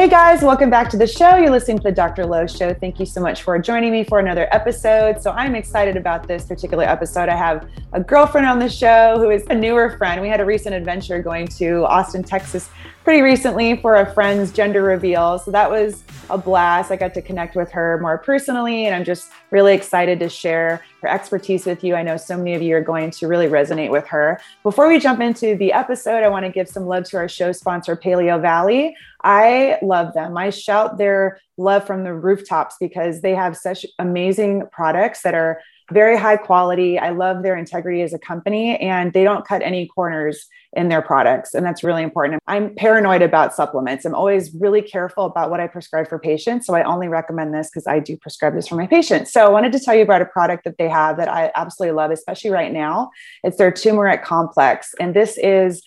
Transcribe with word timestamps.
Hey 0.00 0.08
guys, 0.08 0.40
welcome 0.40 0.70
back 0.70 0.88
to 0.92 0.96
the 0.96 1.06
show. 1.06 1.36
You're 1.36 1.50
listening 1.50 1.76
to 1.76 1.82
the 1.82 1.92
Dr. 1.92 2.24
Lowe 2.24 2.46
Show. 2.46 2.72
Thank 2.72 2.98
you 2.98 3.04
so 3.04 3.20
much 3.20 3.42
for 3.42 3.58
joining 3.58 3.92
me 3.92 4.02
for 4.02 4.18
another 4.18 4.48
episode. 4.50 5.20
So, 5.20 5.30
I'm 5.32 5.54
excited 5.54 5.94
about 5.94 6.26
this 6.26 6.46
particular 6.46 6.84
episode. 6.84 7.28
I 7.28 7.36
have 7.36 7.68
a 7.92 8.00
girlfriend 8.00 8.46
on 8.46 8.58
the 8.58 8.70
show 8.70 9.18
who 9.18 9.28
is 9.28 9.44
a 9.50 9.54
newer 9.54 9.98
friend. 9.98 10.22
We 10.22 10.28
had 10.28 10.40
a 10.40 10.44
recent 10.46 10.74
adventure 10.74 11.20
going 11.20 11.48
to 11.48 11.84
Austin, 11.84 12.22
Texas 12.22 12.70
pretty 13.04 13.22
recently 13.22 13.76
for 13.76 13.96
a 13.96 14.12
friend's 14.12 14.52
gender 14.52 14.82
reveal. 14.82 15.38
So, 15.38 15.50
that 15.50 15.70
was 15.70 16.02
a 16.30 16.38
blast. 16.38 16.90
I 16.90 16.96
got 16.96 17.12
to 17.14 17.22
connect 17.22 17.56
with 17.56 17.70
her 17.72 17.98
more 18.00 18.18
personally, 18.18 18.86
and 18.86 18.94
I'm 18.94 19.04
just 19.04 19.30
really 19.50 19.74
excited 19.74 20.20
to 20.20 20.28
share 20.28 20.82
her 21.02 21.08
expertise 21.08 21.66
with 21.66 21.82
you. 21.82 21.94
I 21.94 22.02
know 22.02 22.16
so 22.16 22.36
many 22.36 22.54
of 22.54 22.62
you 22.62 22.76
are 22.76 22.82
going 22.82 23.10
to 23.10 23.26
really 23.26 23.48
resonate 23.48 23.90
with 23.90 24.06
her. 24.06 24.40
Before 24.62 24.88
we 24.88 24.98
jump 24.98 25.20
into 25.20 25.56
the 25.56 25.72
episode, 25.72 26.22
I 26.22 26.28
want 26.28 26.46
to 26.46 26.52
give 26.52 26.68
some 26.68 26.86
love 26.86 27.04
to 27.04 27.16
our 27.16 27.28
show 27.28 27.52
sponsor, 27.52 27.96
Paleo 27.96 28.40
Valley. 28.40 28.96
I 29.22 29.78
love 29.82 30.14
them. 30.14 30.36
I 30.36 30.50
shout 30.50 30.98
their 30.98 31.40
love 31.56 31.86
from 31.86 32.04
the 32.04 32.14
rooftops 32.14 32.76
because 32.80 33.20
they 33.20 33.34
have 33.34 33.56
such 33.56 33.84
amazing 33.98 34.68
products 34.72 35.22
that 35.22 35.34
are 35.34 35.60
very 35.90 36.16
high 36.16 36.36
quality. 36.36 36.98
I 36.98 37.10
love 37.10 37.42
their 37.42 37.56
integrity 37.56 38.02
as 38.02 38.12
a 38.12 38.18
company 38.18 38.76
and 38.78 39.12
they 39.12 39.24
don't 39.24 39.46
cut 39.46 39.62
any 39.62 39.86
corners 39.86 40.46
in 40.72 40.88
their 40.88 41.02
products. 41.02 41.54
And 41.54 41.66
that's 41.66 41.82
really 41.82 42.02
important. 42.02 42.40
I'm 42.46 42.74
paranoid 42.74 43.22
about 43.22 43.54
supplements. 43.54 44.04
I'm 44.04 44.14
always 44.14 44.54
really 44.54 44.82
careful 44.82 45.24
about 45.24 45.50
what 45.50 45.58
I 45.58 45.66
prescribe 45.66 46.08
for 46.08 46.18
patients. 46.18 46.66
So 46.66 46.74
I 46.74 46.84
only 46.84 47.08
recommend 47.08 47.52
this 47.52 47.68
because 47.70 47.86
I 47.86 47.98
do 47.98 48.16
prescribe 48.16 48.54
this 48.54 48.68
for 48.68 48.76
my 48.76 48.86
patients. 48.86 49.32
So 49.32 49.44
I 49.44 49.48
wanted 49.48 49.72
to 49.72 49.80
tell 49.80 49.94
you 49.94 50.02
about 50.02 50.22
a 50.22 50.26
product 50.26 50.64
that 50.64 50.78
they 50.78 50.88
have 50.88 51.16
that 51.16 51.28
I 51.28 51.50
absolutely 51.56 51.96
love, 51.96 52.12
especially 52.12 52.50
right 52.50 52.72
now. 52.72 53.10
It's 53.42 53.56
their 53.56 53.72
turmeric 53.72 54.24
complex. 54.24 54.94
And 55.00 55.14
this 55.14 55.38
is 55.38 55.82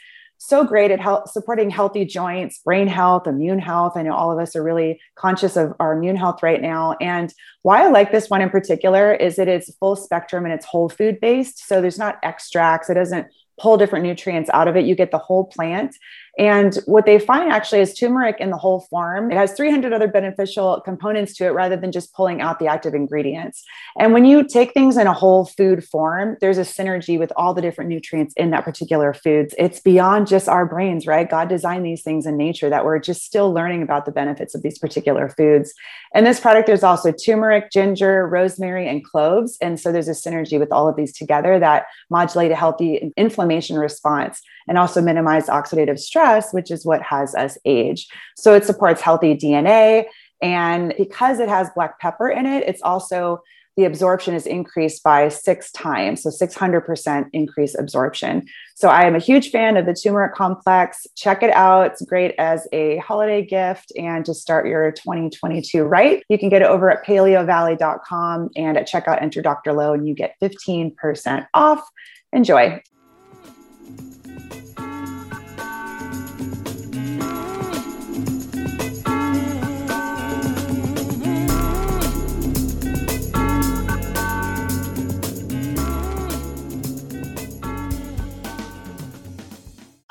so 0.46 0.66
great 0.66 0.92
at 0.92 1.00
help 1.00 1.30
supporting 1.30 1.70
healthy 1.70 2.04
joints, 2.04 2.60
brain 2.60 2.88
health, 2.88 3.28
immune 3.28 3.60
health. 3.60 3.94
I 3.96 4.02
know 4.02 4.14
all 4.14 4.30
of 4.30 4.40
us 4.40 4.58
are 4.58 4.64
really 4.64 5.00
conscious 5.16 5.56
of 5.56 5.74
our 5.80 5.94
immune 5.94 6.18
health 6.18 6.44
right 6.44 6.62
now. 6.62 6.98
And 7.00 7.34
why 7.62 7.86
I 7.86 7.90
like 7.90 8.12
this 8.12 8.30
one 8.30 8.42
in 8.42 8.50
particular 8.50 9.14
is 9.14 9.38
that 9.38 9.48
it's 9.48 9.74
full 9.76 9.96
spectrum 9.96 10.44
and 10.44 10.54
it's 10.54 10.66
whole 10.66 10.90
food 10.90 11.22
based. 11.22 11.66
So 11.66 11.82
there's 11.82 11.98
not 11.98 12.20
extracts. 12.24 12.90
It 12.90 12.96
doesn't 12.96 13.28
pull 13.58 13.78
different 13.78 14.04
nutrients 14.04 14.50
out 14.54 14.68
of 14.68 14.76
it. 14.76 14.86
You 14.86 14.96
get 14.96 15.12
the 15.12 15.18
whole 15.18 15.46
plant. 15.46 15.96
And 16.40 16.76
what 16.86 17.06
they 17.06 17.20
find 17.20 17.52
actually 17.52 17.82
is 17.82 17.94
turmeric 17.94 18.38
in 18.40 18.50
the 18.50 18.58
whole 18.58 18.82
form. 18.90 19.32
It 19.32 19.36
has 19.36 19.54
300 19.54 19.94
other 19.94 20.08
beneficial 20.08 20.82
components 20.82 21.36
to 21.36 21.46
it 21.46 21.50
rather 21.50 21.78
than 21.78 21.92
just 21.92 22.14
pulling 22.14 22.42
out 22.42 22.58
the 22.58 22.66
active 22.66 22.96
ingredients. 22.96 23.64
And 24.00 24.14
when 24.14 24.26
you 24.26 24.44
take 24.44 24.74
things 24.74 24.98
in 24.98 25.06
a 25.06 25.14
whole 25.14 25.46
food 25.46 25.84
form, 25.84 26.38
there's 26.42 26.58
a 26.58 26.62
synergy 26.62 27.20
with 27.20 27.32
all 27.36 27.54
the 27.54 27.62
different 27.62 27.90
nutrients 27.90 28.34
in 28.36 28.50
that 28.50 28.64
particular 28.64 29.14
foods. 29.14 29.54
It's 29.60 29.80
beyond 29.80 30.26
just 30.26 30.50
our 30.50 30.66
brains, 30.66 31.06
right? 31.06 31.30
God 31.30 31.50
designed 31.50 31.86
these 31.86 32.02
things 32.02 32.26
in 32.26 32.36
nature 32.36 32.70
that 32.70 32.84
we're 32.84 33.00
just 33.00 33.24
still 33.24 33.54
learning 33.54 33.84
about 33.84 34.06
the 34.06 34.12
benefits 34.12 34.56
of 34.56 34.64
these 34.64 34.80
particular 34.80 35.30
foods. 35.30 35.72
And 36.16 36.26
this 36.26 36.40
product, 36.40 36.66
there's 36.66 36.84
also 36.84 37.12
turmeric, 37.12 37.70
ginger, 37.72 38.28
rosemary, 38.28 38.90
and 38.90 39.04
cloves. 39.04 39.58
And 39.62 39.80
so 39.80 39.92
there's 39.92 40.08
a 40.08 40.12
synergy 40.12 40.60
with 40.60 40.72
all 40.72 40.90
of 40.90 40.96
these 40.96 41.16
together 41.16 41.60
that 41.60 41.86
modulate 42.10 42.52
a 42.52 42.56
healthy 42.56 43.14
inflammation 43.18 43.78
response 43.78 44.42
and 44.68 44.78
also 44.78 45.02
minimize 45.02 45.48
oxidative 45.48 46.00
stress, 46.00 46.23
which 46.52 46.72
is 46.72 46.86
what 46.86 47.02
has 47.02 47.36
us 47.36 47.58
age. 47.66 48.08
So 48.36 48.54
it 48.54 48.66
supports 48.66 49.02
healthy 49.02 49.36
DNA. 49.36 50.06
And 50.42 50.94
because 50.98 51.40
it 51.40 51.50
has 51.50 51.70
black 51.74 52.00
pepper 52.00 52.30
in 52.30 52.46
it, 52.46 52.64
it's 52.68 52.82
also 52.82 53.42
the 53.76 53.86
absorption 53.86 54.36
is 54.36 54.46
increased 54.46 55.04
by 55.04 55.30
six 55.30 55.72
times. 55.72 56.22
So 56.22 56.30
600% 56.30 57.30
increase 57.34 57.76
absorption. 57.78 58.46
So 58.76 58.90
I 58.90 59.04
am 59.06 59.16
a 59.16 59.20
huge 59.20 59.50
fan 59.50 59.78
of 59.78 59.86
the 59.86 59.96
turmeric 59.96 60.36
complex. 60.36 61.08
Check 61.16 61.42
it 61.42 61.52
out. 61.52 61.88
It's 61.88 62.02
great 62.04 62.36
as 62.38 62.68
a 62.72 62.98
holiday 62.98 63.44
gift 63.44 63.92
and 63.98 64.26
to 64.26 64.34
start 64.34 64.68
your 64.68 64.92
2022 64.92 65.84
right. 65.84 66.24
You 66.30 66.38
can 66.38 66.50
get 66.50 66.62
it 66.62 66.68
over 66.68 66.92
at 66.92 67.06
paleovalley.com 67.06 68.50
and 68.56 68.78
at 68.78 68.88
checkout 68.88 69.22
enter 69.22 69.42
Dr. 69.42 69.74
Lowe 69.74 69.94
and 69.94 70.08
you 70.08 70.14
get 70.14 70.36
15% 70.42 71.48
off. 71.54 71.88
Enjoy. 72.32 72.82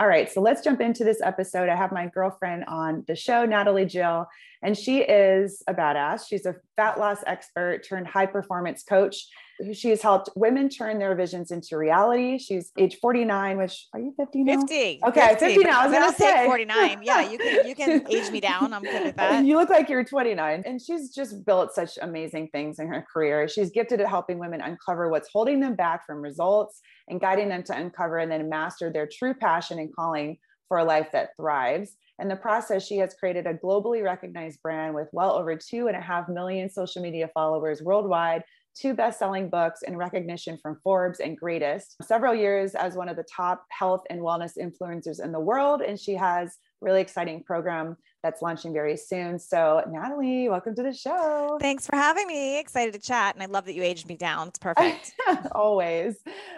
All 0.02 0.08
right, 0.08 0.28
so 0.28 0.40
let's 0.40 0.64
jump 0.64 0.80
into 0.80 1.04
this 1.04 1.20
episode. 1.22 1.68
I 1.68 1.76
have 1.76 1.92
my 1.92 2.08
girlfriend 2.08 2.64
on 2.66 3.04
the 3.06 3.14
show, 3.14 3.46
Natalie 3.46 3.86
Jill, 3.86 4.26
and 4.60 4.76
she 4.76 4.98
is 4.98 5.62
a 5.68 5.74
badass. 5.74 6.26
She's 6.28 6.44
a 6.44 6.56
fat 6.74 6.98
loss 6.98 7.18
expert 7.24 7.86
turned 7.88 8.08
high 8.08 8.26
performance 8.26 8.82
coach. 8.82 9.28
She 9.72 9.90
has 9.90 10.02
helped 10.02 10.30
women 10.34 10.68
turn 10.68 10.98
their 10.98 11.14
visions 11.14 11.50
into 11.50 11.76
reality. 11.76 12.38
She's 12.38 12.72
age 12.78 12.98
49, 13.00 13.58
which 13.58 13.86
are 13.92 14.00
you 14.00 14.14
50 14.16 14.44
now? 14.44 14.60
50. 14.60 15.00
Okay, 15.06 15.28
50, 15.38 15.46
50 15.46 15.64
now. 15.64 15.80
I 15.80 15.86
was 15.86 15.94
gonna 15.94 16.12
say 16.14 16.46
49. 16.46 17.00
Yeah, 17.02 17.30
you 17.30 17.38
can 17.38 17.66
you 17.68 17.74
can 17.74 18.06
age 18.10 18.30
me 18.30 18.40
down. 18.40 18.72
I'm 18.72 18.82
good 18.82 19.04
with 19.04 19.16
that. 19.16 19.44
You 19.44 19.56
look 19.56 19.70
like 19.70 19.88
you're 19.88 20.04
29. 20.04 20.62
And 20.66 20.80
she's 20.80 21.14
just 21.14 21.44
built 21.44 21.74
such 21.74 21.98
amazing 22.00 22.48
things 22.48 22.78
in 22.78 22.88
her 22.88 23.06
career. 23.12 23.48
She's 23.48 23.70
gifted 23.70 24.00
at 24.00 24.08
helping 24.08 24.38
women 24.38 24.60
uncover 24.60 25.08
what's 25.08 25.28
holding 25.32 25.60
them 25.60 25.74
back 25.74 26.06
from 26.06 26.22
results 26.22 26.80
and 27.08 27.20
guiding 27.20 27.48
them 27.48 27.62
to 27.64 27.76
uncover 27.76 28.18
and 28.18 28.30
then 28.30 28.48
master 28.48 28.90
their 28.90 29.08
true 29.10 29.34
passion 29.34 29.78
and 29.78 29.94
calling 29.94 30.38
for 30.68 30.78
a 30.78 30.84
life 30.84 31.10
that 31.12 31.36
thrives. 31.36 31.96
In 32.18 32.28
the 32.28 32.36
process, 32.36 32.86
she 32.86 32.96
has 32.98 33.14
created 33.14 33.46
a 33.46 33.54
globally 33.54 34.02
recognized 34.02 34.62
brand 34.62 34.94
with 34.94 35.08
well 35.12 35.32
over 35.32 35.56
two 35.56 35.88
and 35.88 35.96
a 35.96 36.00
half 36.00 36.28
million 36.28 36.70
social 36.70 37.02
media 37.02 37.28
followers 37.34 37.82
worldwide, 37.82 38.44
two 38.74 38.94
best 38.94 39.18
selling 39.18 39.48
books, 39.48 39.82
and 39.82 39.98
recognition 39.98 40.58
from 40.60 40.78
Forbes 40.82 41.20
and 41.20 41.36
Greatist, 41.36 41.96
Several 42.02 42.34
years 42.34 42.74
as 42.74 42.94
one 42.94 43.08
of 43.08 43.16
the 43.16 43.24
top 43.24 43.64
health 43.70 44.02
and 44.10 44.20
wellness 44.20 44.58
influencers 44.58 45.22
in 45.22 45.32
the 45.32 45.40
world. 45.40 45.82
And 45.82 45.98
she 45.98 46.14
has 46.14 46.56
really 46.82 47.00
exciting 47.00 47.42
program 47.44 47.96
that's 48.22 48.42
launching 48.42 48.72
very 48.72 48.96
soon. 48.96 49.38
So, 49.38 49.82
Natalie, 49.88 50.48
welcome 50.48 50.74
to 50.74 50.82
the 50.82 50.92
show. 50.92 51.58
Thanks 51.60 51.86
for 51.86 51.96
having 51.96 52.26
me. 52.26 52.58
Excited 52.58 52.92
to 52.94 53.00
chat. 53.00 53.34
And 53.34 53.42
I 53.42 53.46
love 53.46 53.64
that 53.66 53.74
you 53.74 53.82
aged 53.82 54.08
me 54.08 54.16
down. 54.16 54.48
It's 54.48 54.58
perfect. 54.60 55.12
Always. 55.52 56.16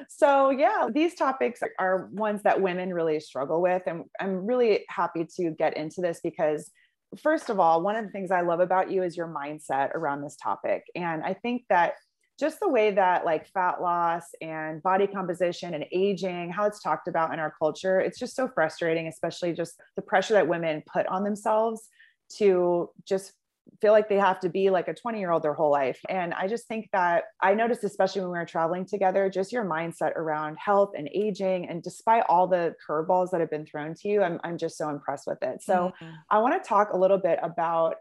So, 0.08 0.50
yeah, 0.50 0.88
these 0.92 1.14
topics 1.14 1.60
are 1.78 2.06
ones 2.12 2.42
that 2.42 2.60
women 2.60 2.92
really 2.92 3.20
struggle 3.20 3.62
with. 3.62 3.82
And 3.86 4.04
I'm 4.20 4.46
really 4.46 4.84
happy 4.88 5.26
to 5.36 5.50
get 5.50 5.76
into 5.76 6.00
this 6.00 6.20
because, 6.22 6.70
first 7.22 7.50
of 7.50 7.60
all, 7.60 7.82
one 7.82 7.96
of 7.96 8.04
the 8.04 8.10
things 8.10 8.30
I 8.30 8.40
love 8.40 8.60
about 8.60 8.90
you 8.90 9.02
is 9.02 9.16
your 9.16 9.28
mindset 9.28 9.94
around 9.94 10.22
this 10.22 10.36
topic. 10.36 10.84
And 10.94 11.22
I 11.22 11.34
think 11.34 11.62
that 11.68 11.94
just 12.38 12.60
the 12.60 12.68
way 12.68 12.90
that 12.90 13.24
like 13.24 13.46
fat 13.48 13.80
loss 13.80 14.24
and 14.40 14.82
body 14.82 15.06
composition 15.06 15.74
and 15.74 15.84
aging 15.92 16.50
how 16.50 16.66
it's 16.66 16.80
talked 16.80 17.08
about 17.08 17.32
in 17.32 17.38
our 17.38 17.54
culture 17.58 18.00
it's 18.00 18.18
just 18.18 18.34
so 18.34 18.48
frustrating 18.48 19.06
especially 19.06 19.52
just 19.52 19.80
the 19.96 20.02
pressure 20.02 20.34
that 20.34 20.48
women 20.48 20.82
put 20.92 21.06
on 21.06 21.24
themselves 21.24 21.88
to 22.28 22.90
just 23.06 23.32
feel 23.80 23.92
like 23.92 24.08
they 24.08 24.18
have 24.18 24.40
to 24.40 24.48
be 24.48 24.70
like 24.70 24.88
a 24.88 24.94
20 24.94 25.18
year 25.18 25.30
old 25.30 25.42
their 25.42 25.54
whole 25.54 25.70
life 25.70 25.98
and 26.08 26.34
i 26.34 26.46
just 26.46 26.68
think 26.68 26.88
that 26.92 27.24
i 27.42 27.54
noticed 27.54 27.82
especially 27.82 28.20
when 28.20 28.30
we 28.30 28.38
were 28.38 28.44
traveling 28.44 28.84
together 28.84 29.30
just 29.30 29.52
your 29.52 29.64
mindset 29.64 30.14
around 30.16 30.56
health 30.58 30.92
and 30.96 31.08
aging 31.14 31.68
and 31.68 31.82
despite 31.82 32.24
all 32.28 32.46
the 32.46 32.74
curveballs 32.86 33.30
that 33.30 33.40
have 33.40 33.50
been 33.50 33.64
thrown 33.64 33.94
to 33.94 34.08
you 34.08 34.22
i'm, 34.22 34.38
I'm 34.44 34.58
just 34.58 34.76
so 34.76 34.90
impressed 34.90 35.26
with 35.26 35.42
it 35.42 35.62
so 35.62 35.92
mm-hmm. 36.02 36.14
i 36.30 36.38
want 36.38 36.62
to 36.62 36.68
talk 36.68 36.92
a 36.92 36.96
little 36.96 37.18
bit 37.18 37.38
about 37.42 37.96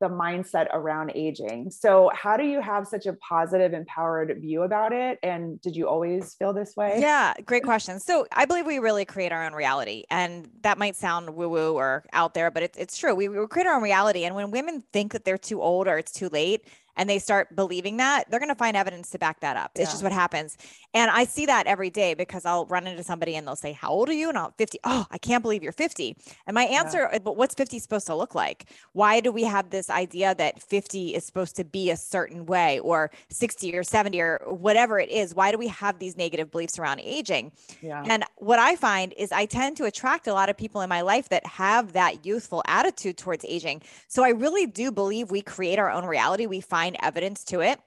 the 0.00 0.08
mindset 0.08 0.66
around 0.72 1.12
aging. 1.14 1.70
So, 1.70 2.10
how 2.14 2.36
do 2.36 2.44
you 2.44 2.60
have 2.60 2.86
such 2.86 3.06
a 3.06 3.12
positive, 3.14 3.72
empowered 3.72 4.36
view 4.40 4.62
about 4.62 4.92
it? 4.92 5.18
And 5.22 5.60
did 5.60 5.76
you 5.76 5.88
always 5.88 6.34
feel 6.34 6.52
this 6.52 6.74
way? 6.76 6.98
Yeah, 7.00 7.34
great 7.44 7.62
question. 7.62 8.00
So, 8.00 8.26
I 8.32 8.44
believe 8.44 8.66
we 8.66 8.78
really 8.78 9.04
create 9.04 9.32
our 9.32 9.44
own 9.44 9.52
reality. 9.52 10.04
And 10.10 10.48
that 10.62 10.78
might 10.78 10.96
sound 10.96 11.34
woo 11.34 11.48
woo 11.48 11.74
or 11.74 12.04
out 12.12 12.34
there, 12.34 12.50
but 12.50 12.62
it's, 12.62 12.78
it's 12.78 12.96
true. 12.96 13.14
We, 13.14 13.28
we 13.28 13.46
create 13.46 13.66
our 13.66 13.74
own 13.74 13.82
reality. 13.82 14.24
And 14.24 14.34
when 14.34 14.50
women 14.50 14.82
think 14.92 15.12
that 15.12 15.24
they're 15.24 15.38
too 15.38 15.62
old 15.62 15.88
or 15.88 15.98
it's 15.98 16.12
too 16.12 16.28
late, 16.28 16.64
and 16.96 17.08
they 17.08 17.18
start 17.18 17.54
believing 17.56 17.96
that, 17.98 18.30
they're 18.30 18.40
going 18.40 18.48
to 18.48 18.54
find 18.54 18.76
evidence 18.76 19.10
to 19.10 19.18
back 19.18 19.40
that 19.40 19.56
up. 19.56 19.72
It's 19.74 19.88
Yeah. 19.88 19.92
just 19.92 20.02
what 20.02 20.12
happens. 20.12 20.56
And 20.92 21.10
I 21.10 21.24
see 21.24 21.46
that 21.46 21.66
every 21.66 21.90
day 21.90 22.14
because 22.14 22.44
I'll 22.44 22.66
run 22.66 22.86
into 22.86 23.02
somebody 23.02 23.34
and 23.36 23.46
they'll 23.46 23.56
say, 23.56 23.72
How 23.72 23.90
old 23.90 24.08
are 24.08 24.12
you? 24.14 24.28
And 24.28 24.38
I'll 24.38 24.52
50. 24.56 24.78
Oh, 24.84 25.06
I 25.10 25.18
can't 25.18 25.42
believe 25.42 25.62
you're 25.62 25.72
50. 25.72 26.16
And 26.46 26.54
my 26.54 26.64
answer, 26.64 27.08
"Uh, 27.12 27.18
but 27.18 27.36
what's 27.36 27.54
50 27.54 27.78
supposed 27.78 28.06
to 28.06 28.14
look 28.14 28.34
like? 28.34 28.66
Why 28.92 29.20
do 29.20 29.32
we 29.32 29.44
have 29.44 29.70
this 29.70 29.90
idea 29.90 30.34
that 30.36 30.62
50 30.62 31.14
is 31.14 31.24
supposed 31.24 31.56
to 31.56 31.64
be 31.64 31.90
a 31.90 31.96
certain 31.96 32.46
way 32.46 32.78
or 32.80 33.10
60 33.30 33.76
or 33.76 33.82
70 33.82 34.20
or 34.20 34.40
whatever 34.46 34.98
it 35.00 35.10
is? 35.10 35.34
Why 35.34 35.50
do 35.50 35.58
we 35.58 35.68
have 35.68 35.98
these 35.98 36.16
negative 36.16 36.50
beliefs 36.50 36.78
around 36.78 37.00
aging? 37.00 37.52
Yeah. 37.80 38.04
And 38.06 38.24
what 38.36 38.58
I 38.58 38.76
find 38.76 39.12
is 39.16 39.32
I 39.32 39.46
tend 39.46 39.76
to 39.78 39.84
attract 39.84 40.26
a 40.26 40.32
lot 40.34 40.48
of 40.48 40.56
people 40.56 40.80
in 40.80 40.88
my 40.88 41.00
life 41.00 41.28
that 41.30 41.44
have 41.46 41.92
that 41.94 42.24
youthful 42.26 42.62
attitude 42.66 43.16
towards 43.16 43.44
aging. 43.46 43.82
So 44.08 44.22
I 44.24 44.28
really 44.30 44.66
do 44.66 44.92
believe 44.92 45.30
we 45.30 45.42
create 45.42 45.78
our 45.78 45.90
own 45.90 46.04
reality. 46.04 46.46
We 46.46 46.60
find 46.60 46.83
evidence 47.02 47.44
to 47.44 47.60
it. 47.60 47.80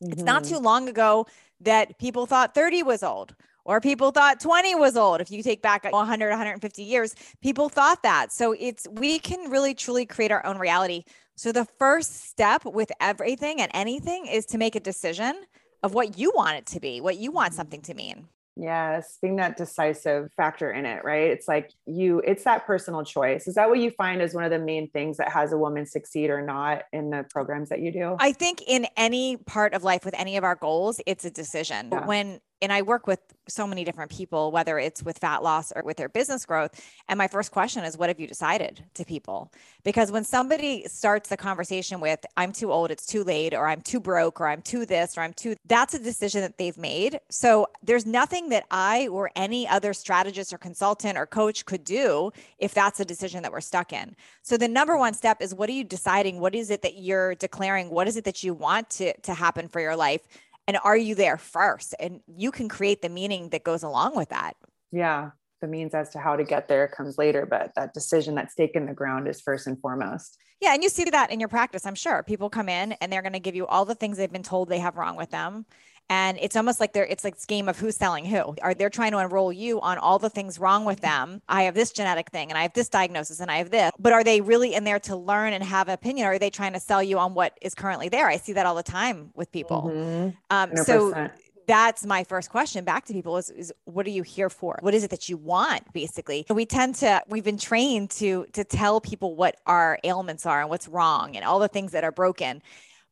It's 0.00 0.22
not 0.22 0.44
Mhm. 0.44 0.48
too 0.48 0.58
long 0.58 0.88
ago 0.88 1.26
that 1.60 1.98
people 1.98 2.26
thought 2.26 2.54
30 2.54 2.82
was 2.84 3.02
old 3.02 3.34
or 3.64 3.80
people 3.80 4.12
thought 4.12 4.40
20 4.40 4.74
was 4.74 4.96
old. 4.96 5.20
If 5.20 5.30
you 5.30 5.42
take 5.42 5.60
back 5.60 5.84
100, 5.84 6.30
150 6.30 6.82
years, 6.82 7.14
people 7.42 7.68
thought 7.68 8.02
that. 8.04 8.32
So 8.32 8.52
it's, 8.52 8.86
we 8.88 9.18
can 9.18 9.50
really 9.50 9.74
truly 9.74 10.06
create 10.06 10.30
our 10.30 10.44
own 10.46 10.58
reality. 10.58 11.04
So 11.36 11.52
the 11.52 11.64
first 11.64 12.28
step 12.28 12.64
with 12.64 12.90
everything 13.00 13.60
and 13.60 13.70
anything 13.74 14.26
is 14.26 14.46
to 14.46 14.58
make 14.58 14.74
a 14.76 14.80
decision 14.80 15.34
of 15.82 15.94
what 15.94 16.16
you 16.18 16.32
want 16.34 16.56
it 16.56 16.66
to 16.66 16.80
be, 16.80 17.00
what 17.00 17.16
you 17.16 17.30
want 17.32 17.54
something 17.54 17.82
to 17.82 17.94
mean. 17.94 18.28
Yes, 18.60 19.18
being 19.22 19.36
that 19.36 19.56
decisive 19.56 20.32
factor 20.36 20.72
in 20.72 20.84
it, 20.84 21.04
right? 21.04 21.30
It's 21.30 21.46
like 21.46 21.70
you, 21.86 22.20
it's 22.26 22.42
that 22.42 22.66
personal 22.66 23.04
choice. 23.04 23.46
Is 23.46 23.54
that 23.54 23.70
what 23.70 23.78
you 23.78 23.92
find 23.92 24.20
as 24.20 24.34
one 24.34 24.42
of 24.42 24.50
the 24.50 24.58
main 24.58 24.90
things 24.90 25.16
that 25.18 25.30
has 25.30 25.52
a 25.52 25.56
woman 25.56 25.86
succeed 25.86 26.28
or 26.28 26.42
not 26.42 26.82
in 26.92 27.10
the 27.10 27.24
programs 27.30 27.68
that 27.68 27.80
you 27.80 27.92
do? 27.92 28.16
I 28.18 28.32
think 28.32 28.62
in 28.66 28.88
any 28.96 29.36
part 29.36 29.74
of 29.74 29.84
life 29.84 30.04
with 30.04 30.14
any 30.18 30.36
of 30.36 30.42
our 30.42 30.56
goals, 30.56 31.00
it's 31.06 31.24
a 31.24 31.30
decision. 31.30 31.90
Yeah. 31.92 32.04
When 32.04 32.40
and 32.60 32.72
I 32.72 32.82
work 32.82 33.06
with 33.06 33.20
so 33.48 33.66
many 33.66 33.84
different 33.84 34.10
people, 34.10 34.50
whether 34.50 34.78
it's 34.78 35.02
with 35.02 35.18
fat 35.18 35.42
loss 35.42 35.72
or 35.74 35.82
with 35.82 35.96
their 35.96 36.08
business 36.08 36.44
growth. 36.44 36.80
And 37.08 37.16
my 37.16 37.28
first 37.28 37.50
question 37.50 37.84
is, 37.84 37.96
what 37.96 38.08
have 38.08 38.20
you 38.20 38.26
decided 38.26 38.84
to 38.94 39.04
people? 39.04 39.52
Because 39.84 40.12
when 40.12 40.24
somebody 40.24 40.84
starts 40.86 41.28
the 41.28 41.36
conversation 41.36 42.00
with, 42.00 42.24
I'm 42.36 42.52
too 42.52 42.70
old, 42.72 42.90
it's 42.90 43.06
too 43.06 43.24
late, 43.24 43.54
or 43.54 43.66
I'm 43.66 43.80
too 43.80 44.00
broke, 44.00 44.40
or 44.40 44.48
I'm 44.48 44.62
too 44.62 44.84
this, 44.84 45.16
or 45.16 45.22
I'm 45.22 45.32
too, 45.32 45.56
that's 45.66 45.94
a 45.94 45.98
decision 45.98 46.42
that 46.42 46.58
they've 46.58 46.76
made. 46.76 47.20
So 47.30 47.68
there's 47.82 48.06
nothing 48.06 48.50
that 48.50 48.64
I 48.70 49.08
or 49.08 49.30
any 49.34 49.66
other 49.66 49.92
strategist 49.92 50.52
or 50.52 50.58
consultant 50.58 51.16
or 51.16 51.26
coach 51.26 51.64
could 51.64 51.84
do 51.84 52.30
if 52.58 52.74
that's 52.74 53.00
a 53.00 53.04
decision 53.04 53.42
that 53.42 53.52
we're 53.52 53.60
stuck 53.60 53.92
in. 53.92 54.14
So 54.42 54.56
the 54.56 54.68
number 54.68 54.96
one 54.96 55.14
step 55.14 55.40
is 55.40 55.54
what 55.54 55.70
are 55.70 55.72
you 55.74 55.84
deciding? 55.84 56.40
What 56.40 56.54
is 56.54 56.70
it 56.70 56.82
that 56.82 56.98
you're 56.98 57.34
declaring? 57.36 57.90
What 57.90 58.08
is 58.08 58.16
it 58.16 58.24
that 58.24 58.42
you 58.42 58.52
want 58.52 58.90
to, 58.90 59.18
to 59.20 59.34
happen 59.34 59.68
for 59.68 59.80
your 59.80 59.96
life? 59.96 60.22
And 60.68 60.78
are 60.84 60.96
you 60.96 61.14
there 61.14 61.38
first? 61.38 61.94
And 61.98 62.20
you 62.28 62.52
can 62.52 62.68
create 62.68 63.00
the 63.00 63.08
meaning 63.08 63.48
that 63.48 63.64
goes 63.64 63.82
along 63.82 64.14
with 64.14 64.28
that. 64.28 64.54
Yeah. 64.92 65.30
The 65.62 65.66
means 65.66 65.94
as 65.94 66.10
to 66.10 66.18
how 66.18 66.36
to 66.36 66.44
get 66.44 66.68
there 66.68 66.86
comes 66.86 67.18
later, 67.18 67.46
but 67.46 67.72
that 67.74 67.94
decision, 67.94 68.36
that 68.36 68.52
stake 68.52 68.72
in 68.74 68.86
the 68.86 68.92
ground 68.92 69.26
is 69.26 69.40
first 69.40 69.66
and 69.66 69.80
foremost. 69.80 70.36
Yeah. 70.60 70.74
And 70.74 70.82
you 70.82 70.90
see 70.90 71.04
that 71.04 71.32
in 71.32 71.40
your 71.40 71.48
practice, 71.48 71.86
I'm 71.86 71.94
sure. 71.94 72.22
People 72.22 72.50
come 72.50 72.68
in 72.68 72.92
and 73.00 73.10
they're 73.10 73.22
going 73.22 73.32
to 73.32 73.40
give 73.40 73.56
you 73.56 73.66
all 73.66 73.86
the 73.86 73.94
things 73.94 74.18
they've 74.18 74.30
been 74.30 74.42
told 74.42 74.68
they 74.68 74.78
have 74.78 74.96
wrong 74.96 75.16
with 75.16 75.30
them. 75.30 75.64
And 76.10 76.38
it's 76.40 76.56
almost 76.56 76.80
like 76.80 76.92
they're, 76.94 77.04
it's 77.04 77.24
like 77.24 77.34
this 77.34 77.44
game 77.44 77.68
of 77.68 77.78
who's 77.78 77.96
selling 77.96 78.24
who. 78.24 78.54
Are 78.62 78.74
they're 78.74 78.90
trying 78.90 79.12
to 79.12 79.18
enroll 79.18 79.52
you 79.52 79.80
on 79.80 79.98
all 79.98 80.18
the 80.18 80.30
things 80.30 80.58
wrong 80.58 80.84
with 80.84 81.00
them? 81.00 81.42
I 81.48 81.64
have 81.64 81.74
this 81.74 81.92
genetic 81.92 82.30
thing 82.30 82.50
and 82.50 82.56
I 82.56 82.62
have 82.62 82.72
this 82.72 82.88
diagnosis 82.88 83.40
and 83.40 83.50
I 83.50 83.58
have 83.58 83.70
this. 83.70 83.92
But 83.98 84.12
are 84.12 84.24
they 84.24 84.40
really 84.40 84.74
in 84.74 84.84
there 84.84 85.00
to 85.00 85.16
learn 85.16 85.52
and 85.52 85.62
have 85.62 85.88
an 85.88 85.94
opinion? 85.94 86.26
Or 86.26 86.32
are 86.32 86.38
they 86.38 86.50
trying 86.50 86.72
to 86.72 86.80
sell 86.80 87.02
you 87.02 87.18
on 87.18 87.34
what 87.34 87.58
is 87.60 87.74
currently 87.74 88.08
there? 88.08 88.26
I 88.28 88.36
see 88.36 88.54
that 88.54 88.64
all 88.64 88.74
the 88.74 88.82
time 88.82 89.30
with 89.34 89.52
people. 89.52 89.92
Mhm. 89.94 90.36
Um, 90.50 90.76
so 90.76 91.28
that's 91.66 92.06
my 92.06 92.24
first 92.24 92.48
question 92.48 92.82
back 92.82 93.04
to 93.04 93.12
people 93.12 93.36
is, 93.36 93.50
is 93.50 93.72
what 93.84 94.06
are 94.06 94.10
you 94.10 94.22
here 94.22 94.48
for 94.48 94.78
what 94.80 94.94
is 94.94 95.04
it 95.04 95.10
that 95.10 95.28
you 95.28 95.36
want 95.36 95.92
basically 95.92 96.44
we 96.48 96.64
tend 96.64 96.94
to 96.94 97.22
we've 97.28 97.44
been 97.44 97.58
trained 97.58 98.08
to 98.08 98.46
to 98.54 98.64
tell 98.64 99.02
people 99.02 99.36
what 99.36 99.56
our 99.66 99.98
ailments 100.02 100.46
are 100.46 100.62
and 100.62 100.70
what's 100.70 100.88
wrong 100.88 101.36
and 101.36 101.44
all 101.44 101.58
the 101.58 101.68
things 101.68 101.92
that 101.92 102.02
are 102.02 102.10
broken 102.10 102.62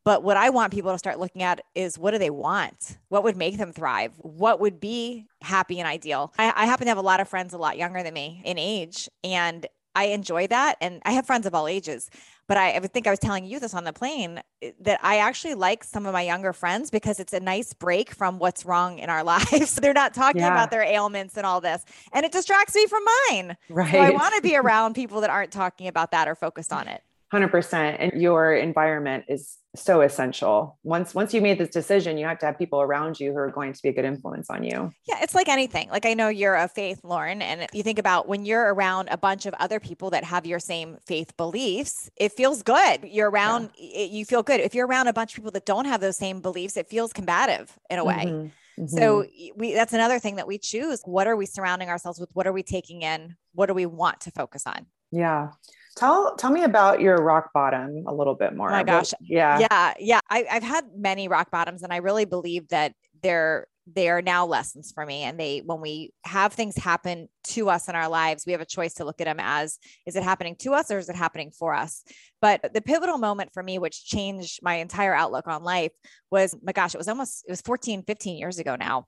but 0.06 0.22
what 0.22 0.36
i 0.38 0.48
want 0.48 0.72
people 0.72 0.92
to 0.92 0.98
start 0.98 1.18
looking 1.18 1.42
at 1.42 1.60
is 1.74 1.98
what 1.98 2.12
do 2.12 2.18
they 2.18 2.30
want 2.30 2.96
what 3.08 3.22
would 3.24 3.36
make 3.36 3.58
them 3.58 3.72
thrive 3.72 4.12
what 4.18 4.60
would 4.60 4.80
be 4.80 5.26
happy 5.42 5.78
and 5.80 5.86
ideal 5.88 6.32
i, 6.38 6.50
I 6.56 6.64
happen 6.66 6.86
to 6.86 6.90
have 6.90 6.96
a 6.98 7.02
lot 7.02 7.20
of 7.20 7.28
friends 7.28 7.52
a 7.52 7.58
lot 7.58 7.76
younger 7.76 8.02
than 8.02 8.14
me 8.14 8.40
in 8.44 8.56
age 8.58 9.08
and 9.22 9.66
i 9.94 10.04
enjoy 10.06 10.46
that 10.46 10.76
and 10.80 11.02
i 11.04 11.12
have 11.12 11.26
friends 11.26 11.44
of 11.46 11.54
all 11.54 11.68
ages 11.68 12.08
but 12.48 12.56
I, 12.56 12.72
I 12.72 12.78
would 12.78 12.92
think 12.92 13.08
I 13.08 13.10
was 13.10 13.18
telling 13.18 13.44
you 13.44 13.58
this 13.58 13.74
on 13.74 13.82
the 13.82 13.92
plane 13.92 14.40
eh, 14.62 14.70
that 14.82 15.00
I 15.02 15.18
actually 15.18 15.54
like 15.54 15.82
some 15.82 16.06
of 16.06 16.12
my 16.12 16.22
younger 16.22 16.52
friends 16.52 16.90
because 16.90 17.18
it's 17.18 17.32
a 17.32 17.40
nice 17.40 17.72
break 17.72 18.12
from 18.12 18.38
what's 18.38 18.64
wrong 18.64 19.00
in 19.00 19.10
our 19.10 19.24
lives. 19.34 19.74
They're 19.74 19.92
not 19.92 20.14
talking 20.14 20.42
Yeah. 20.42 20.52
about 20.52 20.70
their 20.70 20.84
ailments 20.84 21.36
and 21.36 21.44
all 21.44 21.60
this, 21.60 21.84
and 22.12 22.24
it 22.24 22.30
distracts 22.30 22.76
me 22.76 22.86
from 22.86 23.02
mine. 23.30 23.56
Right. 23.68 23.90
So 23.90 23.98
I 24.00 24.10
want 24.10 24.32
to 24.36 24.42
be 24.42 24.54
around 24.56 24.94
people 24.94 25.22
that 25.22 25.30
aren't 25.30 25.50
talking 25.50 25.88
about 25.88 26.12
that 26.12 26.28
or 26.28 26.36
focused 26.36 26.72
on 26.72 26.86
it. 26.86 27.02
100% 27.36 27.96
and 27.98 28.20
your 28.20 28.54
environment 28.54 29.24
is 29.28 29.58
so 29.74 30.00
essential 30.00 30.78
once 30.84 31.14
once 31.14 31.34
you 31.34 31.42
made 31.42 31.58
this 31.58 31.68
decision 31.68 32.16
you 32.16 32.24
have 32.24 32.38
to 32.38 32.46
have 32.46 32.56
people 32.58 32.80
around 32.80 33.20
you 33.20 33.30
who 33.32 33.36
are 33.36 33.50
going 33.50 33.74
to 33.74 33.82
be 33.82 33.90
a 33.90 33.92
good 33.92 34.06
influence 34.06 34.48
on 34.48 34.62
you 34.64 34.90
Yeah, 35.06 35.16
it's 35.20 35.34
like 35.34 35.48
anything. 35.48 35.90
Like 35.90 36.06
I 36.06 36.14
know 36.14 36.28
you're 36.28 36.54
a 36.54 36.66
faith, 36.66 37.00
Lauren, 37.04 37.42
and 37.42 37.66
you 37.74 37.82
think 37.82 37.98
about 37.98 38.26
when 38.26 38.46
you're 38.46 38.72
around 38.72 39.08
a 39.10 39.18
bunch 39.18 39.44
of 39.44 39.54
other 39.54 39.78
people 39.78 40.10
that 40.10 40.24
have 40.24 40.46
your 40.46 40.58
same 40.58 40.96
faith 41.06 41.36
beliefs, 41.36 42.10
it 42.16 42.32
feels 42.32 42.62
good. 42.62 43.04
You're 43.04 43.30
around, 43.30 43.70
it, 43.76 44.10
you 44.10 44.24
feel 44.24 44.42
good. 44.42 44.60
If 44.60 44.74
you're 44.74 44.86
around 44.86 45.08
a 45.08 45.12
bunch 45.12 45.32
of 45.32 45.36
people 45.36 45.52
that 45.52 45.66
don't 45.66 45.84
have 45.84 46.00
those 46.00 46.16
same 46.16 46.40
beliefs, 46.40 46.76
it 46.76 46.88
feels 46.88 47.12
combative 47.12 47.78
in 47.90 47.98
a 47.98 48.04
way. 48.04 48.24
Mhm. 48.26 48.50
Mhm. 48.78 48.90
So 48.90 49.24
we 49.56 49.74
that's 49.74 49.92
another 49.92 50.18
thing 50.18 50.36
that 50.36 50.46
we 50.46 50.58
choose. 50.58 51.02
What 51.04 51.26
are 51.26 51.36
we 51.36 51.46
surrounding 51.46 51.88
ourselves 51.88 52.18
with? 52.18 52.30
What 52.34 52.46
are 52.46 52.52
we 52.52 52.62
taking 52.62 53.02
in? 53.02 53.36
What 53.54 53.66
do 53.66 53.74
we 53.74 53.86
want 53.86 54.20
to 54.22 54.30
focus 54.30 54.66
on? 54.66 54.86
Yeah 55.12 55.48
tell 55.96 56.36
tell 56.36 56.50
me 56.50 56.62
about 56.64 57.00
your 57.00 57.16
rock 57.16 57.50
bottom 57.54 58.04
a 58.06 58.12
little 58.12 58.34
bit 58.34 58.54
more 58.54 58.68
oh 58.68 58.72
my 58.72 58.78
What- 58.78 58.86
gosh. 58.86 59.12
yeah 59.20 59.58
Yeah, 59.58 59.94
yeah. 59.98 60.20
I, 60.28 60.44
I've 60.50 60.62
had 60.62 60.84
many 60.96 61.28
rock 61.28 61.50
bottoms, 61.50 61.82
and 61.82 61.92
I 61.92 61.98
really 61.98 62.24
believe 62.26 62.68
that 62.68 62.92
they're 63.22 63.66
they 63.94 64.08
are 64.08 64.20
now 64.20 64.44
lessons 64.44 64.90
for 64.92 65.06
me. 65.06 65.22
And 65.22 65.38
they 65.38 65.62
when 65.64 65.80
we 65.80 66.10
have 66.24 66.52
things 66.52 66.76
happen 66.76 67.28
to 67.54 67.70
us 67.70 67.88
in 67.88 67.94
our 67.94 68.08
lives, 68.08 68.44
we 68.44 68.50
have 68.52 68.60
a 68.60 68.66
choice 68.66 68.94
to 68.94 69.04
look 69.04 69.20
at 69.20 69.26
them 69.26 69.38
as 69.40 69.78
is 70.06 70.16
it 70.16 70.24
happening 70.24 70.56
to 70.60 70.74
us 70.74 70.90
or 70.90 70.98
is 70.98 71.08
it 71.08 71.14
happening 71.16 71.52
for 71.56 71.72
us? 71.72 72.02
But 72.42 72.74
the 72.74 72.80
pivotal 72.82 73.16
moment 73.16 73.50
for 73.54 73.62
me, 73.62 73.78
which 73.78 74.04
changed 74.04 74.58
my 74.62 74.74
entire 74.76 75.14
outlook 75.14 75.46
on 75.46 75.62
life, 75.62 75.92
was 76.32 76.54
my 76.62 76.72
gosh, 76.72 76.94
it 76.94 76.98
was 76.98 77.08
almost 77.08 77.44
it 77.46 77.52
was 77.52 77.60
14, 77.62 78.02
15 78.02 78.36
years 78.36 78.58
ago 78.58 78.74
now. 78.76 79.06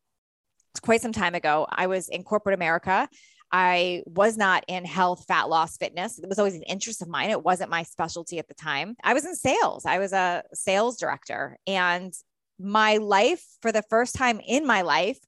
It's 0.72 0.80
quite 0.80 1.02
some 1.02 1.12
time 1.12 1.34
ago. 1.34 1.66
I 1.68 1.88
was 1.88 2.08
in 2.08 2.22
corporate 2.22 2.54
America. 2.54 3.08
I 3.50 4.02
was 4.06 4.36
not 4.36 4.64
in 4.68 4.84
health, 4.84 5.24
fat 5.26 5.48
loss, 5.48 5.76
fitness. 5.76 6.18
It 6.18 6.28
was 6.28 6.38
always 6.38 6.54
an 6.54 6.62
interest 6.62 7.00
of 7.00 7.08
mine. 7.08 7.30
It 7.30 7.42
wasn't 7.42 7.70
my 7.70 7.82
specialty 7.82 8.38
at 8.38 8.48
the 8.48 8.54
time. 8.54 8.96
I 9.02 9.14
was 9.14 9.24
in 9.24 9.34
sales. 9.34 9.86
I 9.86 9.98
was 9.98 10.12
a 10.12 10.42
sales 10.52 10.98
director. 10.98 11.58
And 11.66 12.12
my 12.58 12.98
life, 12.98 13.44
for 13.62 13.72
the 13.72 13.82
first 13.88 14.14
time 14.14 14.40
in 14.46 14.66
my 14.66 14.82
life, 14.82 15.18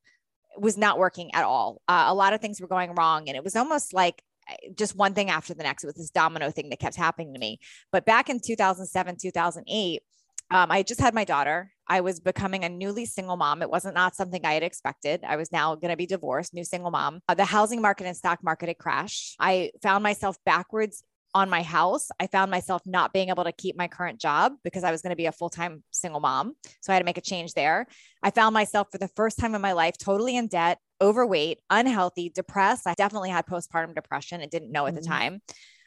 was 0.56 0.76
not 0.76 0.98
working 0.98 1.32
at 1.34 1.44
all. 1.44 1.80
Uh, 1.88 2.06
a 2.08 2.14
lot 2.14 2.32
of 2.32 2.40
things 2.40 2.60
were 2.60 2.66
going 2.66 2.94
wrong. 2.94 3.28
And 3.28 3.36
it 3.36 3.44
was 3.44 3.56
almost 3.56 3.94
like 3.94 4.22
eh, 4.48 4.54
just 4.74 4.96
one 4.96 5.14
thing 5.14 5.30
after 5.30 5.54
the 5.54 5.62
next. 5.62 5.84
It 5.84 5.86
was 5.86 5.94
this 5.94 6.10
domino 6.10 6.50
thing 6.50 6.68
that 6.70 6.80
kept 6.80 6.96
happening 6.96 7.32
to 7.32 7.40
me. 7.40 7.58
But 7.90 8.04
back 8.04 8.28
in 8.28 8.40
2007, 8.40 9.16
2008, 9.20 10.02
um, 10.50 10.70
I 10.70 10.82
just 10.82 11.00
had 11.00 11.14
my 11.14 11.24
daughter. 11.24 11.70
I 11.90 12.00
was 12.02 12.20
becoming 12.20 12.62
a 12.64 12.68
newly 12.68 13.04
single 13.04 13.36
mom. 13.36 13.62
It 13.62 13.68
wasn't 13.68 13.96
not 13.96 14.14
something 14.14 14.46
I 14.46 14.54
had 14.54 14.62
expected. 14.62 15.24
I 15.26 15.34
was 15.34 15.50
now 15.50 15.74
going 15.74 15.90
to 15.90 15.96
be 15.96 16.06
divorced, 16.06 16.54
new 16.54 16.62
single 16.62 16.92
mom. 16.92 17.20
Uh, 17.28 17.34
the 17.34 17.44
housing 17.44 17.82
market 17.82 18.06
and 18.06 18.16
stock 18.16 18.44
market 18.44 18.68
had 18.68 18.78
crashed. 18.78 19.34
I 19.40 19.72
found 19.82 20.04
myself 20.04 20.36
backwards 20.46 21.02
on 21.34 21.50
my 21.50 21.62
house. 21.62 22.08
I 22.20 22.28
found 22.28 22.52
myself 22.52 22.82
not 22.86 23.12
being 23.12 23.28
able 23.28 23.42
to 23.42 23.50
keep 23.52 23.76
my 23.76 23.88
current 23.88 24.20
job 24.20 24.52
because 24.62 24.84
I 24.84 24.92
was 24.92 25.02
going 25.02 25.10
to 25.10 25.16
be 25.16 25.26
a 25.26 25.32
full 25.32 25.50
time 25.50 25.82
single 25.90 26.20
mom. 26.20 26.54
So 26.80 26.92
I 26.92 26.94
had 26.94 27.00
to 27.00 27.04
make 27.04 27.18
a 27.18 27.22
change 27.22 27.54
there. 27.54 27.88
I 28.22 28.30
found 28.30 28.54
myself 28.54 28.86
for 28.92 28.98
the 28.98 29.08
first 29.08 29.36
time 29.38 29.56
in 29.56 29.60
my 29.60 29.72
life 29.72 29.98
totally 29.98 30.36
in 30.36 30.46
debt, 30.46 30.78
overweight, 31.00 31.58
unhealthy, 31.70 32.30
depressed. 32.30 32.86
I 32.86 32.94
definitely 32.94 33.30
had 33.30 33.46
postpartum 33.46 33.96
depression 33.96 34.40
and 34.42 34.50
didn't 34.50 34.70
know 34.70 34.86
at 34.86 34.94
the 34.94 35.00
Mhm. 35.00 35.08
time. 35.08 35.42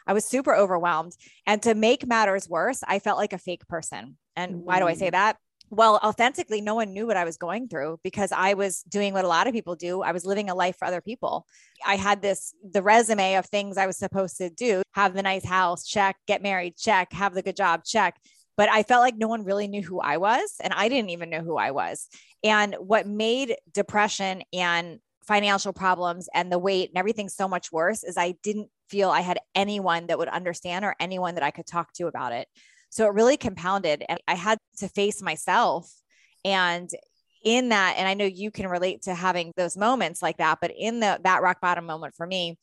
I 0.05 0.11
was 0.11 0.25
super 0.25 0.53
overwhelmed. 0.53 1.13
And 1.47 1.61
to 1.63 1.75
make 1.75 2.05
matters 2.05 2.49
worse, 2.49 2.83
I 2.85 2.99
felt 2.99 3.17
like 3.17 3.31
a 3.31 3.37
fake 3.37 3.65
person. 3.69 4.17
And 4.35 4.65
why 4.65 4.79
do 4.79 4.85
I 4.87 4.95
say 4.95 5.09
that? 5.09 5.37
Well, 5.73 5.99
authentically, 6.03 6.61
no 6.61 6.75
one 6.75 6.93
knew 6.93 7.07
what 7.07 7.17
I 7.17 7.23
was 7.23 7.37
going 7.37 7.67
through 7.67 7.99
because 8.03 8.31
I 8.31 8.53
was 8.53 8.83
doing 8.83 9.11
what 9.11 9.25
a 9.25 9.27
lot 9.27 9.47
of 9.47 9.53
people 9.53 9.75
do. 9.75 10.03
I 10.03 10.11
was 10.11 10.23
living 10.23 10.51
a 10.51 10.53
life 10.53 10.77
for 10.77 10.85
other 10.85 11.01
people. 11.01 11.47
I 11.83 11.95
had 11.95 12.21
this, 12.21 12.53
the 12.63 12.83
resume 12.83 13.37
of 13.37 13.47
things 13.47 13.75
I 13.75 13.87
was 13.87 13.97
supposed 13.97 14.37
to 14.37 14.51
do 14.51 14.83
have 14.91 15.15
the 15.15 15.23
nice 15.23 15.43
house, 15.43 15.87
check, 15.87 16.15
get 16.27 16.43
married, 16.43 16.77
check, 16.77 17.11
have 17.13 17.33
the 17.33 17.41
good 17.41 17.55
job, 17.55 17.85
check. 17.85 18.17
But 18.55 18.69
I 18.69 18.83
felt 18.83 19.01
like 19.01 19.17
no 19.17 19.27
one 19.27 19.45
really 19.45 19.67
knew 19.67 19.81
who 19.81 19.99
I 19.99 20.17
was. 20.17 20.57
And 20.61 20.73
I 20.73 20.89
didn't 20.89 21.09
even 21.09 21.31
know 21.31 21.41
who 21.41 21.57
I 21.57 21.71
was. 21.71 22.07
And 22.43 22.75
what 22.75 23.07
made 23.07 23.55
depression 23.73 24.43
and 24.53 24.99
financial 25.25 25.73
problems 25.73 26.29
and 26.35 26.51
the 26.51 26.59
weight 26.59 26.91
and 26.91 26.99
everything 26.99 27.29
so 27.29 27.47
much 27.47 27.71
worse 27.71 28.03
is 28.03 28.15
I 28.15 28.35
didn't 28.43 28.69
feel 28.89 29.09
I 29.09 29.21
had 29.21 29.39
anyone 29.55 30.05
that 30.05 30.19
would 30.19 30.27
understand 30.27 30.85
or 30.85 30.95
anyone 30.99 31.33
that 31.33 31.43
I 31.43 31.49
could 31.49 31.65
talk 31.65 31.93
to 31.93 32.05
about 32.05 32.31
it. 32.31 32.47
So 32.93 33.07
it 33.07 33.13
really 33.13 33.37
compounded. 33.37 34.03
And 34.07 34.19
I 34.27 34.35
had 34.35 34.59
to 34.77 34.87
face 34.87 35.19
myself. 35.19 35.91
And 36.45 36.91
in 37.43 37.69
that, 37.69 37.95
and 37.97 38.07
I 38.07 38.13
know 38.13 38.25
you 38.25 38.51
can 38.51 38.67
relate 38.67 39.01
to 39.03 39.15
having 39.15 39.51
those 39.57 39.75
moments 39.75 40.21
like 40.21 40.37
that, 40.37 40.59
but 40.61 40.71
in 40.77 40.99
the 40.99 41.19
that 41.23 41.41
rock 41.41 41.59
bottom 41.59 41.87
moment 41.87 42.13
for 42.13 42.27
me, 42.27 42.59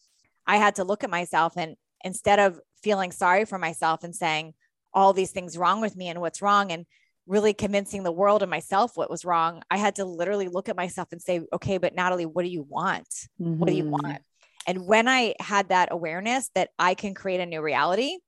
I 0.46 0.56
had 0.56 0.76
to 0.76 0.84
look 0.84 1.02
at 1.02 1.10
myself 1.10 1.54
and 1.56 1.74
instead 2.04 2.38
of 2.38 2.60
feeling 2.80 3.10
sorry 3.10 3.44
for 3.44 3.58
myself 3.58 4.04
and 4.04 4.14
saying 4.14 4.54
all 4.94 5.12
these 5.12 5.32
things 5.32 5.58
wrong 5.58 5.80
with 5.80 5.96
me 5.96 6.06
and 6.06 6.20
what's 6.20 6.40
wrong 6.40 6.70
and 6.70 6.86
really 7.26 7.52
convincing 7.52 8.04
the 8.04 8.12
world 8.12 8.42
and 8.42 8.50
myself 8.50 8.96
what 8.96 9.10
was 9.10 9.24
wrong, 9.24 9.62
I 9.68 9.78
had 9.78 9.96
to 9.96 10.04
literally 10.04 10.46
look 10.46 10.68
at 10.68 10.76
myself 10.76 11.08
and 11.10 11.20
say, 11.20 11.40
okay, 11.52 11.78
but 11.78 11.96
Natalie, 11.96 12.24
what 12.24 12.44
do 12.44 12.48
you 12.48 12.62
want? 12.62 13.08
Mm-hmm. 13.40 13.58
What 13.58 13.68
do 13.68 13.74
you 13.74 13.82
mm-hmm. 13.82 14.06
want? 14.06 14.22
And 14.68 14.86
when 14.86 15.08
I 15.08 15.34
had 15.40 15.70
that 15.70 15.88
awareness 15.90 16.50
that 16.54 16.70
I 16.78 16.94
can 16.94 17.14
create 17.14 17.40
a 17.40 17.46
new 17.46 17.60
reality, 17.60 18.18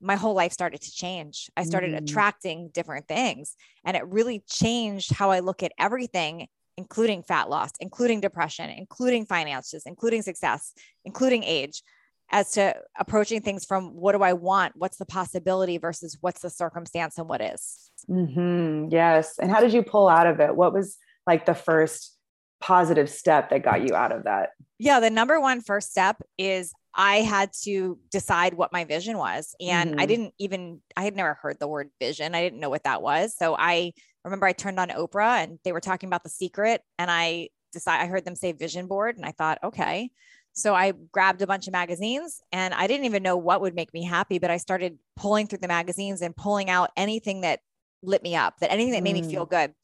my 0.00 0.16
whole 0.16 0.34
life 0.34 0.52
started 0.52 0.80
to 0.82 0.92
change. 0.92 1.50
I 1.56 1.64
started 1.64 1.92
mm. 1.92 1.98
attracting 1.98 2.70
different 2.72 3.08
things. 3.08 3.56
And 3.84 3.96
it 3.96 4.06
really 4.06 4.44
changed 4.48 5.12
how 5.12 5.30
I 5.30 5.40
look 5.40 5.62
at 5.62 5.72
everything, 5.78 6.48
including 6.76 7.22
fat 7.22 7.48
loss, 7.48 7.70
including 7.80 8.20
depression, 8.20 8.70
including 8.70 9.26
finances, 9.26 9.84
including 9.86 10.22
success, 10.22 10.72
including 11.04 11.44
age, 11.44 11.82
as 12.30 12.50
to 12.52 12.74
approaching 12.98 13.40
things 13.40 13.64
from 13.64 13.94
what 13.94 14.12
do 14.12 14.22
I 14.22 14.32
want? 14.32 14.74
What's 14.76 14.96
the 14.96 15.06
possibility 15.06 15.78
versus 15.78 16.18
what's 16.20 16.40
the 16.40 16.50
circumstance 16.50 17.18
and 17.18 17.28
what 17.28 17.40
is? 17.40 17.90
Mm-hmm. 18.10 18.88
Yes. 18.90 19.38
And 19.38 19.50
how 19.50 19.60
did 19.60 19.72
you 19.72 19.82
pull 19.82 20.08
out 20.08 20.26
of 20.26 20.40
it? 20.40 20.54
What 20.54 20.72
was 20.72 20.98
like 21.26 21.46
the 21.46 21.54
first 21.54 22.15
positive 22.60 23.10
step 23.10 23.50
that 23.50 23.62
got 23.62 23.86
you 23.86 23.94
out 23.94 24.12
of 24.12 24.24
that? 24.24 24.50
Yeah, 24.78 25.00
the 25.00 25.10
number 25.10 25.40
one 25.40 25.60
first 25.60 25.90
step 25.90 26.20
is 26.38 26.72
I 26.94 27.16
had 27.16 27.50
to 27.64 27.98
decide 28.10 28.54
what 28.54 28.72
my 28.72 28.84
vision 28.84 29.18
was. 29.18 29.54
And 29.60 29.92
mm-hmm. 29.92 30.00
I 30.00 30.06
didn't 30.06 30.34
even, 30.38 30.80
I 30.96 31.04
had 31.04 31.14
never 31.14 31.34
heard 31.34 31.58
the 31.60 31.68
word 31.68 31.90
vision. 32.00 32.34
I 32.34 32.42
didn't 32.42 32.60
know 32.60 32.70
what 32.70 32.84
that 32.84 33.02
was. 33.02 33.36
So 33.36 33.54
I 33.58 33.92
remember 34.24 34.46
I 34.46 34.52
turned 34.52 34.80
on 34.80 34.88
Oprah 34.88 35.44
and 35.44 35.58
they 35.62 35.72
were 35.72 35.80
talking 35.80 36.08
about 36.08 36.24
the 36.24 36.30
secret. 36.30 36.80
And 36.98 37.10
I 37.10 37.50
decided, 37.72 38.04
I 38.04 38.08
heard 38.08 38.24
them 38.24 38.34
say 38.34 38.52
vision 38.52 38.86
board. 38.86 39.16
And 39.16 39.26
I 39.26 39.32
thought, 39.32 39.58
okay. 39.62 40.10
So 40.54 40.74
I 40.74 40.94
grabbed 41.12 41.42
a 41.42 41.46
bunch 41.46 41.66
of 41.66 41.72
magazines 41.72 42.40
and 42.50 42.72
I 42.72 42.86
didn't 42.86 43.04
even 43.04 43.22
know 43.22 43.36
what 43.36 43.60
would 43.60 43.74
make 43.74 43.92
me 43.92 44.02
happy, 44.02 44.38
but 44.38 44.50
I 44.50 44.56
started 44.56 44.98
pulling 45.14 45.46
through 45.46 45.58
the 45.58 45.68
magazines 45.68 46.22
and 46.22 46.34
pulling 46.34 46.70
out 46.70 46.90
anything 46.96 47.42
that 47.42 47.60
lit 48.02 48.22
me 48.22 48.34
up, 48.36 48.54
that 48.60 48.72
anything 48.72 48.92
that 48.92 49.02
made 49.02 49.14
me 49.14 49.22
feel 49.22 49.46
mm. 49.46 49.50
good. 49.50 49.74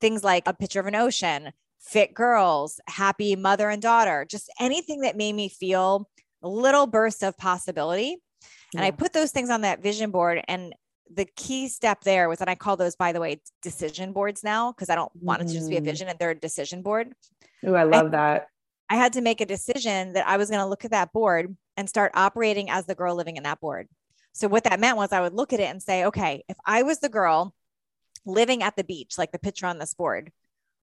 Things 0.00 0.24
like 0.24 0.44
a 0.46 0.54
picture 0.54 0.80
of 0.80 0.86
an 0.86 0.94
ocean, 0.94 1.52
fit 1.82 2.14
girls, 2.14 2.80
happy 2.86 3.36
mother 3.36 3.68
and 3.68 3.82
daughter, 3.82 4.24
just 4.28 4.50
anything 4.60 5.00
that 5.00 5.16
made 5.16 5.34
me 5.34 5.48
feel 5.48 6.08
a 6.42 6.48
little 6.48 6.86
burst 6.86 7.22
of 7.22 7.36
possibility. 7.36 8.18
Yeah. 8.72 8.80
And 8.80 8.84
I 8.84 8.90
put 8.90 9.12
those 9.12 9.32
things 9.32 9.50
on 9.50 9.62
that 9.62 9.82
vision 9.82 10.10
board. 10.10 10.42
And 10.48 10.74
the 11.12 11.26
key 11.36 11.68
step 11.68 12.02
there 12.02 12.28
was, 12.28 12.40
and 12.40 12.48
I 12.48 12.54
call 12.54 12.76
those, 12.76 12.96
by 12.96 13.12
the 13.12 13.20
way, 13.20 13.40
decision 13.62 14.12
boards 14.12 14.42
now, 14.42 14.72
because 14.72 14.88
I 14.88 14.94
don't 14.94 15.12
want 15.14 15.42
it 15.42 15.48
to 15.48 15.54
just 15.54 15.68
be 15.68 15.76
a 15.76 15.80
mm. 15.80 15.84
vision 15.84 16.08
and 16.08 16.18
they're 16.18 16.30
a 16.30 16.38
decision 16.38 16.82
board. 16.82 17.12
Oh, 17.66 17.74
I 17.74 17.82
love 17.82 18.06
I, 18.06 18.10
that. 18.10 18.46
I 18.88 18.96
had 18.96 19.14
to 19.14 19.20
make 19.20 19.40
a 19.40 19.46
decision 19.46 20.14
that 20.14 20.26
I 20.26 20.36
was 20.36 20.50
going 20.50 20.60
to 20.60 20.66
look 20.66 20.84
at 20.84 20.90
that 20.92 21.12
board 21.12 21.56
and 21.76 21.88
start 21.88 22.12
operating 22.14 22.70
as 22.70 22.86
the 22.86 22.94
girl 22.94 23.14
living 23.14 23.36
in 23.36 23.42
that 23.42 23.60
board. 23.60 23.88
So 24.32 24.48
what 24.48 24.64
that 24.64 24.80
meant 24.80 24.96
was 24.96 25.12
I 25.12 25.20
would 25.20 25.34
look 25.34 25.52
at 25.52 25.60
it 25.60 25.70
and 25.70 25.82
say, 25.82 26.06
okay, 26.06 26.42
if 26.48 26.56
I 26.64 26.82
was 26.82 27.00
the 27.00 27.08
girl 27.08 27.54
living 28.24 28.62
at 28.62 28.76
the 28.76 28.84
beach, 28.84 29.18
like 29.18 29.32
the 29.32 29.38
picture 29.38 29.66
on 29.66 29.78
this 29.78 29.94
board, 29.94 30.30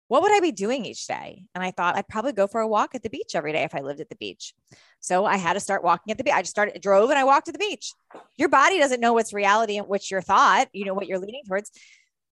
what 0.09 0.23
would 0.23 0.33
I 0.33 0.41
be 0.41 0.53
doing 0.53 0.85
each 0.85 1.07
day? 1.07 1.45
And 1.55 1.65
I 1.65 1.71
thought 1.71 1.97
I'd 1.97 2.09
probably 2.09 2.33
go 2.33 2.47
for 2.47 2.61
a 2.61 2.69
walk 2.69 2.95
at 2.95 3.03
the 3.03 3.11
beach 3.11 3.35
every 3.35 3.53
day 3.53 3.63
if 3.63 3.75
I 3.75 3.81
lived 3.81 4.01
at 4.01 4.09
the 4.09 4.17
beach. 4.17 4.55
So 5.01 5.25
I 5.25 5.37
had 5.37 5.55
to 5.55 5.61
start 5.61 5.83
walking 5.83 6.11
at 6.11 6.19
the 6.19 6.25
beach. 6.25 6.35
I 6.35 6.43
just 6.43 6.51
started, 6.51 6.81
drove 6.81 7.11
and 7.11 7.19
I 7.19 7.25
walked 7.25 7.47
to 7.47 7.53
the 7.53 7.59
beach. 7.59 7.93
Your 8.37 8.49
body 8.49 8.79
doesn't 8.79 9.01
know 9.01 9.15
what's 9.15 9.33
reality 9.33 9.79
and 9.79 9.89
what's 9.89 10.11
your 10.11 10.21
thought, 10.21 10.69
you 10.73 10.85
know, 10.85 10.95
what 10.95 11.07
you're 11.07 11.19
leaning 11.19 11.45
towards. 11.47 11.71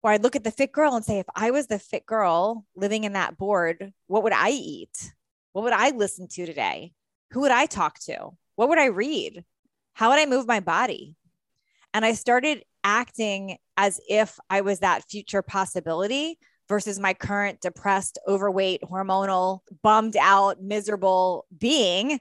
Or 0.02 0.12
I'd 0.12 0.24
look 0.24 0.36
at 0.36 0.44
the 0.44 0.52
fit 0.52 0.72
girl 0.72 0.96
and 0.96 1.04
say, 1.04 1.20
if 1.20 1.26
I 1.36 1.52
was 1.52 1.68
the 1.68 1.80
fit 1.80 2.06
girl 2.06 2.66
living 2.76 3.04
in 3.04 3.14
that 3.14 3.38
board, 3.38 3.92
what 4.08 4.24
would 4.24 4.34
I 4.34 4.52
eat? 4.52 5.12
What 5.52 5.64
would 5.64 5.74
I 5.74 5.90
listen 5.90 6.28
to 6.30 6.46
today? 6.46 6.94
Who 7.32 7.42
would 7.42 7.52
I 7.52 7.66
talk 7.66 8.00
to? 8.02 8.30
What 8.56 8.70
would 8.70 8.80
I 8.80 8.86
read? 8.86 9.44
How 9.94 10.10
would 10.10 10.20
I 10.20 10.26
move 10.26 10.48
my 10.48 10.60
body? 10.60 11.16
And 11.94 12.06
I 12.06 12.14
started 12.14 12.64
acting 12.84 13.58
as 13.76 14.00
if 14.08 14.40
I 14.50 14.62
was 14.62 14.80
that 14.80 15.04
future 15.10 15.42
possibility 15.42 16.38
versus 16.68 17.00
my 17.00 17.14
current 17.14 17.62
depressed, 17.62 18.20
overweight, 18.28 18.82
hormonal, 18.82 19.60
bummed 19.84 20.18
out, 20.20 20.62
miserable 20.62 21.46
being. 21.58 22.20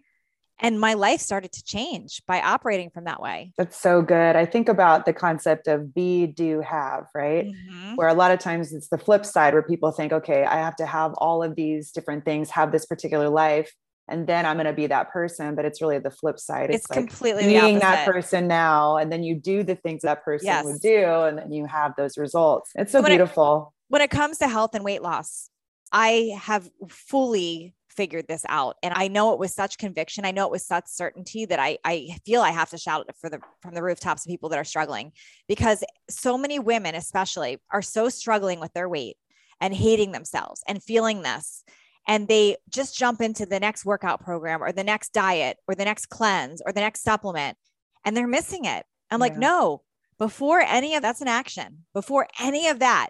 And 0.58 0.80
my 0.80 0.94
life 0.94 1.20
started 1.20 1.52
to 1.52 1.62
change 1.62 2.22
by 2.26 2.40
operating 2.40 2.88
from 2.88 3.04
that 3.04 3.20
way. 3.20 3.52
That's 3.58 3.78
so 3.78 4.00
good. 4.00 4.36
I 4.36 4.46
think 4.46 4.70
about 4.70 5.04
the 5.04 5.12
concept 5.12 5.68
of 5.68 5.94
be, 5.94 6.26
do, 6.26 6.62
have, 6.62 7.08
right? 7.14 7.46
Mm-hmm. 7.46 7.96
Where 7.96 8.08
a 8.08 8.14
lot 8.14 8.30
of 8.30 8.38
times 8.38 8.72
it's 8.72 8.88
the 8.88 8.96
flip 8.96 9.26
side 9.26 9.52
where 9.52 9.62
people 9.62 9.90
think, 9.90 10.12
okay, 10.12 10.44
I 10.44 10.56
have 10.56 10.76
to 10.76 10.86
have 10.86 11.12
all 11.18 11.42
of 11.42 11.56
these 11.56 11.90
different 11.90 12.24
things, 12.24 12.48
have 12.50 12.72
this 12.72 12.86
particular 12.86 13.28
life 13.28 13.70
and 14.08 14.26
then 14.26 14.46
I'm 14.46 14.56
going 14.56 14.66
to 14.66 14.72
be 14.72 14.86
that 14.86 15.10
person. 15.10 15.54
But 15.54 15.64
it's 15.64 15.80
really 15.82 15.98
the 15.98 16.10
flip 16.10 16.38
side. 16.38 16.70
It's, 16.70 16.84
it's 16.84 16.90
like 16.90 16.98
completely 16.98 17.44
being 17.44 17.80
that 17.80 18.06
person 18.06 18.46
now, 18.46 18.96
and 18.96 19.10
then 19.10 19.22
you 19.22 19.34
do 19.34 19.62
the 19.62 19.74
things 19.74 20.02
that 20.02 20.24
person 20.24 20.46
yes. 20.46 20.64
would 20.64 20.80
do, 20.80 21.04
and 21.04 21.38
then 21.38 21.52
you 21.52 21.66
have 21.66 21.94
those 21.96 22.16
results. 22.16 22.70
It's 22.74 22.92
so 22.92 23.02
when 23.02 23.10
beautiful 23.10 23.74
when 23.88 24.02
it 24.02 24.10
comes 24.10 24.38
to 24.38 24.48
health 24.48 24.74
and 24.74 24.84
weight 24.84 25.02
loss, 25.02 25.50
I 25.92 26.36
have 26.40 26.68
fully 26.88 27.74
figured 27.90 28.26
this 28.28 28.44
out 28.50 28.76
and 28.82 28.92
i 28.94 29.08
know 29.08 29.32
it 29.32 29.38
with 29.38 29.50
such 29.50 29.78
conviction. 29.78 30.26
I 30.26 30.30
know 30.30 30.44
it 30.44 30.50
with 30.50 30.60
such 30.60 30.84
certainty 30.86 31.46
that 31.46 31.58
i 31.58 31.78
i 31.82 32.14
feel 32.26 32.42
i 32.42 32.50
have 32.50 32.68
to 32.70 32.76
shout 32.76 33.06
it 33.08 33.16
for 33.18 33.30
the 33.30 33.40
from 33.62 33.74
the 33.74 33.82
rooftops 33.82 34.26
of 34.26 34.30
people 34.30 34.50
that 34.50 34.58
are 34.58 34.64
struggling 34.64 35.12
because 35.48 35.82
so 36.10 36.36
many 36.36 36.58
women 36.58 36.94
especially 36.94 37.58
are 37.72 37.80
so 37.80 38.10
struggling 38.10 38.60
with 38.60 38.74
their 38.74 38.86
weight 38.86 39.16
and 39.62 39.74
hating 39.74 40.12
themselves 40.12 40.62
and 40.68 40.82
feeling 40.82 41.22
this 41.22 41.64
and 42.06 42.28
they 42.28 42.56
just 42.68 42.96
jump 42.96 43.20
into 43.20 43.46
the 43.46 43.58
next 43.58 43.84
workout 43.84 44.20
program 44.20 44.62
or 44.62 44.72
the 44.72 44.84
next 44.84 45.12
diet 45.12 45.56
or 45.66 45.74
the 45.74 45.84
next 45.84 46.06
cleanse 46.06 46.62
or 46.64 46.72
the 46.72 46.80
next 46.80 47.02
supplement 47.02 47.56
and 48.04 48.16
they're 48.16 48.28
missing 48.28 48.64
it. 48.64 48.84
I'm 49.10 49.18
yeah. 49.18 49.24
like 49.24 49.36
no 49.36 49.82
before 50.18 50.60
any 50.60 50.94
of 50.94 51.02
that's 51.02 51.20
an 51.20 51.28
action. 51.28 51.84
Before 51.92 52.26
any 52.40 52.68
of 52.68 52.78
that 52.78 53.08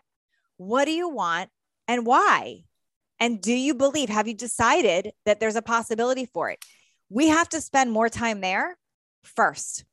what 0.57 0.85
do 0.85 0.93
you 0.93 1.09
want 1.09 1.51
and 1.89 2.07
why? 2.07 2.65
And 3.19 3.41
do 3.41 3.53
you 3.53 3.75
believe, 3.75 4.09
have 4.09 4.29
you 4.29 4.35
decided 4.35 5.13
that 5.25 5.41
there's 5.41 5.57
a 5.57 5.63
possibility 5.63 6.27
for 6.27 6.51
it? 6.51 6.63
We 7.09 7.29
have 7.29 7.49
to 7.51 7.61
spend 7.61 7.93
more 7.93 8.09
time 8.09 8.41
there 8.41 8.77
1st 9.37 9.85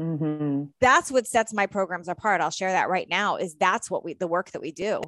mm-hmm. 0.00 0.64
That's 0.80 1.10
what 1.10 1.26
sets 1.26 1.52
my 1.52 1.66
programs 1.66 2.08
apart. 2.08 2.40
I'll 2.40 2.50
share 2.50 2.72
that 2.72 2.88
right 2.88 3.08
now 3.08 3.36
is 3.36 3.56
that's 3.56 3.90
what 3.90 4.04
we, 4.04 4.14
the 4.14 4.26
work 4.26 4.52
that 4.52 4.62
we 4.62 4.72
do. 4.72 5.00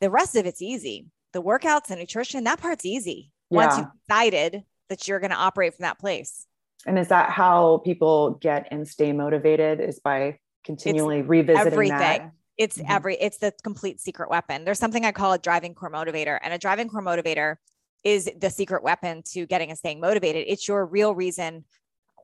The 0.00 0.10
rest 0.10 0.36
of 0.36 0.46
it's 0.46 0.62
easy. 0.62 1.06
The 1.32 1.42
workouts 1.42 1.90
and 1.90 2.00
nutrition, 2.00 2.44
that 2.44 2.60
part's 2.60 2.84
easy. 2.84 3.30
Yeah. 3.50 3.56
Once 3.56 3.78
you've 3.78 3.86
decided 4.06 4.64
that 4.88 5.06
you're 5.06 5.20
going 5.20 5.30
to 5.30 5.36
operate 5.36 5.74
from 5.74 5.84
that 5.84 5.98
place. 5.98 6.46
And 6.86 6.98
is 6.98 7.08
that 7.08 7.30
how 7.30 7.82
people 7.84 8.32
get 8.32 8.68
and 8.70 8.88
stay 8.88 9.12
motivated 9.12 9.80
is 9.80 10.00
by 10.00 10.38
continually 10.64 11.20
it's 11.20 11.28
revisiting 11.28 11.72
everything. 11.72 11.98
that? 11.98 12.32
It's 12.60 12.76
mm-hmm. 12.76 12.92
every 12.92 13.16
it's 13.16 13.38
the 13.38 13.52
complete 13.64 14.00
secret 14.00 14.28
weapon. 14.28 14.64
There's 14.64 14.78
something 14.78 15.06
i 15.06 15.12
call 15.12 15.32
a 15.32 15.38
driving 15.38 15.74
core 15.74 15.90
motivator 15.90 16.38
and 16.42 16.52
a 16.52 16.58
driving 16.58 16.90
core 16.90 17.02
motivator 17.02 17.56
is 18.04 18.30
the 18.38 18.50
secret 18.50 18.82
weapon 18.82 19.22
to 19.32 19.46
getting 19.46 19.70
and 19.70 19.78
staying 19.78 19.98
motivated. 19.98 20.44
It's 20.46 20.68
your 20.68 20.84
real 20.84 21.14
reason 21.14 21.64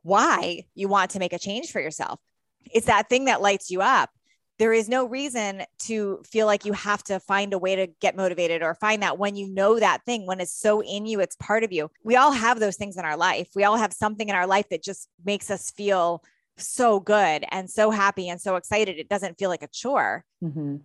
why 0.03 0.67
you 0.75 0.89
want 0.89 1.13
to 1.13 1.19
make 1.19 1.33
a 1.33 1.39
change 1.39 1.73
for 1.73 1.81
yourself. 1.81 2.21
It's 2.71 2.87
that 2.87 3.09
thing 3.09 3.25
that 3.25 3.41
lights 3.41 3.71
you 3.71 3.81
up. 3.81 4.11
There 4.59 4.75
is 4.75 4.91
no 4.91 5.07
reason 5.07 5.63
to 5.81 6.23
feel 6.27 6.47
like 6.47 6.67
you 6.67 6.73
have 6.75 7.03
to 7.05 7.19
find 7.19 7.55
a 7.55 7.59
way 7.59 7.77
to 7.77 7.87
get 8.01 8.17
motivated 8.17 8.63
or 8.63 8.75
find 8.75 9.03
that 9.03 9.19
when 9.19 9.37
you 9.37 9.49
know 9.49 9.81
that 9.81 10.05
thing 10.05 10.27
when 10.27 10.41
it's 10.41 10.53
so 10.53 10.83
in 10.83 11.07
you 11.07 11.21
it's 11.21 11.37
part 11.37 11.65
of 11.65 11.73
you. 11.73 11.91
We 12.05 12.17
all 12.17 12.33
have 12.33 12.61
those 12.61 12.77
things 12.77 12.99
in 12.99 13.07
our 13.07 13.17
life. 13.17 13.49
We 13.55 13.65
all 13.65 13.77
have 13.77 13.93
something 13.95 14.29
in 14.29 14.35
our 14.35 14.47
life 14.47 14.69
that 14.69 14.83
just 14.83 15.09
makes 15.25 15.51
us 15.51 15.71
feel 15.71 16.23
so 16.59 17.01
good 17.01 17.45
and 17.51 17.69
so 17.69 17.91
happy 17.91 18.29
and 18.29 18.41
so 18.41 18.57
excited. 18.57 18.99
It 18.99 19.09
doesn't 19.09 19.39
feel 19.39 19.51
like 19.51 19.63
a 19.63 19.69
chore. 19.69 20.25
Mm-hmm. 20.43 20.77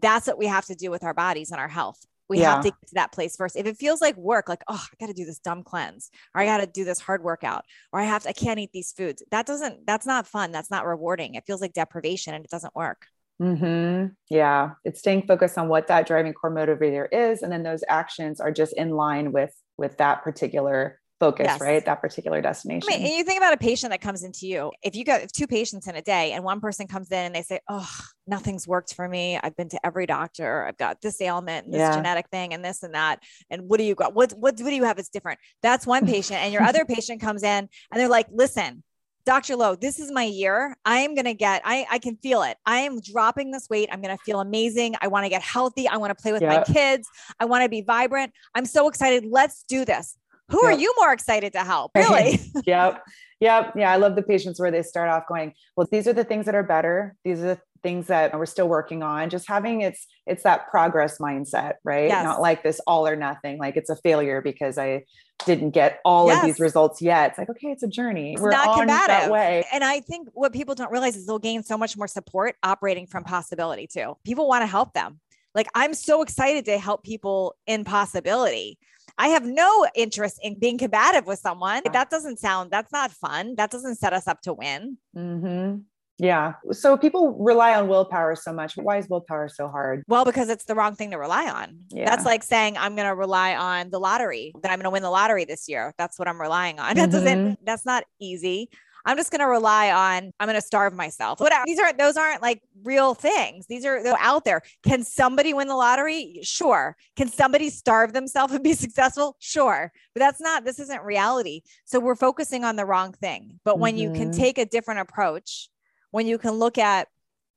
That's 0.00 0.26
what 0.26 0.38
we 0.38 0.46
have 0.46 0.66
to 0.66 0.74
do 0.74 0.90
with 0.90 1.04
our 1.04 1.14
bodies 1.14 1.50
and 1.50 1.60
our 1.60 1.68
health. 1.68 1.98
We 2.28 2.40
yeah. 2.40 2.54
have 2.54 2.64
to 2.64 2.70
get 2.70 2.88
to 2.88 2.94
that 2.94 3.12
place 3.12 3.36
first. 3.36 3.54
If 3.54 3.66
it 3.66 3.76
feels 3.76 4.00
like 4.00 4.16
work, 4.16 4.48
like, 4.48 4.64
oh, 4.66 4.84
I 4.84 4.96
got 4.98 5.06
to 5.06 5.14
do 5.14 5.24
this 5.24 5.38
dumb 5.38 5.62
cleanse, 5.62 6.10
or 6.34 6.40
I 6.40 6.44
got 6.44 6.58
to 6.58 6.66
do 6.66 6.84
this 6.84 6.98
hard 6.98 7.22
workout, 7.22 7.64
or 7.92 8.00
I 8.00 8.04
have 8.04 8.24
to, 8.24 8.30
I 8.30 8.32
can't 8.32 8.58
eat 8.58 8.72
these 8.72 8.90
foods. 8.90 9.22
That 9.30 9.46
doesn't, 9.46 9.86
that's 9.86 10.06
not 10.06 10.26
fun. 10.26 10.50
That's 10.50 10.70
not 10.70 10.86
rewarding. 10.86 11.36
It 11.36 11.44
feels 11.46 11.60
like 11.60 11.72
deprivation 11.72 12.34
and 12.34 12.44
it 12.44 12.50
doesn't 12.50 12.74
work. 12.74 13.06
Mm-hmm. 13.40 14.06
Yeah. 14.28 14.70
It's 14.84 14.98
staying 14.98 15.26
focused 15.28 15.56
on 15.56 15.68
what 15.68 15.86
that 15.86 16.06
driving 16.06 16.32
core 16.32 16.50
motivator 16.50 17.06
is. 17.12 17.42
And 17.42 17.52
then 17.52 17.62
those 17.62 17.84
actions 17.88 18.40
are 18.40 18.50
just 18.50 18.72
in 18.72 18.90
line 18.90 19.30
with, 19.30 19.54
with 19.76 19.98
that 19.98 20.24
particular 20.24 20.98
focus, 21.18 21.46
yes. 21.48 21.60
right? 21.60 21.84
That 21.84 22.00
particular 22.00 22.40
destination. 22.40 22.88
I 22.90 22.96
mean, 22.96 23.06
and 23.06 23.16
you 23.16 23.24
think 23.24 23.38
about 23.38 23.54
a 23.54 23.56
patient 23.56 23.90
that 23.90 24.00
comes 24.00 24.22
into 24.22 24.46
you. 24.46 24.72
If 24.82 24.94
you 24.94 25.04
got 25.04 25.32
two 25.32 25.46
patients 25.46 25.86
in 25.86 25.96
a 25.96 26.02
day 26.02 26.32
and 26.32 26.44
one 26.44 26.60
person 26.60 26.86
comes 26.86 27.10
in 27.10 27.18
and 27.18 27.34
they 27.34 27.42
say, 27.42 27.60
Oh, 27.68 27.88
nothing's 28.26 28.66
worked 28.66 28.94
for 28.94 29.08
me. 29.08 29.38
I've 29.42 29.56
been 29.56 29.68
to 29.70 29.86
every 29.86 30.06
doctor. 30.06 30.66
I've 30.66 30.76
got 30.76 31.00
this 31.00 31.20
ailment, 31.20 31.66
and 31.66 31.74
this 31.74 31.80
yeah. 31.80 31.94
genetic 31.94 32.28
thing, 32.30 32.54
and 32.54 32.64
this 32.64 32.82
and 32.82 32.94
that. 32.94 33.20
And 33.50 33.62
what 33.62 33.78
do 33.78 33.84
you 33.84 33.94
got? 33.94 34.14
What, 34.14 34.32
what, 34.32 34.58
what 34.60 34.68
do 34.68 34.74
you 34.74 34.84
have? 34.84 34.98
It's 34.98 35.08
different. 35.08 35.38
That's 35.62 35.86
one 35.86 36.06
patient. 36.14 36.40
And 36.40 36.52
your 36.52 36.62
other 36.62 36.84
patient 36.84 37.20
comes 37.20 37.42
in 37.42 37.48
and 37.48 37.70
they're 38.00 38.08
like, 38.08 38.26
Listen, 38.30 38.82
Dr. 39.26 39.56
Lowe, 39.56 39.74
this 39.74 39.98
is 39.98 40.12
my 40.12 40.22
year. 40.22 40.76
I 40.84 40.98
am 40.98 41.16
going 41.16 41.24
to 41.24 41.34
get, 41.34 41.60
I, 41.64 41.84
I 41.90 41.98
can 41.98 42.16
feel 42.16 42.42
it. 42.42 42.56
I 42.64 42.78
am 42.78 43.00
dropping 43.00 43.50
this 43.50 43.68
weight. 43.68 43.88
I'm 43.90 44.00
going 44.00 44.16
to 44.16 44.22
feel 44.22 44.38
amazing. 44.38 44.94
I 45.00 45.08
want 45.08 45.24
to 45.24 45.28
get 45.28 45.42
healthy. 45.42 45.88
I 45.88 45.96
want 45.96 46.16
to 46.16 46.22
play 46.22 46.32
with 46.32 46.42
my 46.42 46.62
kids. 46.62 47.08
I 47.40 47.44
want 47.46 47.64
to 47.64 47.68
be 47.68 47.82
vibrant. 47.82 48.32
I'm 48.54 48.66
so 48.66 48.86
excited. 48.86 49.26
Let's 49.28 49.64
do 49.64 49.84
this. 49.84 50.16
Who 50.50 50.62
yep. 50.62 50.74
are 50.74 50.78
you 50.78 50.94
more 50.98 51.12
excited 51.12 51.52
to 51.52 51.60
help? 51.60 51.92
Really? 51.96 52.40
yep. 52.66 53.02
Yep. 53.40 53.72
Yeah. 53.76 53.92
I 53.92 53.96
love 53.96 54.16
the 54.16 54.22
patients 54.22 54.60
where 54.60 54.70
they 54.70 54.82
start 54.82 55.10
off 55.10 55.24
going, 55.28 55.54
well, 55.76 55.86
these 55.90 56.06
are 56.06 56.12
the 56.12 56.24
things 56.24 56.46
that 56.46 56.54
are 56.54 56.62
better. 56.62 57.16
These 57.24 57.40
are 57.40 57.54
the 57.54 57.60
things 57.82 58.06
that 58.06 58.36
we're 58.36 58.46
still 58.46 58.68
working 58.68 59.02
on. 59.02 59.28
Just 59.28 59.48
having 59.48 59.82
it's, 59.82 60.06
it's 60.26 60.42
that 60.44 60.68
progress 60.70 61.18
mindset, 61.18 61.74
right? 61.84 62.08
Yes. 62.08 62.24
Not 62.24 62.40
like 62.40 62.62
this 62.62 62.80
all 62.86 63.06
or 63.06 63.16
nothing, 63.16 63.58
like 63.58 63.76
it's 63.76 63.90
a 63.90 63.96
failure 63.96 64.40
because 64.40 64.78
I 64.78 65.04
didn't 65.44 65.70
get 65.70 66.00
all 66.04 66.28
yes. 66.28 66.40
of 66.40 66.46
these 66.46 66.60
results 66.60 67.02
yet. 67.02 67.30
It's 67.30 67.38
like, 67.38 67.50
okay, 67.50 67.68
it's 67.68 67.82
a 67.82 67.88
journey. 67.88 68.32
It's 68.32 68.42
We're 68.42 68.50
not 68.50 68.68
on 68.68 68.78
combative. 68.78 69.08
that 69.08 69.30
way. 69.30 69.64
And 69.72 69.84
I 69.84 70.00
think 70.00 70.28
what 70.32 70.52
people 70.52 70.74
don't 70.74 70.90
realize 70.90 71.16
is 71.16 71.26
they'll 71.26 71.38
gain 71.38 71.62
so 71.62 71.76
much 71.76 71.96
more 71.96 72.08
support 72.08 72.56
operating 72.62 73.06
from 73.06 73.24
possibility 73.24 73.86
too. 73.86 74.16
People 74.24 74.48
want 74.48 74.62
to 74.62 74.66
help 74.66 74.94
them. 74.94 75.20
Like 75.54 75.68
I'm 75.74 75.94
so 75.94 76.22
excited 76.22 76.64
to 76.66 76.78
help 76.78 77.04
people 77.04 77.56
in 77.66 77.84
possibility. 77.84 78.78
I 79.18 79.28
have 79.28 79.44
no 79.44 79.86
interest 79.94 80.38
in 80.42 80.58
being 80.58 80.78
combative 80.78 81.26
with 81.26 81.38
someone. 81.38 81.82
That 81.92 82.10
doesn't 82.10 82.38
sound, 82.38 82.70
that's 82.70 82.92
not 82.92 83.10
fun. 83.10 83.54
That 83.56 83.70
doesn't 83.70 83.96
set 83.96 84.12
us 84.12 84.26
up 84.26 84.42
to 84.42 84.52
win. 84.52 84.98
Mm-hmm. 85.16 85.76
Yeah. 86.18 86.54
So 86.72 86.96
people 86.96 87.36
rely 87.38 87.74
on 87.74 87.88
willpower 87.88 88.36
so 88.36 88.52
much. 88.52 88.76
Why 88.76 88.96
is 88.96 89.08
willpower 89.08 89.48
so 89.48 89.68
hard? 89.68 90.02
Well, 90.08 90.24
because 90.24 90.48
it's 90.48 90.64
the 90.64 90.74
wrong 90.74 90.94
thing 90.94 91.10
to 91.10 91.18
rely 91.18 91.48
on. 91.48 91.78
Yeah. 91.90 92.08
That's 92.08 92.24
like 92.24 92.42
saying 92.42 92.78
I'm 92.78 92.96
going 92.96 93.08
to 93.08 93.14
rely 93.14 93.54
on 93.54 93.90
the 93.90 94.00
lottery, 94.00 94.52
that 94.62 94.70
I'm 94.70 94.78
going 94.78 94.84
to 94.84 94.90
win 94.90 95.02
the 95.02 95.10
lottery 95.10 95.44
this 95.44 95.68
year. 95.68 95.92
That's 95.98 96.18
what 96.18 96.26
I'm 96.26 96.40
relying 96.40 96.78
on. 96.78 96.96
That 97.06 97.10
doesn't, 97.10 97.38
mm-hmm. 97.38 97.64
that's 97.64 97.84
not 97.84 98.04
easy. 98.18 98.70
I'm 99.06 99.16
just 99.16 99.30
going 99.30 99.40
to 99.40 99.46
rely 99.46 99.92
on, 99.92 100.32
I'm 100.40 100.48
going 100.48 100.60
to 100.60 100.66
starve 100.66 100.92
myself. 100.92 101.40
Whatever. 101.40 101.62
These 101.64 101.78
aren't, 101.78 101.96
those 101.96 102.16
aren't 102.16 102.42
like 102.42 102.60
real 102.82 103.14
things. 103.14 103.66
These 103.68 103.84
are 103.86 104.04
out 104.18 104.44
there. 104.44 104.62
Can 104.82 105.04
somebody 105.04 105.54
win 105.54 105.68
the 105.68 105.76
lottery? 105.76 106.40
Sure. 106.42 106.96
Can 107.16 107.28
somebody 107.28 107.70
starve 107.70 108.12
themselves 108.12 108.52
and 108.52 108.64
be 108.64 108.72
successful? 108.74 109.36
Sure. 109.38 109.92
But 110.12 110.20
that's 110.20 110.40
not, 110.40 110.64
this 110.64 110.80
isn't 110.80 111.04
reality. 111.04 111.62
So 111.84 112.00
we're 112.00 112.16
focusing 112.16 112.64
on 112.64 112.74
the 112.74 112.84
wrong 112.84 113.12
thing. 113.12 113.60
But 113.64 113.78
when 113.78 113.94
mm-hmm. 113.94 114.02
you 114.02 114.12
can 114.12 114.30
mm-hmm. 114.30 114.40
take 114.40 114.58
a 114.58 114.66
different 114.66 115.00
approach, 115.00 115.70
when 116.10 116.26
you 116.26 116.36
can 116.36 116.52
look 116.52 116.76
at 116.76 117.08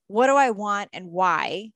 what 0.07 0.27
do 0.27 0.35
I 0.35 0.51
want 0.51 0.89
and 0.93 1.07
why, 1.07 1.71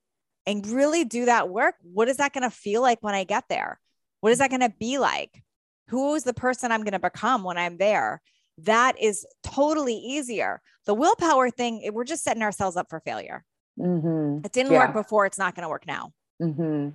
and 0.45 0.65
really 0.67 1.05
do 1.05 1.25
that 1.25 1.49
work, 1.49 1.75
what 1.81 2.09
is 2.09 2.17
that 2.17 2.33
going 2.33 2.43
to 2.43 2.49
feel 2.49 2.81
like 2.81 2.99
when 3.01 3.15
I 3.15 3.23
get 3.23 3.45
there? 3.49 3.79
What 4.19 4.31
is 4.31 4.39
that 4.39 4.49
going 4.49 4.61
to 4.61 4.73
be 4.77 4.97
like? 4.97 5.43
Who 5.87 6.15
is 6.15 6.23
the 6.23 6.33
person 6.33 6.71
I'm 6.71 6.83
going 6.83 6.93
to 6.93 6.99
become 6.99 7.43
when 7.43 7.57
I'm 7.57 7.77
there? 7.77 8.21
That 8.59 8.99
is 9.01 9.25
totally 9.43 9.95
easier. 9.95 10.61
The 10.85 10.93
willpower 10.93 11.49
thing, 11.49 11.89
we're 11.93 12.03
just 12.03 12.23
setting 12.23 12.43
ourselves 12.43 12.77
up 12.77 12.87
for 12.89 12.99
failure. 12.99 13.43
Mm-hmm. 13.79 14.45
It 14.45 14.51
didn't 14.51 14.71
yeah. 14.71 14.79
work 14.79 14.93
before. 14.93 15.25
It's 15.25 15.37
not 15.37 15.55
going 15.55 15.63
to 15.63 15.69
work 15.69 15.87
now. 15.87 16.11
Mm-hmm. 16.41 16.89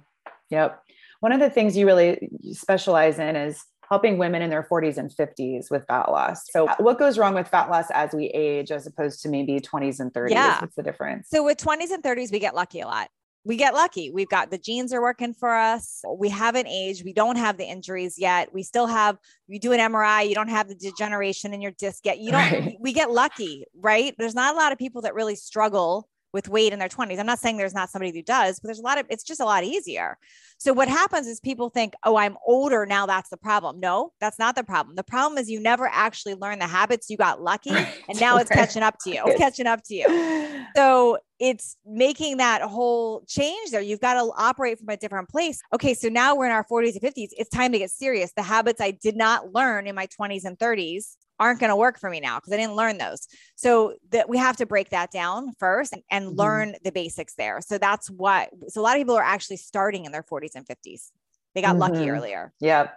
Yep. 0.51 0.83
One 1.21 1.33
of 1.33 1.41
the 1.41 1.51
things 1.51 1.77
you 1.77 1.87
really 1.87 2.31
specialize 2.53 3.19
in 3.19 3.35
is 3.35 3.63
helping 3.89 4.19
women 4.19 4.43
in 4.43 4.51
their 4.51 4.63
40s 4.63 4.99
and 4.99 5.11
50s 5.11 5.71
with 5.71 5.85
fat 5.87 6.11
loss. 6.11 6.43
So, 6.51 6.69
what 6.79 6.99
goes 6.99 7.19
wrong 7.19 7.35
with 7.35 7.49
fat 7.49 7.71
loss 7.71 7.87
as 7.93 8.13
we 8.13 8.27
age, 8.27 8.71
as 8.71 8.87
opposed 8.87 9.23
to 9.23 9.29
maybe 9.29 9.59
20s 9.59 9.99
and 9.99 10.13
30s? 10.13 10.31
Yeah. 10.31 10.61
What's 10.61 10.77
the 10.77 10.83
difference? 10.83 11.29
So, 11.29 11.43
with 11.43 11.59
20s 11.59 11.91
and 11.91 12.03
30s, 12.03 12.31
we 12.31 12.39
get 12.39 12.55
lucky 12.55 12.81
a 12.81 12.87
lot 12.87 13.09
we 13.45 13.57
get 13.57 13.75
lucky. 13.75 14.11
We've 14.11 14.29
got 14.29 14.51
the 14.51 14.59
genes 14.59 14.93
are 14.93 15.01
working 15.01 15.33
for 15.33 15.55
us. 15.55 16.03
We 16.17 16.29
haven't 16.29 16.67
aged. 16.67 17.05
We 17.05 17.13
don't 17.13 17.37
have 17.37 17.57
the 17.57 17.65
injuries 17.65 18.19
yet. 18.19 18.53
We 18.53 18.63
still 18.63 18.87
have, 18.87 19.17
you 19.47 19.59
do 19.59 19.73
an 19.73 19.81
MRI, 19.81 20.29
you 20.29 20.35
don't 20.35 20.49
have 20.49 20.69
the 20.69 20.75
degeneration 20.75 21.55
in 21.55 21.61
your 21.61 21.73
disc 21.73 22.05
yet. 22.05 22.19
You 22.19 22.33
don't, 22.33 22.53
right. 22.53 22.77
we 22.81 22.93
get 22.93 23.11
lucky, 23.11 23.65
right? 23.81 24.15
There's 24.19 24.35
not 24.35 24.55
a 24.55 24.59
lot 24.59 24.73
of 24.73 24.79
people 24.79 25.03
that 25.03 25.15
really 25.15 25.37
struggle 25.37 26.09
with 26.33 26.49
weight 26.49 26.73
in 26.73 26.79
their 26.79 26.89
20s. 26.89 27.19
I'm 27.19 27.27
not 27.27 27.39
saying 27.39 27.57
there's 27.57 27.75
not 27.75 27.91
somebody 27.91 28.13
who 28.13 28.23
does, 28.23 28.61
but 28.61 28.69
there's 28.69 28.79
a 28.79 28.83
lot 28.83 28.99
of 28.99 29.07
it's 29.09 29.25
just 29.25 29.41
a 29.41 29.45
lot 29.45 29.65
easier. 29.65 30.19
So 30.59 30.73
what 30.73 30.89
happens 30.89 31.27
is 31.27 31.41
people 31.41 31.71
think, 31.71 31.95
"Oh, 32.05 32.17
I'm 32.17 32.37
older 32.47 32.85
now 32.85 33.07
that's 33.07 33.31
the 33.31 33.37
problem." 33.37 33.81
No, 33.81 34.13
that's 34.21 34.39
not 34.39 34.55
the 34.57 34.65
problem. 34.65 34.97
The 34.97 35.05
problem 35.05 35.39
is 35.39 35.51
you 35.51 35.61
never 35.61 35.87
actually 35.87 36.35
learn 36.35 36.59
the 36.59 36.67
habits. 36.67 37.09
You 37.09 37.17
got 37.17 37.41
lucky 37.41 37.71
and 37.71 38.21
now 38.21 38.37
it's 38.39 38.51
catching 38.61 38.83
up 38.83 38.97
to 39.05 39.11
you. 39.11 39.23
It's 39.27 39.39
catching 39.39 39.67
up 39.67 39.83
to 39.85 39.95
you. 39.95 40.65
So 40.77 41.19
it's 41.39 41.77
making 41.87 42.39
that 42.39 42.63
whole 42.63 43.25
change 43.29 43.71
there. 43.71 43.81
You've 43.81 44.01
got 44.01 44.15
to 44.15 44.33
operate 44.37 44.79
from 44.79 44.89
a 44.89 44.97
different 44.97 45.29
place. 45.29 45.61
Okay, 45.73 45.95
so 45.95 46.09
now 46.09 46.35
we're 46.35 46.47
in 46.47 46.53
our 46.53 46.65
40s 46.65 46.95
and 47.01 47.03
50s. 47.03 47.29
It's 47.39 47.51
time 47.51 47.73
to 47.73 47.79
get 47.79 47.91
serious. 47.91 48.33
The 48.37 48.43
habits 48.43 48.81
I 48.81 48.91
did 48.91 49.17
not 49.17 49.53
learn 49.55 49.87
in 49.87 49.95
my 49.95 50.09
20s 50.09 50.45
and 50.45 50.59
30s 50.59 51.17
aren't 51.39 51.61
going 51.61 51.71
to 51.71 51.77
work 51.77 51.99
for 51.99 52.11
me 52.11 52.21
now 52.21 52.39
because 52.39 52.53
I 52.53 52.57
didn't 52.57 52.75
learn 52.75 52.99
those. 52.99 53.29
So 53.57 53.95
that 54.11 54.29
we 54.29 54.39
have 54.39 54.57
to 54.59 54.67
break 54.67 54.91
that 54.91 55.11
down 55.11 55.53
first 55.59 55.93
and, 55.93 56.03
and 56.11 56.27
mm-hmm. 56.27 56.39
learn 56.39 56.75
the 56.85 56.93
basics 56.93 57.35
there. 57.35 57.61
So 57.61 57.79
that's 57.79 58.11
what 58.11 58.51
so 58.69 58.81
a 58.81 58.83
lot 58.83 58.97
of 58.97 59.01
people 59.01 59.17
are 59.17 59.23
actually 59.23 59.57
starting 59.57 60.05
in 60.05 60.13
their 60.13 60.23
40s 60.23 60.55
and 60.55 60.67
50s. 60.67 61.11
They 61.55 61.63
got 61.63 61.77
mm-hmm. 61.77 61.81
lucky 61.81 62.11
earlier. 62.11 62.53
Yeah. 62.61 62.91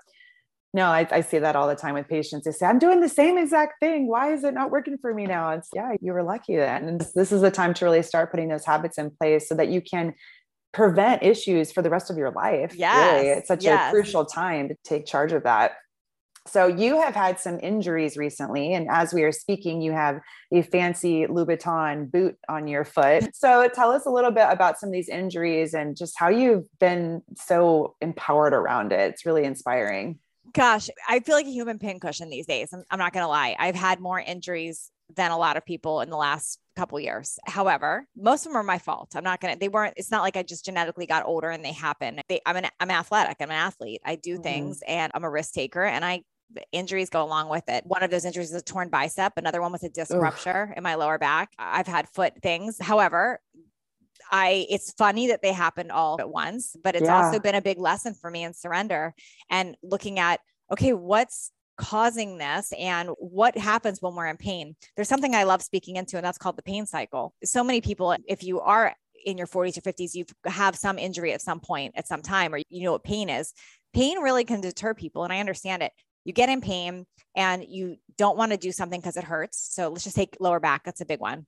No, 0.73 0.85
I, 0.85 1.05
I 1.11 1.21
see 1.21 1.39
that 1.39 1.57
all 1.57 1.67
the 1.67 1.75
time 1.75 1.95
with 1.95 2.07
patients. 2.07 2.45
They 2.45 2.51
say, 2.51 2.65
I'm 2.65 2.79
doing 2.79 3.01
the 3.01 3.09
same 3.09 3.37
exact 3.37 3.81
thing. 3.81 4.07
Why 4.07 4.31
is 4.31 4.45
it 4.45 4.53
not 4.53 4.71
working 4.71 4.97
for 4.97 5.13
me 5.13 5.25
now? 5.25 5.51
It's 5.51 5.67
yeah, 5.73 5.93
you 5.99 6.13
were 6.13 6.23
lucky 6.23 6.55
then. 6.55 6.87
And 6.87 7.01
this 7.13 7.33
is 7.33 7.41
the 7.41 7.51
time 7.51 7.73
to 7.73 7.85
really 7.85 8.01
start 8.03 8.31
putting 8.31 8.47
those 8.47 8.65
habits 8.65 8.97
in 8.97 9.11
place 9.11 9.49
so 9.49 9.55
that 9.55 9.67
you 9.67 9.81
can 9.81 10.13
prevent 10.71 11.23
issues 11.23 11.71
for 11.73 11.81
the 11.81 11.89
rest 11.89 12.09
of 12.09 12.17
your 12.17 12.31
life. 12.31 12.73
Yeah, 12.73 13.15
really. 13.15 13.27
It's 13.29 13.49
such 13.49 13.65
yes. 13.65 13.89
a 13.89 13.91
crucial 13.91 14.25
time 14.25 14.69
to 14.69 14.75
take 14.85 15.05
charge 15.05 15.33
of 15.33 15.43
that. 15.43 15.73
So 16.47 16.65
you 16.65 16.99
have 16.99 17.13
had 17.13 17.39
some 17.39 17.59
injuries 17.61 18.17
recently, 18.17 18.73
and 18.73 18.87
as 18.89 19.13
we 19.13 19.23
are 19.23 19.31
speaking, 19.31 19.81
you 19.81 19.91
have 19.91 20.19
a 20.51 20.63
fancy 20.63 21.27
Louboutin 21.27 22.11
boot 22.11 22.35
on 22.49 22.67
your 22.67 22.83
foot. 22.83 23.35
So 23.35 23.69
tell 23.73 23.91
us 23.91 24.05
a 24.05 24.09
little 24.09 24.31
bit 24.31 24.47
about 24.49 24.79
some 24.79 24.89
of 24.89 24.93
these 24.93 25.07
injuries 25.07 25.73
and 25.73 25.95
just 25.95 26.15
how 26.17 26.29
you've 26.29 26.65
been 26.79 27.21
so 27.35 27.95
empowered 28.01 28.53
around 28.53 28.91
it. 28.91 29.11
It's 29.11 29.25
really 29.25 29.43
inspiring. 29.43 30.17
Gosh, 30.53 30.89
I 31.07 31.19
feel 31.19 31.35
like 31.35 31.45
a 31.45 31.51
human 31.51 31.79
pincushion 31.79 32.29
these 32.29 32.47
days. 32.47 32.69
I'm, 32.73 32.83
I'm 32.89 32.99
not 32.99 33.13
going 33.13 33.23
to 33.23 33.29
lie. 33.29 33.55
I've 33.57 33.75
had 33.75 33.99
more 33.99 34.19
injuries 34.19 34.91
than 35.15 35.31
a 35.31 35.37
lot 35.37 35.57
of 35.57 35.65
people 35.65 36.01
in 36.01 36.09
the 36.09 36.17
last 36.17 36.59
couple 36.75 36.99
years. 36.99 37.37
However, 37.45 38.07
most 38.17 38.45
of 38.45 38.51
them 38.51 38.57
are 38.57 38.63
my 38.63 38.79
fault. 38.79 39.11
I'm 39.15 39.23
not 39.23 39.41
going 39.41 39.53
to, 39.53 39.59
they 39.59 39.69
weren't, 39.69 39.93
it's 39.97 40.09
not 40.09 40.23
like 40.23 40.37
I 40.37 40.43
just 40.43 40.65
genetically 40.65 41.05
got 41.05 41.25
older 41.25 41.49
and 41.49 41.63
they 41.63 41.73
happen. 41.73 42.19
They, 42.27 42.41
I'm 42.45 42.55
an, 42.55 42.67
I'm 42.79 42.91
athletic. 42.91 43.37
I'm 43.39 43.49
an 43.49 43.55
athlete. 43.55 44.01
I 44.05 44.15
do 44.15 44.35
mm-hmm. 44.35 44.43
things 44.43 44.83
and 44.87 45.11
I'm 45.13 45.23
a 45.23 45.29
risk 45.29 45.53
taker 45.53 45.83
and 45.83 46.03
I 46.03 46.23
injuries 46.71 47.09
go 47.09 47.23
along 47.23 47.49
with 47.49 47.67
it. 47.67 47.85
One 47.85 48.03
of 48.03 48.11
those 48.11 48.25
injuries 48.25 48.51
is 48.51 48.61
a 48.61 48.63
torn 48.63 48.89
bicep, 48.89 49.33
another 49.37 49.61
one 49.61 49.71
was 49.71 49.83
a 49.83 49.89
disc 49.89 50.11
Oof. 50.11 50.21
rupture 50.21 50.73
in 50.75 50.83
my 50.83 50.95
lower 50.95 51.17
back. 51.17 51.49
I've 51.57 51.87
had 51.87 52.07
foot 52.09 52.33
things. 52.41 52.77
However, 52.79 53.39
I 54.31 54.65
it's 54.69 54.93
funny 54.93 55.27
that 55.27 55.41
they 55.41 55.51
happened 55.51 55.91
all 55.91 56.19
at 56.19 56.29
once, 56.29 56.75
but 56.83 56.95
it's 56.95 57.05
yeah. 57.05 57.25
also 57.25 57.39
been 57.39 57.55
a 57.55 57.61
big 57.61 57.77
lesson 57.79 58.13
for 58.13 58.31
me 58.31 58.43
in 58.43 58.53
surrender 58.53 59.13
and 59.49 59.75
looking 59.83 60.19
at 60.19 60.39
okay, 60.71 60.93
what's 60.93 61.51
causing 61.77 62.37
this 62.37 62.71
and 62.77 63.09
what 63.17 63.57
happens 63.57 64.01
when 64.01 64.15
we're 64.15 64.27
in 64.27 64.37
pain. 64.37 64.75
There's 64.95 65.09
something 65.09 65.35
I 65.35 65.43
love 65.43 65.61
speaking 65.61 65.95
into 65.95 66.15
and 66.15 66.25
that's 66.25 66.37
called 66.37 66.55
the 66.55 66.63
pain 66.63 66.85
cycle. 66.85 67.33
So 67.43 67.63
many 67.63 67.81
people 67.81 68.15
if 68.27 68.43
you 68.43 68.61
are 68.61 68.95
in 69.25 69.37
your 69.37 69.47
40s 69.47 69.77
or 69.77 69.81
50s 69.81 70.15
you 70.15 70.25
have 70.45 70.75
some 70.75 70.97
injury 70.97 71.33
at 71.33 71.41
some 71.41 71.59
point 71.59 71.93
at 71.95 72.07
some 72.07 72.21
time 72.21 72.53
or 72.53 72.59
you 72.69 72.83
know 72.83 72.93
what 72.93 73.03
pain 73.03 73.29
is 73.29 73.53
pain 73.93 74.19
really 74.19 74.43
can 74.43 74.61
deter 74.61 74.93
people 74.93 75.23
and 75.23 75.31
i 75.31 75.39
understand 75.39 75.83
it 75.83 75.91
you 76.23 76.33
get 76.33 76.49
in 76.49 76.61
pain 76.61 77.05
and 77.35 77.65
you 77.67 77.97
don't 78.17 78.37
want 78.37 78.51
to 78.51 78.57
do 78.57 78.71
something 78.71 78.99
because 78.99 79.17
it 79.17 79.23
hurts. 79.23 79.69
So 79.73 79.89
let's 79.89 80.03
just 80.03 80.15
take 80.15 80.37
lower 80.39 80.59
back. 80.59 80.83
That's 80.83 81.01
a 81.01 81.05
big 81.05 81.19
one. 81.19 81.45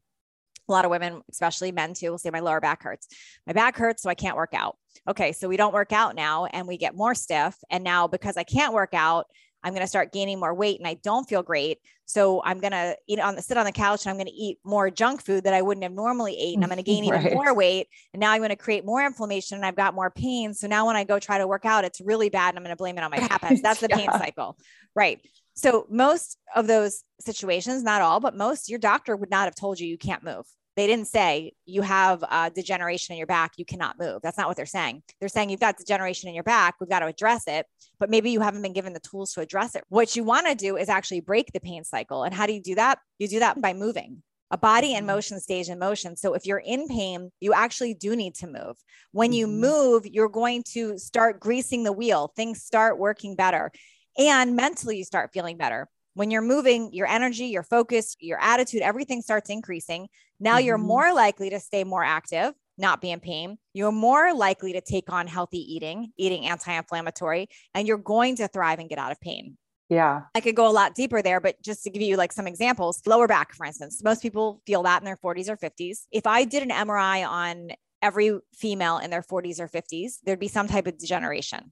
A 0.70 0.72
lot 0.72 0.86
of 0.86 0.92
women, 0.92 1.22
especially 1.30 1.72
men 1.72 1.94
too, 1.94 2.12
will 2.12 2.18
say 2.18 2.30
my 2.30 2.40
lower 2.40 2.62
back 2.62 2.84
hurts. 2.84 3.08
My 3.46 3.54
back 3.54 3.78
hurts, 3.78 4.02
so 4.02 4.10
I 4.10 4.16
can't 4.16 4.38
work 4.38 4.54
out. 4.54 4.78
Okay, 5.08 5.34
so 5.34 5.50
we 5.50 5.58
don't 5.58 5.74
work 5.74 5.92
out 5.92 6.16
now 6.16 6.46
and 6.46 6.68
we 6.68 6.78
get 6.78 6.96
more 6.96 7.16
stiff. 7.16 7.56
And 7.70 7.84
now 7.84 8.08
because 8.08 8.38
I 8.38 8.44
can't 8.44 8.74
work 8.74 8.94
out, 8.94 9.26
I'm 9.64 9.74
going 9.74 9.84
to 9.84 9.88
start 9.88 10.12
gaining 10.12 10.40
more 10.40 10.54
weight 10.54 10.80
and 10.80 10.88
I 10.88 10.96
don't 10.96 11.28
feel 11.28 11.44
great. 11.44 11.80
So 12.06 12.42
I'm 12.44 12.60
going 12.60 12.72
to 12.72 12.98
eat 13.08 13.20
on 13.20 13.36
the 13.36 13.42
sit 13.42 13.58
on 13.58 13.66
the 13.66 13.72
couch 13.72 14.06
and 14.06 14.12
I'm 14.12 14.18
going 14.18 14.28
to 14.28 14.34
eat 14.34 14.60
more 14.64 14.90
junk 14.90 15.24
food 15.24 15.46
that 15.46 15.54
I 15.54 15.62
wouldn't 15.62 15.84
have 15.84 15.94
normally 15.94 16.38
ate. 16.38 16.56
And 16.56 16.64
I'm 16.64 16.70
going 16.70 16.78
to 16.84 16.84
gain 16.84 17.10
right. 17.10 17.26
even 17.26 17.34
more 17.34 17.54
weight. 17.54 17.88
And 18.14 18.20
now 18.20 18.32
I'm 18.32 18.40
going 18.40 18.50
to 18.50 18.56
create 18.56 18.86
more 18.86 19.06
inflammation 19.06 19.56
and 19.56 19.66
I've 19.66 19.76
got 19.76 19.96
more 19.96 20.12
pain. 20.12 20.54
So 20.54 20.68
now 20.68 20.86
when 20.88 20.96
I 20.96 21.04
go 21.04 21.20
try 21.20 21.38
to 21.38 21.48
work 21.48 21.66
out, 21.66 21.86
it's 21.86 22.02
really 22.02 22.30
bad. 22.30 22.50
And 22.50 22.58
I'm 22.58 22.64
going 22.64 22.76
to 22.76 22.78
blame 22.78 22.98
it 22.98 23.04
on 23.04 23.12
my 23.12 23.20
habits. 23.20 23.62
That's 23.62 23.80
the 23.80 23.88
yeah. 23.92 23.98
pain 23.98 24.10
cycle. 24.12 24.58
Right. 24.96 25.22
So 25.56 25.86
most 25.90 26.38
of 26.56 26.68
those 26.68 27.04
situations, 27.22 27.84
not 27.84 28.02
all, 28.02 28.20
but 28.20 28.36
most, 28.36 28.70
your 28.70 28.80
doctor 28.80 29.16
would 29.16 29.30
not 29.30 29.46
have 29.46 29.56
told 29.56 29.80
you 29.80 29.88
you 29.88 29.98
can't 29.98 30.24
move. 30.24 30.46
They 30.76 30.88
didn't 30.88 31.08
say 31.08 31.54
you 31.66 31.82
have 31.82 32.24
a 32.24 32.52
degeneration 32.54 33.14
in 33.14 33.18
your 33.18 33.28
back, 33.28 33.54
you 33.58 33.66
cannot 33.66 34.00
move. 34.00 34.22
That's 34.22 34.38
not 34.38 34.48
what 34.48 34.58
they're 34.58 34.66
saying. 34.66 35.04
They're 35.20 35.30
saying 35.30 35.50
you've 35.50 35.60
got 35.60 35.78
degeneration 35.78 36.30
in 36.30 36.36
your 36.36 36.44
back, 36.44 36.76
we've 36.80 36.90
got 36.90 37.00
to 37.00 37.08
address 37.08 37.44
it, 37.48 37.66
but 38.00 38.10
maybe 38.10 38.32
you 38.32 38.42
haven't 38.42 38.62
been 38.62 38.74
given 38.74 38.94
the 38.94 39.00
tools 39.00 39.34
to 39.34 39.42
address 39.42 39.76
it. 39.76 39.84
What 39.90 40.16
you 40.16 40.24
want 40.24 40.48
to 40.48 40.56
do 40.56 40.78
is 40.78 40.90
actually 40.90 41.22
break 41.22 41.52
the 41.52 41.60
pain 41.60 41.84
cycle. 41.84 42.24
And 42.24 42.34
how 42.34 42.46
do 42.46 42.54
you 42.54 42.62
do 42.62 42.76
that? 42.76 43.00
You 43.20 43.28
do 43.28 43.40
that 43.40 43.62
by 43.62 43.74
moving. 43.74 44.24
A 44.52 44.58
body 44.58 44.94
in 44.94 45.00
mm-hmm. 45.00 45.08
motion 45.08 45.40
stays 45.40 45.70
in 45.70 45.80
motion. 45.80 46.16
So 46.16 46.34
if 46.34 46.46
you're 46.46 46.60
in 46.64 46.88
pain, 46.88 47.32
you 47.40 47.54
actually 47.54 47.96
do 47.96 48.16
need 48.16 48.36
to 48.36 48.48
move. 48.48 48.76
When 49.12 49.34
you 49.34 49.48
mm-hmm. 49.48 49.62
move, 49.62 50.06
you're 50.06 50.30
going 50.30 50.64
to 50.74 50.98
start 50.98 51.40
greasing 51.40 51.84
the 51.84 51.92
wheel. 51.92 52.32
Things 52.36 52.62
start 52.62 53.00
working 53.00 53.36
better 53.36 53.72
and 54.18 54.56
mentally 54.56 54.98
you 54.98 55.04
start 55.04 55.32
feeling 55.34 55.58
better 55.58 55.88
When 56.14 56.32
you're 56.32 56.42
moving, 56.42 56.94
your 56.94 57.08
energy, 57.08 57.46
your 57.46 57.64
focus, 57.64 58.16
your 58.20 58.40
attitude, 58.40 58.82
everything 58.82 59.22
starts 59.22 59.50
increasing. 59.50 60.08
Now 60.40 60.58
mm-hmm. 60.58 60.66
you're 60.66 60.78
more 60.78 61.14
likely 61.14 61.50
to 61.50 61.60
stay 61.60 61.84
more 61.84 62.04
active, 62.04 62.54
not 62.78 63.02
be 63.02 63.12
in 63.12 63.20
pain. 63.20 63.58
You're 63.74 63.92
more 63.92 64.34
likely 64.34 64.74
to 64.74 64.82
take 64.82 65.12
on 65.12 65.28
healthy 65.28 65.60
eating, 65.60 66.12
eating 66.18 66.46
anti 66.46 66.72
inflammatory, 66.72 67.48
and 67.74 67.88
you're 67.88 67.98
going 67.98 68.36
to 68.38 68.48
thrive 68.48 68.80
and 68.80 68.90
get 68.90 69.00
out 69.00 69.12
of 69.12 69.20
pain. 69.22 69.58
Yeah. 69.90 70.22
I 70.34 70.40
could 70.40 70.56
go 70.56 70.68
a 70.68 70.72
lot 70.72 70.96
deeper 70.96 71.22
there, 71.22 71.40
but 71.40 71.62
just 71.62 71.84
to 71.84 71.90
give 71.90 72.02
you 72.02 72.18
like 72.18 72.32
some 72.32 72.48
examples, 72.48 73.02
lower 73.06 73.28
back, 73.28 73.54
for 73.54 73.66
instance, 73.66 74.02
most 74.04 74.22
people 74.22 74.62
feel 74.66 74.84
that 74.84 75.02
in 75.02 75.06
their 75.06 75.18
40s 75.18 75.50
or 75.50 75.58
50s. 75.58 76.00
If 76.12 76.26
I 76.26 76.46
did 76.46 76.64
an 76.64 76.70
MRI 76.70 77.28
on 77.28 77.70
every 78.02 78.38
female 78.56 78.98
in 78.98 79.12
their 79.12 79.22
40s 79.22 79.60
or 79.60 79.68
50s, 79.68 80.14
there'd 80.24 80.40
be 80.40 80.48
some 80.48 80.68
type 80.68 80.88
of 80.88 80.98
degeneration. 80.98 81.72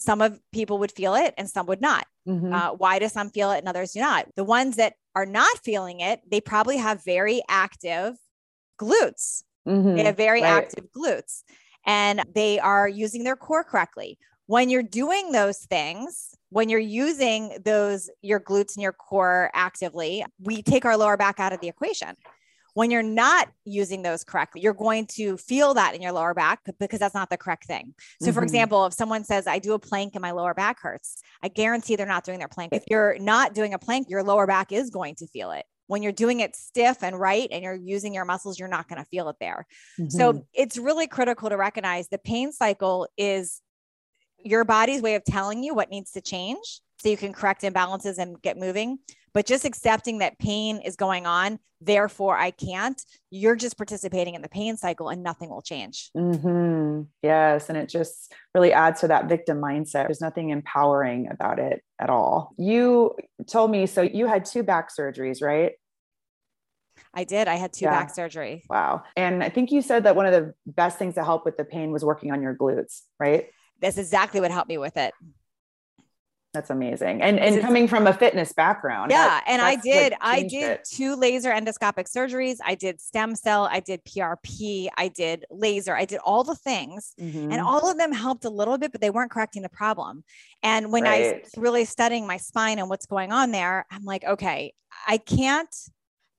Some 0.00 0.20
of 0.20 0.40
people 0.50 0.78
would 0.78 0.92
feel 0.92 1.14
it 1.14 1.34
and 1.38 1.48
some 1.48 1.66
would 1.66 1.80
not. 1.80 2.06
Mm-hmm. 2.26 2.52
Uh, 2.52 2.72
why 2.72 2.98
do 2.98 3.08
some 3.08 3.30
feel 3.30 3.52
it 3.52 3.58
and 3.58 3.68
others 3.68 3.92
do 3.92 4.00
not? 4.00 4.26
The 4.34 4.44
ones 4.44 4.76
that 4.76 4.94
are 5.14 5.26
not 5.26 5.58
feeling 5.62 6.00
it, 6.00 6.20
they 6.28 6.40
probably 6.40 6.78
have 6.78 7.04
very 7.04 7.42
active 7.48 8.16
glutes. 8.80 9.44
Mm-hmm. 9.68 9.96
They 9.96 10.04
have 10.04 10.16
very 10.16 10.42
right. 10.42 10.64
active 10.64 10.86
glutes 10.96 11.42
and 11.86 12.24
they 12.34 12.58
are 12.58 12.88
using 12.88 13.24
their 13.24 13.36
core 13.36 13.64
correctly. 13.64 14.18
When 14.46 14.68
you're 14.68 14.82
doing 14.82 15.32
those 15.32 15.58
things, 15.58 16.34
when 16.48 16.68
you're 16.68 16.80
using 16.80 17.58
those 17.64 18.10
your 18.22 18.40
glutes 18.40 18.74
and 18.74 18.82
your 18.82 18.92
core 18.92 19.50
actively, 19.54 20.24
we 20.40 20.62
take 20.62 20.84
our 20.84 20.96
lower 20.96 21.16
back 21.16 21.38
out 21.38 21.52
of 21.52 21.60
the 21.60 21.68
equation. 21.68 22.16
When 22.74 22.90
you're 22.90 23.02
not 23.02 23.48
using 23.64 24.02
those 24.02 24.24
correctly, 24.24 24.60
you're 24.60 24.74
going 24.74 25.06
to 25.14 25.36
feel 25.36 25.74
that 25.74 25.94
in 25.94 26.02
your 26.02 26.12
lower 26.12 26.34
back 26.34 26.60
because 26.78 26.98
that's 26.98 27.14
not 27.14 27.30
the 27.30 27.36
correct 27.36 27.66
thing. 27.66 27.94
So, 28.20 28.26
mm-hmm. 28.28 28.34
for 28.34 28.42
example, 28.42 28.86
if 28.86 28.94
someone 28.94 29.24
says, 29.24 29.46
I 29.46 29.58
do 29.58 29.74
a 29.74 29.78
plank 29.78 30.14
and 30.14 30.22
my 30.22 30.30
lower 30.30 30.54
back 30.54 30.80
hurts, 30.80 31.20
I 31.42 31.48
guarantee 31.48 31.96
they're 31.96 32.06
not 32.06 32.24
doing 32.24 32.38
their 32.38 32.48
plank. 32.48 32.72
If 32.72 32.84
you're 32.88 33.18
not 33.18 33.54
doing 33.54 33.74
a 33.74 33.78
plank, 33.78 34.08
your 34.08 34.22
lower 34.22 34.46
back 34.46 34.72
is 34.72 34.90
going 34.90 35.16
to 35.16 35.26
feel 35.26 35.52
it. 35.52 35.64
When 35.86 36.02
you're 36.02 36.12
doing 36.12 36.40
it 36.40 36.54
stiff 36.54 37.02
and 37.02 37.18
right 37.18 37.48
and 37.50 37.64
you're 37.64 37.74
using 37.74 38.14
your 38.14 38.24
muscles, 38.24 38.58
you're 38.58 38.68
not 38.68 38.88
going 38.88 39.02
to 39.02 39.08
feel 39.08 39.28
it 39.28 39.36
there. 39.40 39.66
Mm-hmm. 39.98 40.10
So, 40.10 40.46
it's 40.52 40.78
really 40.78 41.06
critical 41.06 41.48
to 41.50 41.56
recognize 41.56 42.08
the 42.08 42.18
pain 42.18 42.52
cycle 42.52 43.08
is 43.16 43.60
your 44.42 44.64
body's 44.64 45.02
way 45.02 45.14
of 45.14 45.24
telling 45.24 45.62
you 45.62 45.74
what 45.74 45.90
needs 45.90 46.12
to 46.12 46.20
change 46.20 46.80
so 46.98 47.08
you 47.08 47.16
can 47.16 47.32
correct 47.32 47.62
imbalances 47.62 48.18
and 48.18 48.40
get 48.42 48.56
moving. 48.56 48.98
But 49.32 49.46
just 49.46 49.64
accepting 49.64 50.18
that 50.18 50.38
pain 50.38 50.80
is 50.80 50.96
going 50.96 51.26
on, 51.26 51.58
therefore 51.80 52.36
I 52.36 52.50
can't, 52.50 53.00
you're 53.30 53.56
just 53.56 53.76
participating 53.76 54.34
in 54.34 54.42
the 54.42 54.48
pain 54.48 54.76
cycle 54.76 55.08
and 55.08 55.22
nothing 55.22 55.50
will 55.50 55.62
change. 55.62 56.10
Mm-hmm. 56.16 57.02
Yes. 57.22 57.68
And 57.68 57.78
it 57.78 57.88
just 57.88 58.32
really 58.54 58.72
adds 58.72 59.00
to 59.00 59.08
that 59.08 59.28
victim 59.28 59.60
mindset. 59.60 60.06
There's 60.06 60.20
nothing 60.20 60.50
empowering 60.50 61.28
about 61.30 61.58
it 61.58 61.82
at 61.98 62.10
all. 62.10 62.54
You 62.58 63.14
told 63.46 63.70
me, 63.70 63.86
so 63.86 64.02
you 64.02 64.26
had 64.26 64.44
two 64.44 64.62
back 64.62 64.90
surgeries, 64.94 65.42
right? 65.42 65.72
I 67.14 67.24
did. 67.24 67.48
I 67.48 67.56
had 67.56 67.72
two 67.72 67.86
yeah. 67.86 67.92
back 67.92 68.14
surgery. 68.14 68.64
Wow. 68.68 69.02
And 69.16 69.42
I 69.42 69.48
think 69.48 69.72
you 69.72 69.82
said 69.82 70.04
that 70.04 70.16
one 70.16 70.26
of 70.26 70.32
the 70.32 70.54
best 70.66 70.98
things 70.98 71.14
to 71.14 71.24
help 71.24 71.44
with 71.44 71.56
the 71.56 71.64
pain 71.64 71.92
was 71.92 72.04
working 72.04 72.30
on 72.30 72.42
your 72.42 72.54
glutes, 72.54 73.02
right? 73.18 73.48
that's 73.80 73.98
exactly 73.98 74.40
what 74.40 74.50
helped 74.50 74.68
me 74.68 74.78
with 74.78 74.96
it. 74.96 75.12
That's 76.52 76.70
amazing. 76.70 77.22
And 77.22 77.38
and 77.38 77.60
coming 77.60 77.86
from 77.86 78.08
a 78.08 78.12
fitness 78.12 78.52
background. 78.52 79.12
Yeah. 79.12 79.24
That, 79.24 79.44
and 79.46 79.62
I 79.62 79.76
did, 79.76 80.14
I 80.20 80.42
did 80.42 80.70
it. 80.70 80.84
two 80.84 81.14
laser 81.14 81.50
endoscopic 81.50 82.10
surgeries. 82.10 82.56
I 82.64 82.74
did 82.74 83.00
stem 83.00 83.36
cell, 83.36 83.68
I 83.70 83.78
did 83.78 84.04
PRP, 84.04 84.88
I 84.98 85.08
did 85.08 85.44
laser, 85.50 85.94
I 85.94 86.04
did 86.06 86.18
all 86.24 86.42
the 86.42 86.56
things. 86.56 87.14
Mm-hmm. 87.20 87.52
And 87.52 87.60
all 87.60 87.88
of 87.88 87.98
them 87.98 88.12
helped 88.12 88.44
a 88.44 88.50
little 88.50 88.78
bit, 88.78 88.90
but 88.90 89.00
they 89.00 89.10
weren't 89.10 89.30
correcting 89.30 89.62
the 89.62 89.68
problem. 89.68 90.24
And 90.62 90.90
when 90.90 91.04
right. 91.04 91.36
I 91.36 91.40
was 91.44 91.52
really 91.56 91.84
studying 91.84 92.26
my 92.26 92.36
spine 92.36 92.80
and 92.80 92.88
what's 92.88 93.06
going 93.06 93.30
on 93.30 93.52
there, 93.52 93.86
I'm 93.90 94.04
like, 94.04 94.24
okay, 94.24 94.74
I 95.06 95.18
can't 95.18 95.74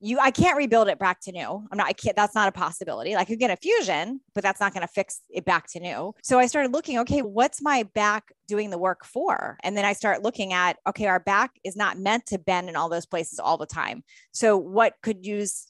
you 0.02 0.20
I 0.20 0.32
can't 0.32 0.58
rebuild 0.58 0.88
it 0.88 1.00
back 1.00 1.22
to 1.22 1.32
new. 1.32 1.68
I'm 1.72 1.78
not 1.78 1.88
I 1.88 1.94
can't 1.94 2.16
that's 2.16 2.36
not 2.36 2.50
a 2.50 2.52
possibility. 2.52 3.14
Like 3.14 3.30
you 3.30 3.36
get 3.36 3.52
a 3.52 3.56
fusion, 3.56 4.20
but 4.34 4.44
that's 4.44 4.60
not 4.60 4.74
going 4.74 4.86
to 4.86 4.92
fix 4.92 5.22
it 5.30 5.46
back 5.46 5.68
to 5.72 5.80
new. 5.80 6.14
So 6.24 6.40
I 6.40 6.48
started 6.48 6.74
looking, 6.74 7.00
okay, 7.00 7.22
what's 7.22 7.62
my 7.62 7.84
back 7.94 8.32
doing 8.48 8.72
the 8.72 8.78
work 8.78 9.06
for? 9.06 9.58
And 9.64 9.78
then 9.78 9.86
I 9.86 9.94
start 9.94 10.24
looking 10.24 10.54
at 10.54 10.78
okay, 10.88 11.06
our 11.06 11.20
back 11.20 11.52
is 11.64 11.76
not 11.76 12.00
meant 12.00 12.26
to 12.28 12.40
bend 12.40 12.68
in 12.68 12.76
all 12.76 12.90
those 12.90 13.06
places 13.06 13.40
all 13.40 13.58
the 13.58 13.68
time. 13.68 14.04
So 14.32 14.58
what 14.58 14.94
could 15.04 15.26
use 15.26 15.68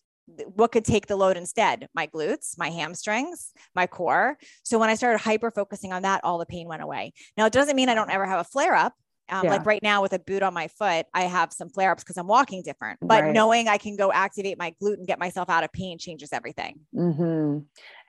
what 0.56 0.72
could 0.72 0.86
take 0.86 1.08
the 1.08 1.16
load 1.16 1.36
instead? 1.36 1.88
My 1.94 2.08
glutes, 2.08 2.58
my 2.58 2.70
hamstrings, 2.70 3.52
my 3.76 3.86
core. 3.86 4.38
So 4.64 4.80
when 4.80 4.90
I 4.90 4.96
started 4.96 5.20
hyper 5.20 5.52
focusing 5.52 5.92
on 5.92 6.04
that, 6.04 6.24
all 6.24 6.38
the 6.38 6.46
pain 6.46 6.68
went 6.68 6.82
away. 6.82 7.14
Now 7.38 7.48
it 7.48 7.54
doesn't 7.54 7.76
mean 7.76 7.90
I 7.90 7.96
don't 7.96 8.10
ever 8.10 8.26
have 8.26 8.40
a 8.40 8.46
flare 8.46 8.76
up 8.76 8.94
um, 9.32 9.46
yeah. 9.46 9.52
Like 9.52 9.66
right 9.66 9.82
now 9.82 10.02
with 10.02 10.12
a 10.12 10.20
boot 10.20 10.44
on 10.44 10.54
my 10.54 10.68
foot, 10.68 11.06
I 11.14 11.24
have 11.24 11.54
some 11.54 11.70
flare 11.70 11.92
ups 11.92 12.04
because 12.04 12.18
I'm 12.18 12.28
walking 12.28 12.62
different. 12.64 13.00
But 13.02 13.24
right. 13.24 13.34
knowing 13.34 13.70
I 13.70 13.78
can 13.78 13.96
go 13.96 14.12
activate 14.12 14.58
my 14.58 14.76
glute 14.82 14.96
and 14.98 15.08
get 15.08 15.20
myself 15.20 15.50
out 15.50 15.64
of 15.64 15.72
pain 15.72 15.98
changes 15.98 16.34
everything. 16.34 16.82
Mm-hmm. 16.94 17.60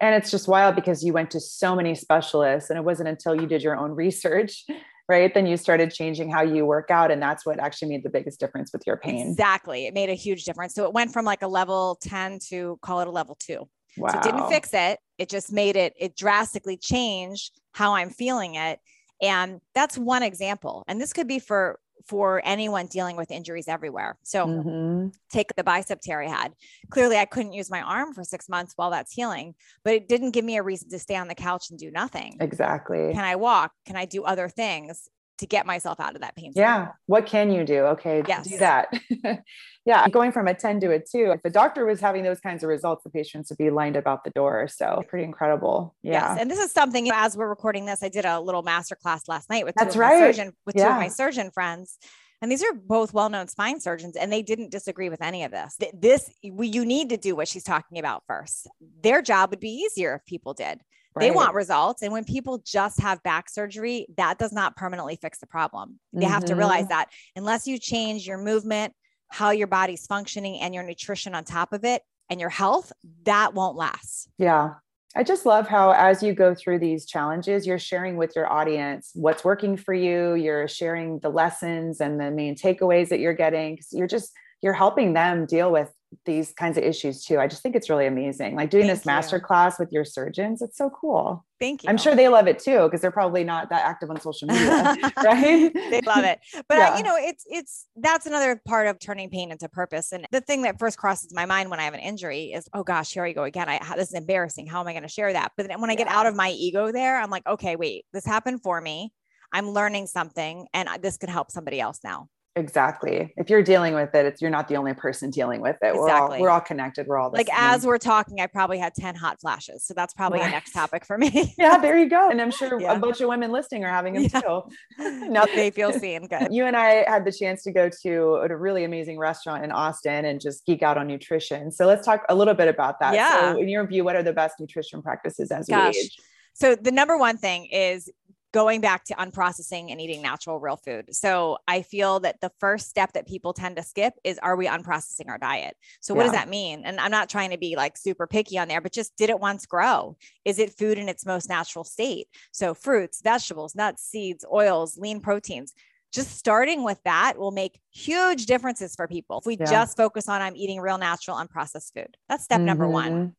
And 0.00 0.14
it's 0.14 0.30
just 0.32 0.48
wild 0.48 0.74
because 0.74 1.04
you 1.04 1.12
went 1.12 1.30
to 1.30 1.40
so 1.40 1.76
many 1.76 1.94
specialists, 1.94 2.70
and 2.70 2.78
it 2.78 2.84
wasn't 2.84 3.08
until 3.08 3.40
you 3.40 3.46
did 3.46 3.62
your 3.62 3.76
own 3.76 3.92
research. 3.92 4.64
Right. 5.08 5.34
Then 5.34 5.46
you 5.46 5.56
started 5.56 5.92
changing 5.92 6.30
how 6.30 6.42
you 6.42 6.64
work 6.64 6.90
out. 6.90 7.10
And 7.10 7.20
that's 7.20 7.44
what 7.44 7.58
actually 7.58 7.88
made 7.88 8.04
the 8.04 8.08
biggest 8.08 8.38
difference 8.38 8.72
with 8.72 8.86
your 8.86 8.96
pain. 8.96 9.28
Exactly. 9.28 9.86
It 9.86 9.92
made 9.92 10.08
a 10.08 10.14
huge 10.14 10.44
difference. 10.44 10.74
So 10.74 10.84
it 10.84 10.92
went 10.94 11.12
from 11.12 11.24
like 11.24 11.42
a 11.42 11.48
level 11.48 11.98
10 12.00 12.38
to 12.50 12.78
call 12.82 13.00
it 13.00 13.08
a 13.08 13.10
level 13.10 13.34
two. 13.34 13.68
Wow. 13.96 14.12
So 14.12 14.18
it 14.18 14.22
didn't 14.22 14.48
fix 14.48 14.70
it. 14.72 15.00
It 15.18 15.28
just 15.28 15.52
made 15.52 15.76
it, 15.76 15.92
it 15.98 16.16
drastically 16.16 16.76
changed 16.76 17.60
how 17.72 17.94
I'm 17.94 18.10
feeling 18.10 18.54
it 18.54 18.78
and 19.22 19.60
that's 19.74 19.96
one 19.96 20.22
example. 20.22 20.84
And 20.88 21.00
this 21.00 21.12
could 21.14 21.28
be 21.28 21.38
for 21.38 21.78
for 22.06 22.42
anyone 22.44 22.86
dealing 22.86 23.16
with 23.16 23.30
injuries 23.30 23.68
everywhere. 23.68 24.18
So 24.22 24.46
mm-hmm. 24.46 25.08
take 25.30 25.54
the 25.54 25.64
bicep 25.64 26.00
tear 26.00 26.20
I 26.22 26.28
had. 26.28 26.52
Clearly 26.90 27.16
I 27.16 27.24
couldn't 27.24 27.52
use 27.52 27.70
my 27.70 27.80
arm 27.80 28.12
for 28.12 28.24
6 28.24 28.48
months 28.48 28.72
while 28.76 28.90
that's 28.90 29.12
healing, 29.12 29.54
but 29.84 29.94
it 29.94 30.08
didn't 30.08 30.32
give 30.32 30.44
me 30.44 30.56
a 30.56 30.62
reason 30.62 30.90
to 30.90 30.98
stay 30.98 31.16
on 31.16 31.28
the 31.28 31.34
couch 31.34 31.70
and 31.70 31.78
do 31.78 31.90
nothing. 31.90 32.36
Exactly. 32.40 33.12
Can 33.12 33.24
I 33.24 33.36
walk? 33.36 33.72
Can 33.86 33.96
I 33.96 34.04
do 34.04 34.24
other 34.24 34.48
things? 34.48 35.08
To 35.42 35.46
get 35.46 35.66
myself 35.66 36.00
out 36.00 36.14
of 36.14 36.22
that 36.22 36.34
pain. 36.34 36.52
Yeah. 36.54 36.88
What 37.06 37.26
can 37.26 37.52
you 37.52 37.64
do? 37.64 37.80
Okay. 37.80 38.22
Yes. 38.26 38.48
Do 38.48 38.58
that. 38.58 38.88
yeah. 39.84 40.08
Going 40.08 40.32
from 40.32 40.48
a 40.48 40.54
10 40.54 40.80
to 40.80 40.92
a 40.92 40.98
two, 40.98 41.32
if 41.32 41.42
the 41.42 41.50
doctor 41.50 41.84
was 41.84 42.00
having 42.00 42.22
those 42.22 42.40
kinds 42.40 42.62
of 42.62 42.68
results, 42.68 43.02
the 43.04 43.10
patients 43.10 43.50
would 43.50 43.58
be 43.58 43.70
lined 43.70 43.96
up 43.96 44.06
out 44.06 44.24
the 44.24 44.30
door. 44.30 44.68
So 44.68 45.02
pretty 45.08 45.24
incredible. 45.24 45.94
Yeah. 46.02 46.12
Yes. 46.12 46.40
And 46.40 46.50
this 46.50 46.58
is 46.58 46.72
something, 46.72 47.10
as 47.10 47.36
we're 47.36 47.48
recording 47.48 47.84
this, 47.84 48.02
I 48.02 48.08
did 48.08 48.24
a 48.24 48.40
little 48.40 48.62
master 48.62 48.94
class 48.94 49.28
last 49.28 49.50
night 49.50 49.64
with, 49.64 49.74
That's 49.74 49.96
right. 49.96 50.18
surgeon, 50.18 50.54
with 50.64 50.76
yeah. 50.76 50.84
two 50.84 50.90
of 50.94 50.96
my 50.96 51.08
surgeon 51.08 51.50
friends. 51.50 51.98
And 52.40 52.50
these 52.50 52.62
are 52.62 52.72
both 52.72 53.14
well-known 53.14 53.46
spine 53.46 53.78
surgeons, 53.80 54.16
and 54.16 54.32
they 54.32 54.42
didn't 54.42 54.72
disagree 54.72 55.08
with 55.08 55.22
any 55.22 55.44
of 55.44 55.52
this. 55.52 55.76
This 55.94 56.28
we, 56.42 56.66
you 56.66 56.84
need 56.84 57.10
to 57.10 57.16
do 57.16 57.36
what 57.36 57.46
she's 57.46 57.62
talking 57.62 58.00
about 58.00 58.24
first. 58.26 58.66
Their 59.02 59.22
job 59.22 59.50
would 59.50 59.60
be 59.60 59.70
easier 59.70 60.16
if 60.16 60.26
people 60.26 60.52
did. 60.52 60.80
Right. 61.14 61.28
They 61.28 61.30
want 61.30 61.54
results. 61.54 62.02
And 62.02 62.12
when 62.12 62.24
people 62.24 62.62
just 62.64 63.00
have 63.00 63.22
back 63.22 63.50
surgery, 63.50 64.06
that 64.16 64.38
does 64.38 64.52
not 64.52 64.76
permanently 64.76 65.16
fix 65.16 65.38
the 65.38 65.46
problem. 65.46 65.98
They 66.12 66.22
mm-hmm. 66.22 66.32
have 66.32 66.44
to 66.46 66.54
realize 66.54 66.84
mm-hmm. 66.84 66.88
that 66.88 67.08
unless 67.36 67.66
you 67.66 67.78
change 67.78 68.26
your 68.26 68.38
movement, 68.38 68.94
how 69.28 69.50
your 69.50 69.66
body's 69.66 70.06
functioning, 70.06 70.60
and 70.60 70.74
your 70.74 70.84
nutrition 70.84 71.34
on 71.34 71.44
top 71.44 71.72
of 71.72 71.84
it, 71.84 72.02
and 72.30 72.40
your 72.40 72.50
health, 72.50 72.92
that 73.24 73.52
won't 73.52 73.76
last. 73.76 74.28
Yeah. 74.38 74.74
I 75.14 75.22
just 75.22 75.44
love 75.44 75.68
how, 75.68 75.92
as 75.92 76.22
you 76.22 76.32
go 76.32 76.54
through 76.54 76.78
these 76.78 77.04
challenges, 77.04 77.66
you're 77.66 77.78
sharing 77.78 78.16
with 78.16 78.34
your 78.34 78.50
audience 78.50 79.10
what's 79.12 79.44
working 79.44 79.76
for 79.76 79.92
you. 79.92 80.32
You're 80.32 80.66
sharing 80.68 81.18
the 81.18 81.28
lessons 81.28 82.00
and 82.00 82.18
the 82.18 82.30
main 82.30 82.54
takeaways 82.56 83.10
that 83.10 83.20
you're 83.20 83.34
getting. 83.34 83.78
You're 83.90 84.06
just, 84.06 84.32
you're 84.62 84.72
helping 84.72 85.12
them 85.12 85.46
deal 85.46 85.70
with 85.70 85.90
these 86.24 86.52
kinds 86.52 86.76
of 86.78 86.84
issues 86.84 87.24
too. 87.24 87.38
I 87.38 87.46
just 87.46 87.62
think 87.62 87.74
it's 87.74 87.88
really 87.88 88.06
amazing. 88.06 88.54
Like 88.54 88.70
doing 88.70 88.86
Thank 88.86 88.98
this 88.98 89.06
master 89.06 89.40
class 89.40 89.78
with 89.78 89.90
your 89.92 90.04
surgeons, 90.04 90.62
it's 90.62 90.76
so 90.76 90.90
cool. 90.90 91.44
Thank 91.58 91.84
you. 91.84 91.90
I'm 91.90 91.96
sure 91.96 92.14
they 92.14 92.28
love 92.28 92.46
it 92.46 92.58
too 92.58 92.84
because 92.84 93.00
they're 93.00 93.10
probably 93.10 93.44
not 93.44 93.70
that 93.70 93.84
active 93.84 94.10
on 94.10 94.20
social 94.20 94.48
media, 94.48 94.96
right? 95.24 95.72
they 95.72 96.00
love 96.06 96.24
it. 96.24 96.40
But 96.68 96.78
yeah. 96.78 96.90
I, 96.90 96.96
you 96.98 97.02
know, 97.02 97.16
it's 97.18 97.44
it's 97.48 97.86
that's 97.96 98.26
another 98.26 98.60
part 98.66 98.88
of 98.88 98.98
turning 98.98 99.30
pain 99.30 99.50
into 99.50 99.68
purpose. 99.68 100.12
And 100.12 100.26
the 100.30 100.40
thing 100.40 100.62
that 100.62 100.78
first 100.78 100.98
crosses 100.98 101.32
my 101.32 101.46
mind 101.46 101.70
when 101.70 101.80
I 101.80 101.84
have 101.84 101.94
an 101.94 102.00
injury 102.00 102.52
is, 102.52 102.68
oh 102.74 102.82
gosh, 102.82 103.12
here 103.12 103.24
I 103.24 103.32
go 103.32 103.44
again. 103.44 103.68
I 103.68 103.78
this 103.96 104.08
is 104.08 104.14
embarrassing. 104.14 104.66
How 104.66 104.80
am 104.80 104.88
I 104.88 104.92
going 104.92 105.02
to 105.02 105.08
share 105.08 105.32
that? 105.32 105.52
But 105.56 105.68
then 105.68 105.80
when 105.80 105.90
I 105.90 105.94
get 105.94 106.08
out 106.08 106.26
of 106.26 106.34
my 106.34 106.50
ego 106.50 106.92
there, 106.92 107.18
I'm 107.20 107.30
like, 107.30 107.46
okay, 107.46 107.76
wait, 107.76 108.04
this 108.12 108.26
happened 108.26 108.62
for 108.62 108.80
me. 108.80 109.12
I'm 109.54 109.70
learning 109.70 110.06
something, 110.06 110.66
and 110.72 110.88
this 111.02 111.18
could 111.18 111.28
help 111.28 111.50
somebody 111.50 111.78
else 111.78 112.00
now. 112.02 112.28
Exactly. 112.54 113.32
If 113.38 113.48
you're 113.48 113.62
dealing 113.62 113.94
with 113.94 114.14
it, 114.14 114.26
it's 114.26 114.42
you're 114.42 114.50
not 114.50 114.68
the 114.68 114.76
only 114.76 114.92
person 114.92 115.30
dealing 115.30 115.62
with 115.62 115.76
it. 115.80 115.94
Exactly. 115.94 116.00
We're 116.02 116.12
all 116.12 116.40
we're 116.40 116.50
all 116.50 116.60
connected. 116.60 117.06
We're 117.06 117.18
all 117.18 117.30
like 117.30 117.46
same. 117.46 117.56
as 117.58 117.86
we're 117.86 117.96
talking, 117.96 118.40
I 118.40 118.46
probably 118.46 118.76
had 118.76 118.94
10 118.94 119.14
hot 119.14 119.40
flashes. 119.40 119.84
So 119.84 119.94
that's 119.94 120.12
probably 120.12 120.40
right. 120.40 120.46
the 120.46 120.50
next 120.50 120.72
topic 120.74 121.06
for 121.06 121.16
me. 121.16 121.54
yeah, 121.58 121.78
there 121.78 121.98
you 121.98 122.08
go. 122.08 122.22
And 122.32 122.40
I'm 122.40 122.50
sure 122.50 122.80
yeah. 122.80 122.94
a 122.94 122.98
bunch 122.98 123.20
of 123.20 123.28
women 123.28 123.52
listening 123.52 123.84
are 123.84 123.90
having 123.90 124.14
them 124.14 124.24
yeah. 124.24 124.40
too. 124.40 124.62
now 125.30 125.44
they 125.44 125.70
feel 125.70 125.92
seen. 125.92 126.26
Good. 126.26 126.48
You 126.50 126.64
and 126.64 126.76
I 126.76 127.04
had 127.08 127.24
the 127.24 127.32
chance 127.32 127.62
to 127.64 127.72
go 127.72 127.90
to 128.02 128.36
a 128.36 128.56
really 128.56 128.84
amazing 128.84 129.18
restaurant 129.18 129.64
in 129.64 129.72
Austin 129.72 130.24
and 130.24 130.40
just 130.40 130.64
geek 130.66 130.82
out 130.82 130.96
on 130.96 131.06
nutrition. 131.06 131.70
So 131.70 131.86
let's 131.86 132.06
talk 132.06 132.24
a 132.28 132.34
little 132.34 132.54
bit 132.54 132.68
about 132.68 133.00
that. 133.00 133.14
Yeah. 133.14 133.52
So 133.52 133.60
in 133.60 133.68
your 133.68 133.86
view, 133.86 134.04
what 134.04 134.16
are 134.16 134.22
the 134.22 134.32
best 134.32 134.60
nutrition 134.60 135.02
practices 135.02 135.50
as 135.50 135.66
Gosh. 135.66 135.94
we 135.94 136.00
age? 136.00 136.16
So 136.54 136.74
the 136.74 136.92
number 136.92 137.16
one 137.16 137.38
thing 137.38 137.66
is 137.66 138.10
going 138.52 138.82
back 138.82 139.04
to 139.04 139.14
unprocessing 139.14 139.90
and 139.90 140.00
eating 140.00 140.20
natural 140.20 140.60
real 140.60 140.76
food. 140.76 141.14
So 141.14 141.58
I 141.66 141.82
feel 141.82 142.20
that 142.20 142.40
the 142.40 142.52
first 142.60 142.88
step 142.88 143.12
that 143.14 143.26
people 143.26 143.54
tend 143.54 143.76
to 143.76 143.82
skip 143.82 144.14
is 144.24 144.38
are 144.38 144.56
we 144.56 144.66
unprocessing 144.66 145.28
our 145.28 145.38
diet? 145.38 145.74
So 146.00 146.14
what 146.14 146.22
yeah. 146.22 146.26
does 146.26 146.38
that 146.38 146.48
mean? 146.48 146.82
And 146.84 147.00
I'm 147.00 147.10
not 147.10 147.30
trying 147.30 147.50
to 147.50 147.58
be 147.58 147.76
like 147.76 147.96
super 147.96 148.26
picky 148.26 148.58
on 148.58 148.68
there, 148.68 148.80
but 148.80 148.92
just 148.92 149.16
did 149.16 149.30
it 149.30 149.40
once 149.40 149.64
grow? 149.64 150.16
Is 150.44 150.58
it 150.58 150.76
food 150.76 150.98
in 150.98 151.08
its 151.08 151.24
most 151.24 151.48
natural 151.48 151.84
state? 151.84 152.28
So 152.52 152.74
fruits, 152.74 153.22
vegetables, 153.22 153.74
nuts, 153.74 154.04
seeds, 154.04 154.44
oils, 154.52 154.98
lean 154.98 155.20
proteins. 155.20 155.72
Just 156.12 156.36
starting 156.36 156.84
with 156.84 157.00
that 157.04 157.38
will 157.38 157.52
make 157.52 157.80
huge 157.90 158.44
differences 158.44 158.94
for 158.94 159.08
people. 159.08 159.38
If 159.38 159.46
we 159.46 159.56
yeah. 159.56 159.64
just 159.64 159.96
focus 159.96 160.28
on 160.28 160.42
I'm 160.42 160.56
eating 160.56 160.78
real 160.78 160.98
natural 160.98 161.38
unprocessed 161.38 161.94
food. 161.94 162.18
That's 162.28 162.44
step 162.44 162.58
mm-hmm. 162.58 162.66
number 162.66 162.86
1. 162.86 163.34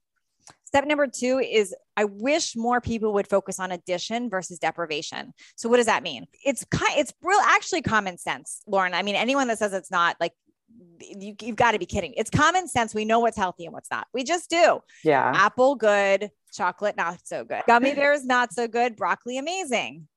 Step 0.74 0.88
number 0.88 1.06
two 1.06 1.38
is 1.38 1.76
I 1.96 2.06
wish 2.06 2.56
more 2.56 2.82
people 2.82 3.14
would 3.14 3.28
focus 3.28 3.60
on 3.60 3.72
addition 3.72 4.30
versus 4.30 4.60
deprivation. 4.60 5.34
So 5.56 5.70
what 5.70 5.78
does 5.78 5.86
that 5.86 6.04
mean? 6.04 6.26
It's 6.46 6.66
kind, 6.66 6.98
it's 6.98 7.14
real 7.22 7.40
actually 7.44 7.82
common 7.82 8.18
sense, 8.18 8.62
Lauren. 8.68 8.94
I 8.94 9.04
mean, 9.04 9.16
anyone 9.16 9.48
that 9.48 9.60
says 9.60 9.74
it's 9.74 9.92
not 9.92 10.16
like 10.20 10.34
you, 11.00 11.36
have 11.46 11.56
got 11.56 11.72
to 11.72 11.80
be 11.80 11.86
kidding. 11.86 12.14
It's 12.18 12.30
common 12.30 12.68
sense. 12.68 12.96
We 12.96 13.06
know 13.06 13.20
what's 13.20 13.38
healthy 13.38 13.66
and 13.66 13.74
what's 13.74 13.92
not. 13.92 14.08
We 14.14 14.24
just 14.24 14.50
do. 14.50 14.80
Yeah. 15.04 15.32
Apple 15.36 15.76
good, 15.76 16.32
chocolate 16.52 16.98
not 16.98 17.20
so 17.26 17.44
good. 17.44 17.64
Gummy 17.68 17.94
bears 17.94 18.26
not 18.26 18.54
so 18.54 18.68
good, 18.68 18.96
broccoli 18.96 19.38
amazing. 19.38 20.08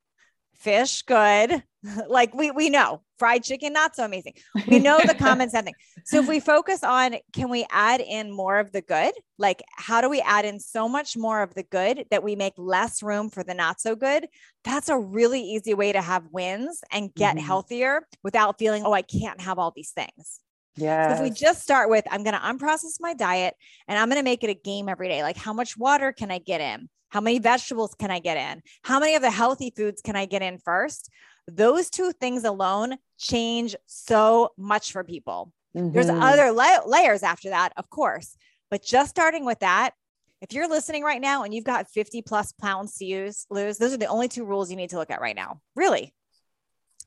Fish 0.54 1.02
good. 1.02 1.62
like 2.08 2.34
we 2.34 2.50
we 2.50 2.70
know 2.70 3.02
fried 3.18 3.42
chicken 3.42 3.72
not 3.72 3.96
so 3.96 4.04
amazing. 4.04 4.34
We 4.68 4.78
know 4.78 4.98
the 5.04 5.14
common 5.18 5.50
sense 5.50 5.66
thing. 5.66 5.74
So 6.04 6.18
if 6.18 6.28
we 6.28 6.40
focus 6.40 6.82
on 6.82 7.16
can 7.32 7.48
we 7.48 7.66
add 7.70 8.00
in 8.00 8.30
more 8.30 8.58
of 8.58 8.72
the 8.72 8.82
good? 8.82 9.14
Like 9.38 9.62
how 9.76 10.00
do 10.00 10.08
we 10.08 10.20
add 10.20 10.44
in 10.44 10.60
so 10.60 10.88
much 10.88 11.16
more 11.16 11.42
of 11.42 11.54
the 11.54 11.62
good 11.62 12.04
that 12.10 12.22
we 12.22 12.36
make 12.36 12.54
less 12.56 13.02
room 13.02 13.30
for 13.30 13.42
the 13.42 13.54
not 13.54 13.80
so 13.80 13.94
good? 13.94 14.28
That's 14.64 14.88
a 14.88 14.98
really 14.98 15.40
easy 15.40 15.74
way 15.74 15.92
to 15.92 16.02
have 16.02 16.24
wins 16.30 16.82
and 16.90 17.14
get 17.14 17.36
mm-hmm. 17.36 17.46
healthier 17.46 18.06
without 18.22 18.58
feeling 18.58 18.84
oh 18.84 18.92
I 18.92 19.02
can't 19.02 19.40
have 19.40 19.58
all 19.58 19.72
these 19.74 19.90
things. 19.90 20.40
Yeah. 20.76 21.08
So 21.08 21.14
if 21.14 21.30
we 21.30 21.34
just 21.34 21.62
start 21.62 21.88
with 21.88 22.04
I'm 22.10 22.22
going 22.22 22.34
to 22.34 22.40
unprocess 22.40 23.00
my 23.00 23.14
diet 23.14 23.54
and 23.88 23.98
I'm 23.98 24.08
going 24.08 24.20
to 24.20 24.24
make 24.24 24.44
it 24.44 24.50
a 24.50 24.54
game 24.54 24.88
every 24.88 25.08
day. 25.08 25.22
Like 25.22 25.36
how 25.36 25.52
much 25.52 25.76
water 25.76 26.12
can 26.12 26.30
I 26.30 26.38
get 26.38 26.60
in? 26.60 26.88
How 27.08 27.20
many 27.20 27.38
vegetables 27.38 27.94
can 27.94 28.10
I 28.10 28.18
get 28.18 28.36
in? 28.36 28.62
How 28.82 29.00
many 29.00 29.14
of 29.14 29.22
the 29.22 29.30
healthy 29.30 29.72
foods 29.74 30.02
can 30.02 30.16
I 30.16 30.26
get 30.26 30.42
in 30.42 30.58
first? 30.58 31.10
Those 31.48 31.90
two 31.90 32.12
things 32.12 32.44
alone 32.44 32.96
change 33.18 33.76
so 33.86 34.50
much 34.56 34.92
for 34.92 35.04
people. 35.04 35.52
Mm-hmm. 35.76 35.92
There's 35.92 36.08
other 36.08 36.52
la- 36.52 36.84
layers 36.86 37.22
after 37.22 37.50
that, 37.50 37.72
of 37.76 37.90
course, 37.90 38.36
but 38.70 38.82
just 38.82 39.10
starting 39.10 39.44
with 39.44 39.60
that, 39.60 39.92
if 40.40 40.52
you're 40.52 40.68
listening 40.68 41.02
right 41.02 41.20
now 41.20 41.44
and 41.44 41.54
you've 41.54 41.64
got 41.64 41.88
50 41.88 42.22
plus 42.22 42.52
pounds 42.52 42.96
to 42.98 43.04
use, 43.04 43.46
lose, 43.50 43.78
those 43.78 43.92
are 43.92 43.98
the 43.98 44.06
only 44.06 44.28
two 44.28 44.44
rules 44.44 44.70
you 44.70 44.76
need 44.76 44.90
to 44.90 44.96
look 44.96 45.10
at 45.10 45.20
right 45.20 45.36
now. 45.36 45.60
Really. 45.74 46.14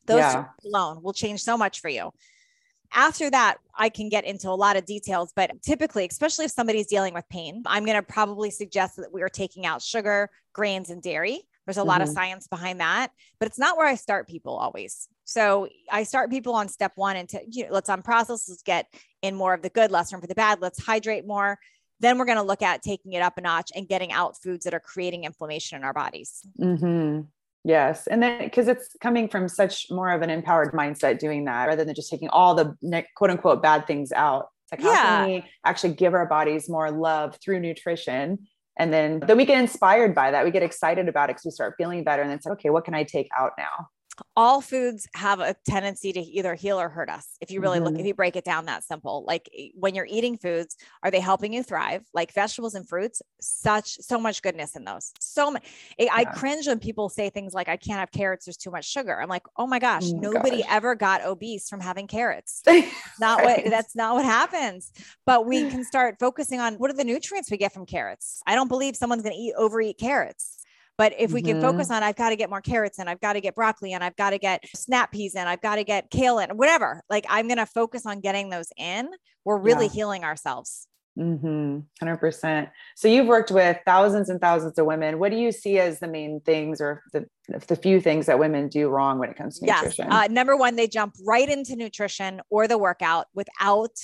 Those 0.06 0.20
yeah. 0.20 0.46
alone 0.66 1.04
will 1.04 1.14
change 1.14 1.44
so 1.44 1.58
much 1.58 1.82
for 1.82 1.90
you. 1.90 2.12
After 2.92 3.30
that, 3.30 3.58
I 3.76 3.90
can 3.90 4.10
get 4.10 4.26
into 4.26 4.50
a 4.50 4.52
lot 4.52 4.76
of 4.76 4.86
details, 4.86 5.32
but 5.36 5.52
typically, 5.62 6.08
especially 6.10 6.46
if 6.46 6.52
somebody's 6.52 6.88
dealing 6.88 7.14
with 7.14 7.24
pain, 7.30 7.62
I'm 7.68 7.86
going 7.86 7.98
to 7.98 8.04
probably 8.04 8.50
suggest 8.50 8.98
that 8.98 9.14
we 9.14 9.22
are 9.22 9.30
taking 9.30 9.68
out 9.68 9.84
sugar, 9.84 10.32
grains, 10.54 10.90
and 10.90 11.02
dairy. 11.02 11.44
There's 11.70 11.78
a 11.78 11.82
mm-hmm. 11.82 11.90
lot 11.90 12.02
of 12.02 12.08
mm-hmm. 12.08 12.16
science 12.16 12.48
behind 12.48 12.80
that, 12.80 13.12
but 13.40 13.46
it's 13.46 13.60
not 13.60 13.78
where 13.78 13.86
I 13.86 13.94
start 13.94 14.28
people 14.28 14.58
always. 14.58 15.08
So 15.26 15.68
I 15.92 16.02
start 16.02 16.32
people 16.32 16.56
on 16.56 16.68
step 16.68 16.94
one 16.96 17.16
and 17.16 17.30
to, 17.30 17.42
you 17.48 17.66
know, 17.66 17.74
let's 17.74 17.92
unprocess, 17.92 18.50
let's 18.50 18.64
get 18.66 18.88
in 19.22 19.36
more 19.36 19.54
of 19.54 19.62
the 19.62 19.70
good, 19.70 19.92
less 19.92 20.12
room 20.12 20.20
for 20.20 20.26
the 20.26 20.34
bad, 20.34 20.62
let's 20.62 20.84
hydrate 20.84 21.28
more. 21.28 21.60
Then 22.00 22.18
we're 22.18 22.26
going 22.26 22.40
to 22.40 22.44
look 22.44 22.64
at 22.64 22.82
taking 22.82 23.14
it 23.14 23.22
up 23.22 23.38
a 23.38 23.42
notch 23.42 23.72
and 23.76 23.88
getting 23.88 24.12
out 24.12 24.36
foods 24.42 24.66
that 24.66 24.74
are 24.74 24.80
creating 24.80 25.26
inflammation 25.26 25.78
in 25.78 25.84
our 25.84 25.94
bodies. 25.94 26.42
Mm-hmm. 26.60 27.28
Yes. 27.64 28.08
And 28.08 28.24
then 28.24 28.46
because 28.46 28.68
it's 28.68 28.96
coming 29.00 29.30
from 29.30 29.48
such 29.48 29.92
more 29.92 30.10
of 30.10 30.24
an 30.24 30.32
empowered 30.32 30.74
mindset 30.74 31.20
doing 31.20 31.46
that 31.46 31.68
rather 31.68 31.86
than 31.86 31.94
just 31.94 32.10
taking 32.10 32.30
all 32.30 32.56
the 32.56 33.06
quote 33.16 33.30
unquote 33.30 33.62
bad 33.62 33.86
things 33.86 34.12
out. 34.12 34.48
It's 34.64 34.72
like, 34.72 34.82
how 34.82 34.92
yeah. 34.92 35.18
can 35.18 35.28
we 35.28 35.46
actually 35.64 35.94
give 35.94 36.16
our 36.16 36.26
bodies 36.26 36.68
more 36.68 36.90
love 36.90 37.38
through 37.44 37.60
nutrition? 37.60 38.48
And 38.80 38.94
then, 38.94 39.20
then 39.20 39.36
we 39.36 39.46
get 39.46 39.60
inspired 39.60 40.16
by 40.16 40.32
that. 40.32 40.46
We 40.46 40.52
get 40.52 40.64
excited 40.64 41.10
about 41.10 41.30
it 41.30 41.34
because 41.34 41.46
we 41.46 41.52
start 41.52 41.76
feeling 41.78 42.04
better. 42.06 42.22
And 42.22 42.32
then 42.32 42.40
like, 42.46 42.54
okay, 42.54 42.70
what 42.70 42.86
can 42.86 42.96
I 42.96 43.04
take 43.04 43.28
out 43.38 43.52
now? 43.58 43.90
All 44.36 44.62
foods 44.62 45.08
have 45.14 45.40
a 45.40 45.56
tendency 45.66 46.12
to 46.14 46.20
either 46.20 46.56
heal 46.56 46.80
or 46.80 46.90
hurt 46.90 47.10
us 47.10 47.28
if 47.42 47.52
you 47.52 47.62
really 47.62 47.78
mm-hmm. 47.80 47.88
look 47.88 48.00
if 48.00 48.06
you 48.06 48.14
break 48.14 48.36
it 48.36 48.44
down 48.44 48.66
that 48.66 48.84
simple 48.84 49.24
like 49.28 49.50
when 49.74 49.96
you're 49.96 50.08
eating 50.10 50.38
foods 50.38 50.76
are 51.04 51.12
they 51.12 51.20
helping 51.20 51.54
you 51.54 51.64
thrive 51.64 52.04
like 52.14 52.34
vegetables 52.34 52.76
and 52.76 52.88
fruits 52.88 53.22
such 53.40 53.96
so 53.96 54.20
much 54.20 54.42
goodness 54.42 54.76
in 54.76 54.84
those 54.84 55.12
so 55.20 55.52
much 55.52 55.64
yeah. 55.98 56.10
i 56.14 56.24
cringe 56.24 56.68
when 56.68 56.80
people 56.80 57.10
say 57.10 57.30
things 57.30 57.54
like 57.54 57.70
i 57.70 57.78
can't 57.78 58.00
have 58.00 58.12
carrots 58.12 58.46
there's 58.46 58.58
too 58.58 58.72
much 58.72 58.86
sugar 58.86 59.22
i'm 59.22 59.30
like 59.30 59.44
oh 59.58 59.68
my 59.68 59.80
gosh 59.80 60.04
oh 60.06 60.18
nobody 60.18 60.62
gosh. 60.62 60.72
ever 60.72 60.96
got 60.96 61.24
obese 61.24 61.70
from 61.70 61.80
having 61.80 62.08
carrots 62.08 62.62
not 63.20 63.44
right. 63.44 63.64
what 63.64 63.72
that's 63.72 63.96
not 63.96 64.16
what 64.16 64.26
happens 64.26 64.92
but 65.26 65.46
we 65.46 65.70
can 65.70 65.84
start 65.84 66.18
focusing 66.20 66.60
on 66.60 66.76
what 66.76 66.90
are 66.90 66.96
the 66.96 67.04
nutrients 67.04 67.52
we 67.52 67.58
get 67.58 67.74
from 67.74 67.86
carrots 67.86 68.42
i 68.46 68.56
don't 68.56 68.68
believe 68.68 68.96
someone's 68.96 69.24
going 69.24 69.36
to 69.36 69.42
eat 69.42 69.54
overeat 69.58 69.98
carrots 69.98 70.59
but 71.00 71.14
if 71.18 71.32
we 71.32 71.42
mm-hmm. 71.42 71.62
can 71.62 71.62
focus 71.62 71.90
on, 71.92 72.04
I've 72.04 72.18
got 72.18 72.32
to 72.32 72.36
get 72.36 72.50
more 72.50 72.60
carrots 72.60 73.00
and 73.00 73.10
I've 73.10 73.22
got 73.22 73.34
to 73.34 73.40
get 73.40 73.56
broccoli 73.56 73.94
and 73.94 74.04
I've 74.04 74.18
got 74.18 74.32
to 74.32 74.38
get 74.38 74.66
snap 74.76 75.14
peas 75.14 75.34
and 75.34 75.48
I've 75.48 75.62
got 75.62 75.76
to 75.76 75.86
get 75.86 76.10
kale 76.10 76.40
and 76.40 76.60
whatever, 76.60 77.04
like 77.10 77.26
I'm 77.30 77.48
going 77.48 77.58
to 77.58 77.66
focus 77.66 78.06
on 78.06 78.20
getting 78.20 78.50
those 78.50 78.68
in. 78.76 79.08
We're 79.46 79.60
really 79.60 79.86
yeah. 79.86 79.94
healing 79.94 80.26
ourselves. 80.26 80.88
Mm-hmm. 81.18 82.06
100%. 82.06 82.70
So 82.98 83.08
you've 83.08 83.28
worked 83.28 83.50
with 83.50 83.78
thousands 83.86 84.28
and 84.28 84.42
thousands 84.42 84.78
of 84.78 84.86
women. 84.86 85.20
What 85.20 85.32
do 85.32 85.38
you 85.38 85.54
see 85.54 85.80
as 85.80 86.02
the 86.02 86.08
main 86.10 86.42
things 86.42 86.82
or 86.82 87.02
the, 87.14 87.26
the 87.48 87.78
few 87.78 88.02
things 88.02 88.26
that 88.26 88.38
women 88.38 88.68
do 88.68 88.90
wrong 88.90 89.20
when 89.20 89.30
it 89.30 89.38
comes 89.38 89.60
to 89.60 89.68
nutrition? 89.68 90.08
Yes. 90.10 90.14
Uh, 90.14 90.28
number 90.30 90.58
one, 90.58 90.76
they 90.76 90.88
jump 90.88 91.16
right 91.26 91.48
into 91.50 91.78
nutrition 91.78 92.42
or 92.50 92.68
the 92.68 92.78
workout 92.78 93.28
without 93.34 93.96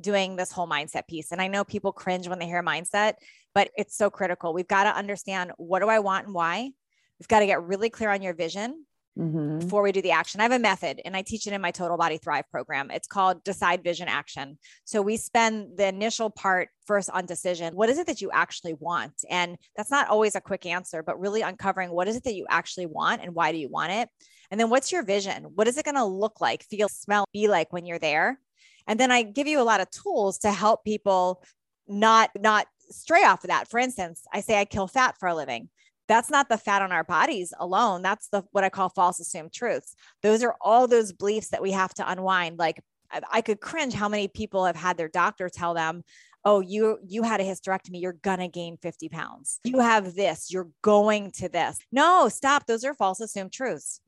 doing 0.00 0.34
this 0.34 0.50
whole 0.50 0.66
mindset 0.66 1.06
piece. 1.06 1.30
And 1.30 1.40
I 1.40 1.46
know 1.46 1.62
people 1.62 1.92
cringe 1.92 2.26
when 2.26 2.40
they 2.40 2.46
hear 2.46 2.62
mindset, 2.62 3.14
but 3.54 3.70
it's 3.76 3.96
so 3.96 4.10
critical. 4.10 4.52
We've 4.52 4.68
got 4.68 4.84
to 4.84 4.96
understand 4.96 5.52
what 5.56 5.80
do 5.80 5.88
I 5.88 5.98
want 6.00 6.26
and 6.26 6.34
why. 6.34 6.70
We've 7.18 7.28
got 7.28 7.40
to 7.40 7.46
get 7.46 7.62
really 7.62 7.90
clear 7.90 8.10
on 8.10 8.22
your 8.22 8.34
vision 8.34 8.84
mm-hmm. 9.18 9.58
before 9.58 9.82
we 9.82 9.92
do 9.92 10.02
the 10.02 10.12
action. 10.12 10.40
I 10.40 10.44
have 10.44 10.52
a 10.52 10.58
method 10.58 11.00
and 11.04 11.16
I 11.16 11.22
teach 11.22 11.46
it 11.46 11.52
in 11.52 11.60
my 11.60 11.70
Total 11.70 11.96
Body 11.96 12.18
Thrive 12.18 12.48
program. 12.50 12.90
It's 12.90 13.06
called 13.06 13.44
Decide 13.44 13.82
Vision 13.84 14.08
Action. 14.08 14.58
So 14.84 15.02
we 15.02 15.16
spend 15.16 15.76
the 15.76 15.88
initial 15.88 16.30
part 16.30 16.68
first 16.86 17.10
on 17.10 17.26
decision. 17.26 17.74
What 17.74 17.90
is 17.90 17.98
it 17.98 18.06
that 18.06 18.20
you 18.20 18.30
actually 18.32 18.74
want? 18.74 19.24
And 19.28 19.56
that's 19.76 19.90
not 19.90 20.08
always 20.08 20.34
a 20.34 20.40
quick 20.40 20.66
answer, 20.66 21.02
but 21.02 21.20
really 21.20 21.42
uncovering 21.42 21.90
what 21.90 22.08
is 22.08 22.16
it 22.16 22.24
that 22.24 22.34
you 22.34 22.46
actually 22.48 22.86
want 22.86 23.22
and 23.22 23.34
why 23.34 23.52
do 23.52 23.58
you 23.58 23.68
want 23.68 23.92
it? 23.92 24.08
And 24.50 24.58
then 24.58 24.70
what's 24.70 24.90
your 24.90 25.04
vision? 25.04 25.44
What 25.54 25.68
is 25.68 25.78
it 25.78 25.84
going 25.84 25.94
to 25.96 26.04
look 26.04 26.40
like, 26.40 26.64
feel, 26.64 26.88
smell, 26.88 27.24
be 27.32 27.48
like 27.48 27.72
when 27.72 27.86
you're 27.86 27.98
there? 27.98 28.38
And 28.86 28.98
then 28.98 29.12
I 29.12 29.22
give 29.22 29.46
you 29.46 29.60
a 29.60 29.62
lot 29.62 29.80
of 29.80 29.90
tools 29.90 30.38
to 30.38 30.50
help 30.50 30.84
people 30.84 31.44
not 31.86 32.30
not 32.38 32.66
stray 32.90 33.24
off 33.24 33.44
of 33.44 33.48
that. 33.48 33.68
For 33.68 33.78
instance, 33.78 34.24
I 34.32 34.40
say 34.40 34.58
I 34.58 34.64
kill 34.64 34.86
fat 34.86 35.16
for 35.18 35.28
a 35.28 35.34
living. 35.34 35.68
That's 36.08 36.30
not 36.30 36.48
the 36.48 36.58
fat 36.58 36.82
on 36.82 36.92
our 36.92 37.04
bodies 37.04 37.52
alone. 37.58 38.02
That's 38.02 38.28
the 38.28 38.42
what 38.50 38.64
I 38.64 38.68
call 38.68 38.88
false 38.88 39.20
assumed 39.20 39.52
truths. 39.52 39.94
Those 40.22 40.42
are 40.42 40.56
all 40.60 40.88
those 40.88 41.12
beliefs 41.12 41.48
that 41.48 41.62
we 41.62 41.70
have 41.70 41.94
to 41.94 42.10
unwind. 42.10 42.58
Like 42.58 42.82
I, 43.10 43.20
I 43.30 43.40
could 43.42 43.60
cringe 43.60 43.94
how 43.94 44.08
many 44.08 44.26
people 44.26 44.64
have 44.64 44.76
had 44.76 44.96
their 44.96 45.08
doctor 45.08 45.48
tell 45.48 45.74
them, 45.74 46.02
oh 46.44 46.60
you 46.60 46.98
you 47.06 47.22
had 47.22 47.40
a 47.40 47.44
hysterectomy 47.44 48.00
you're 48.00 48.14
gonna 48.22 48.48
gain 48.48 48.76
50 48.76 49.08
pounds 49.08 49.60
you 49.64 49.78
have 49.78 50.14
this 50.14 50.50
you're 50.50 50.70
going 50.82 51.30
to 51.32 51.48
this 51.48 51.78
no 51.92 52.28
stop 52.28 52.66
those 52.66 52.84
are 52.84 52.94
false 52.94 53.20
assumed 53.20 53.52
truths 53.52 54.00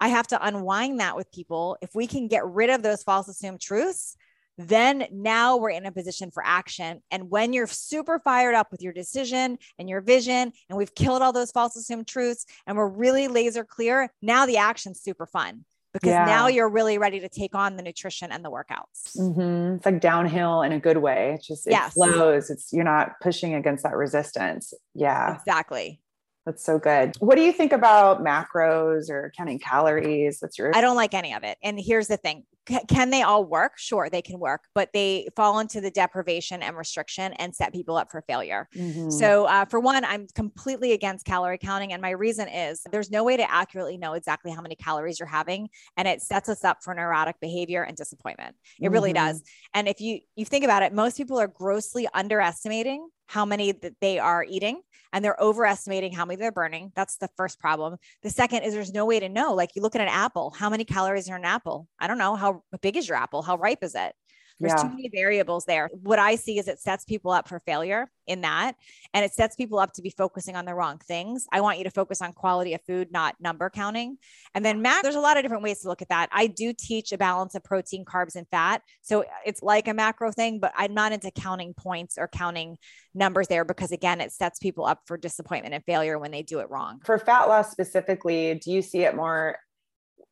i 0.00 0.08
have 0.08 0.26
to 0.28 0.46
unwind 0.46 1.00
that 1.00 1.16
with 1.16 1.30
people 1.32 1.76
if 1.82 1.94
we 1.94 2.06
can 2.06 2.28
get 2.28 2.46
rid 2.46 2.70
of 2.70 2.82
those 2.82 3.02
false 3.02 3.28
assumed 3.28 3.60
truths 3.60 4.16
then 4.58 5.06
now 5.12 5.56
we're 5.56 5.70
in 5.70 5.86
a 5.86 5.92
position 5.92 6.30
for 6.30 6.42
action. 6.44 7.00
And 7.10 7.30
when 7.30 7.52
you're 7.52 7.68
super 7.68 8.18
fired 8.18 8.54
up 8.54 8.70
with 8.72 8.82
your 8.82 8.92
decision 8.92 9.58
and 9.78 9.88
your 9.88 10.00
vision, 10.00 10.52
and 10.68 10.76
we've 10.76 10.94
killed 10.94 11.22
all 11.22 11.32
those 11.32 11.52
false 11.52 11.76
assumed 11.76 12.08
truths, 12.08 12.44
and 12.66 12.76
we're 12.76 12.88
really 12.88 13.28
laser 13.28 13.64
clear, 13.64 14.12
now 14.20 14.46
the 14.46 14.56
action's 14.56 15.00
super 15.00 15.26
fun 15.26 15.64
because 15.92 16.10
yeah. 16.10 16.24
now 16.24 16.48
you're 16.48 16.68
really 16.68 16.98
ready 16.98 17.20
to 17.20 17.28
take 17.28 17.54
on 17.54 17.76
the 17.76 17.82
nutrition 17.82 18.30
and 18.30 18.44
the 18.44 18.50
workouts. 18.50 19.16
Mm-hmm. 19.16 19.76
It's 19.76 19.86
like 19.86 20.00
downhill 20.00 20.62
in 20.62 20.72
a 20.72 20.80
good 20.80 20.98
way. 20.98 21.34
It's 21.34 21.46
just 21.46 21.66
it 21.66 21.70
yes. 21.70 21.94
flows. 21.94 22.50
It's 22.50 22.72
you're 22.72 22.84
not 22.84 23.12
pushing 23.20 23.54
against 23.54 23.84
that 23.84 23.96
resistance. 23.96 24.74
Yeah, 24.94 25.36
exactly. 25.36 26.00
That's 26.48 26.64
so 26.64 26.78
good. 26.78 27.14
What 27.18 27.34
do 27.34 27.42
you 27.42 27.52
think 27.52 27.74
about 27.74 28.24
macros 28.24 29.10
or 29.10 29.30
counting 29.36 29.58
calories? 29.58 30.38
What's 30.40 30.56
your 30.56 30.74
I 30.74 30.80
don't 30.80 30.96
like 30.96 31.12
any 31.12 31.34
of 31.34 31.44
it. 31.44 31.58
And 31.62 31.78
here's 31.78 32.08
the 32.08 32.16
thing. 32.16 32.44
C- 32.66 32.80
can 32.88 33.10
they 33.10 33.20
all 33.20 33.44
work? 33.44 33.72
Sure, 33.76 34.08
they 34.08 34.22
can 34.22 34.38
work, 34.38 34.62
but 34.74 34.88
they 34.94 35.28
fall 35.36 35.58
into 35.58 35.82
the 35.82 35.90
deprivation 35.90 36.62
and 36.62 36.74
restriction 36.74 37.34
and 37.34 37.54
set 37.54 37.74
people 37.74 37.98
up 37.98 38.10
for 38.10 38.22
failure. 38.22 38.66
Mm-hmm. 38.74 39.10
So, 39.10 39.44
uh, 39.44 39.66
for 39.66 39.78
one, 39.78 40.06
I'm 40.06 40.26
completely 40.34 40.92
against 40.92 41.26
calorie 41.26 41.58
counting. 41.58 41.92
And 41.92 42.00
my 42.00 42.12
reason 42.12 42.48
is 42.48 42.80
there's 42.90 43.10
no 43.10 43.24
way 43.24 43.36
to 43.36 43.50
accurately 43.50 43.98
know 43.98 44.14
exactly 44.14 44.50
how 44.50 44.62
many 44.62 44.74
calories 44.74 45.20
you're 45.20 45.28
having. 45.28 45.68
And 45.98 46.08
it 46.08 46.22
sets 46.22 46.48
us 46.48 46.64
up 46.64 46.78
for 46.82 46.94
neurotic 46.94 47.38
behavior 47.42 47.82
and 47.82 47.94
disappointment. 47.94 48.56
It 48.80 48.84
mm-hmm. 48.84 48.94
really 48.94 49.12
does. 49.12 49.42
And 49.74 49.86
if 49.86 50.00
you, 50.00 50.20
you 50.34 50.46
think 50.46 50.64
about 50.64 50.82
it, 50.82 50.94
most 50.94 51.18
people 51.18 51.38
are 51.38 51.46
grossly 51.46 52.08
underestimating 52.14 53.06
how 53.26 53.44
many 53.44 53.72
that 53.72 53.92
they 54.00 54.18
are 54.18 54.42
eating 54.48 54.80
and 55.12 55.24
they're 55.24 55.40
overestimating 55.40 56.12
how 56.12 56.24
many 56.24 56.36
they're 56.36 56.52
burning. 56.52 56.92
That's 56.94 57.16
the 57.16 57.28
first 57.36 57.58
problem. 57.58 57.96
The 58.22 58.30
second 58.30 58.62
is 58.62 58.74
there's 58.74 58.92
no 58.92 59.06
way 59.06 59.20
to 59.20 59.28
know. 59.28 59.54
Like 59.54 59.70
you 59.74 59.82
look 59.82 59.94
at 59.94 60.00
an 60.00 60.08
apple, 60.08 60.50
how 60.50 60.70
many 60.70 60.84
calories 60.84 61.28
are 61.28 61.36
in 61.36 61.42
an 61.42 61.46
apple? 61.46 61.88
I 61.98 62.06
don't 62.06 62.18
know. 62.18 62.36
How 62.36 62.62
big 62.80 62.96
is 62.96 63.08
your 63.08 63.16
apple? 63.16 63.42
How 63.42 63.56
ripe 63.56 63.82
is 63.82 63.94
it? 63.94 64.14
There's 64.60 64.72
yeah. 64.72 64.82
too 64.82 64.88
many 64.90 65.08
variables 65.08 65.64
there. 65.64 65.88
What 65.92 66.18
I 66.18 66.34
see 66.36 66.58
is 66.58 66.68
it 66.68 66.80
sets 66.80 67.04
people 67.04 67.30
up 67.30 67.48
for 67.48 67.60
failure 67.60 68.10
in 68.26 68.42
that. 68.42 68.74
And 69.14 69.24
it 69.24 69.32
sets 69.32 69.56
people 69.56 69.78
up 69.78 69.92
to 69.94 70.02
be 70.02 70.10
focusing 70.10 70.56
on 70.56 70.64
the 70.64 70.74
wrong 70.74 70.98
things. 70.98 71.46
I 71.52 71.60
want 71.60 71.78
you 71.78 71.84
to 71.84 71.90
focus 71.90 72.20
on 72.20 72.32
quality 72.32 72.74
of 72.74 72.80
food, 72.86 73.10
not 73.10 73.36
number 73.40 73.70
counting. 73.70 74.18
And 74.54 74.64
then 74.64 74.82
Matt, 74.82 75.02
there's 75.02 75.14
a 75.14 75.20
lot 75.20 75.36
of 75.36 75.42
different 75.42 75.62
ways 75.62 75.80
to 75.80 75.88
look 75.88 76.02
at 76.02 76.10
that. 76.10 76.28
I 76.30 76.46
do 76.46 76.72
teach 76.76 77.12
a 77.12 77.18
balance 77.18 77.54
of 77.54 77.64
protein, 77.64 78.04
carbs, 78.04 78.36
and 78.36 78.46
fat. 78.50 78.82
So 79.02 79.24
it's 79.46 79.62
like 79.62 79.88
a 79.88 79.94
macro 79.94 80.30
thing, 80.30 80.60
but 80.60 80.72
I'm 80.76 80.94
not 80.94 81.12
into 81.12 81.30
counting 81.30 81.74
points 81.74 82.18
or 82.18 82.28
counting 82.28 82.76
numbers 83.14 83.48
there 83.48 83.64
because 83.64 83.92
again, 83.92 84.20
it 84.20 84.32
sets 84.32 84.58
people 84.58 84.84
up 84.84 85.00
for 85.06 85.16
disappointment 85.16 85.74
and 85.74 85.84
failure 85.84 86.18
when 86.18 86.30
they 86.30 86.42
do 86.42 86.60
it 86.60 86.70
wrong. 86.70 87.00
For 87.04 87.18
fat 87.18 87.46
loss 87.46 87.70
specifically, 87.70 88.60
do 88.62 88.70
you 88.70 88.82
see 88.82 89.04
it 89.04 89.16
more 89.16 89.56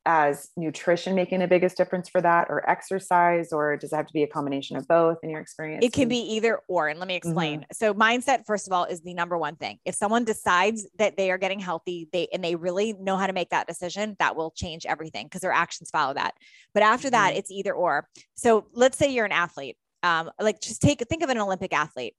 as 0.06 0.48
nutrition 0.56 1.14
making 1.14 1.40
the 1.40 1.46
biggest 1.46 1.76
difference 1.76 2.08
for 2.08 2.20
that 2.20 2.46
or 2.48 2.68
exercise 2.68 3.52
or 3.52 3.76
does 3.76 3.92
it 3.92 3.96
have 3.96 4.06
to 4.06 4.12
be 4.12 4.22
a 4.22 4.26
combination 4.26 4.76
of 4.76 4.86
both 4.88 5.18
in 5.22 5.30
your 5.30 5.40
experience? 5.40 5.84
It 5.84 5.92
can 5.92 6.08
be 6.08 6.18
either 6.34 6.60
or 6.68 6.88
and 6.88 6.98
let 6.98 7.08
me 7.08 7.16
explain. 7.16 7.60
Mm-hmm. 7.60 7.72
so 7.72 7.92
mindset 7.92 8.46
first 8.46 8.66
of 8.66 8.72
all 8.72 8.84
is 8.84 9.02
the 9.02 9.14
number 9.14 9.36
one 9.36 9.56
thing. 9.56 9.78
If 9.84 9.94
someone 9.94 10.24
decides 10.24 10.86
that 10.98 11.16
they 11.16 11.30
are 11.30 11.38
getting 11.38 11.58
healthy 11.58 12.08
they 12.12 12.28
and 12.32 12.42
they 12.42 12.54
really 12.54 12.94
know 12.94 13.16
how 13.16 13.26
to 13.26 13.32
make 13.32 13.50
that 13.50 13.66
decision 13.66 14.16
that 14.18 14.36
will 14.36 14.52
change 14.52 14.86
everything 14.86 15.26
because 15.26 15.42
their 15.42 15.52
actions 15.52 15.90
follow 15.90 16.14
that. 16.14 16.34
But 16.72 16.82
after 16.82 17.10
that 17.10 17.30
mm-hmm. 17.30 17.38
it's 17.38 17.50
either 17.50 17.74
or. 17.74 18.08
So 18.36 18.66
let's 18.72 18.96
say 18.96 19.12
you're 19.12 19.26
an 19.26 19.32
athlete 19.32 19.76
um, 20.02 20.30
like 20.40 20.60
just 20.60 20.80
take 20.80 21.02
think 21.08 21.22
of 21.22 21.30
an 21.30 21.38
olympic 21.38 21.72
athlete. 21.72 22.14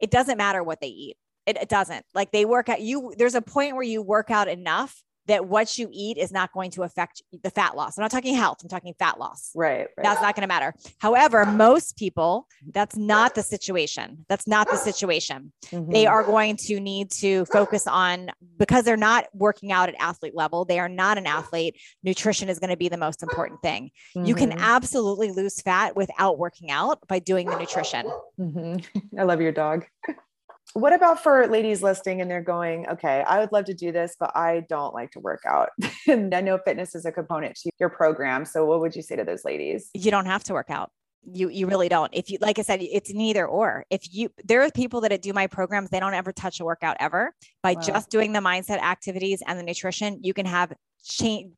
It 0.00 0.10
doesn't 0.10 0.38
matter 0.38 0.62
what 0.62 0.80
they 0.80 0.88
eat. 0.88 1.16
It, 1.46 1.56
it 1.56 1.68
doesn't. 1.68 2.04
Like 2.14 2.32
they 2.32 2.44
work 2.44 2.68
out 2.68 2.80
you 2.80 3.12
there's 3.16 3.34
a 3.34 3.42
point 3.42 3.74
where 3.74 3.84
you 3.84 4.02
work 4.02 4.30
out 4.30 4.48
enough 4.48 5.02
that 5.30 5.46
what 5.46 5.78
you 5.78 5.88
eat 5.92 6.18
is 6.18 6.32
not 6.32 6.52
going 6.52 6.72
to 6.72 6.82
affect 6.82 7.22
the 7.44 7.50
fat 7.50 7.76
loss. 7.76 7.96
I'm 7.96 8.02
not 8.02 8.10
talking 8.10 8.34
health, 8.34 8.58
I'm 8.62 8.68
talking 8.68 8.92
fat 8.98 9.18
loss. 9.18 9.52
Right. 9.54 9.78
right. 9.78 9.88
That's 10.02 10.20
not 10.20 10.34
going 10.34 10.42
to 10.42 10.48
matter. 10.48 10.74
However, 10.98 11.46
most 11.46 11.96
people, 11.96 12.48
that's 12.72 12.96
not 12.96 13.36
the 13.36 13.42
situation. 13.42 14.26
That's 14.28 14.48
not 14.48 14.68
the 14.68 14.76
situation. 14.76 15.52
Mm-hmm. 15.66 15.92
They 15.92 16.06
are 16.06 16.24
going 16.24 16.56
to 16.66 16.80
need 16.80 17.12
to 17.12 17.44
focus 17.46 17.86
on 17.86 18.30
because 18.58 18.84
they're 18.84 18.96
not 18.96 19.26
working 19.32 19.70
out 19.70 19.88
at 19.88 19.94
athlete 20.00 20.34
level, 20.34 20.64
they 20.64 20.80
are 20.80 20.88
not 20.88 21.16
an 21.16 21.26
athlete. 21.26 21.76
Nutrition 22.02 22.48
is 22.48 22.58
going 22.58 22.70
to 22.70 22.76
be 22.76 22.88
the 22.88 22.98
most 22.98 23.22
important 23.22 23.62
thing. 23.62 23.92
Mm-hmm. 24.16 24.26
You 24.26 24.34
can 24.34 24.50
mm-hmm. 24.50 24.60
absolutely 24.60 25.30
lose 25.30 25.60
fat 25.60 25.94
without 25.94 26.38
working 26.38 26.72
out 26.72 27.06
by 27.06 27.20
doing 27.20 27.46
the 27.46 27.56
nutrition. 27.56 28.10
Mm-hmm. 28.38 29.18
I 29.18 29.22
love 29.22 29.40
your 29.40 29.52
dog 29.52 29.86
what 30.74 30.92
about 30.92 31.22
for 31.22 31.46
ladies 31.46 31.82
listening 31.82 32.20
and 32.20 32.30
they're 32.30 32.42
going, 32.42 32.88
okay, 32.88 33.24
I 33.26 33.40
would 33.40 33.52
love 33.52 33.64
to 33.66 33.74
do 33.74 33.92
this, 33.92 34.16
but 34.18 34.36
I 34.36 34.64
don't 34.68 34.94
like 34.94 35.10
to 35.12 35.20
work 35.20 35.42
out. 35.46 35.70
and 36.08 36.34
I 36.34 36.40
know 36.40 36.58
fitness 36.58 36.94
is 36.94 37.04
a 37.04 37.12
component 37.12 37.56
to 37.56 37.70
your 37.80 37.88
program. 37.88 38.44
So 38.44 38.64
what 38.64 38.80
would 38.80 38.94
you 38.94 39.02
say 39.02 39.16
to 39.16 39.24
those 39.24 39.44
ladies? 39.44 39.90
You 39.94 40.10
don't 40.10 40.26
have 40.26 40.44
to 40.44 40.52
work 40.52 40.70
out. 40.70 40.90
You 41.30 41.50
you 41.50 41.66
really 41.66 41.90
don't. 41.90 42.10
If 42.14 42.30
you 42.30 42.38
like 42.40 42.58
I 42.58 42.62
said, 42.62 42.80
it's 42.80 43.12
neither 43.12 43.46
or. 43.46 43.84
If 43.90 44.08
you 44.10 44.30
there 44.42 44.62
are 44.62 44.70
people 44.70 45.02
that 45.02 45.20
do 45.20 45.34
my 45.34 45.48
programs, 45.48 45.90
they 45.90 46.00
don't 46.00 46.14
ever 46.14 46.32
touch 46.32 46.60
a 46.60 46.64
workout 46.64 46.96
ever. 46.98 47.34
By 47.62 47.74
wow. 47.74 47.80
just 47.82 48.08
doing 48.08 48.32
the 48.32 48.40
mindset 48.40 48.80
activities 48.80 49.42
and 49.46 49.58
the 49.58 49.62
nutrition, 49.62 50.20
you 50.22 50.32
can 50.32 50.46
have 50.46 50.72
change 51.02 51.52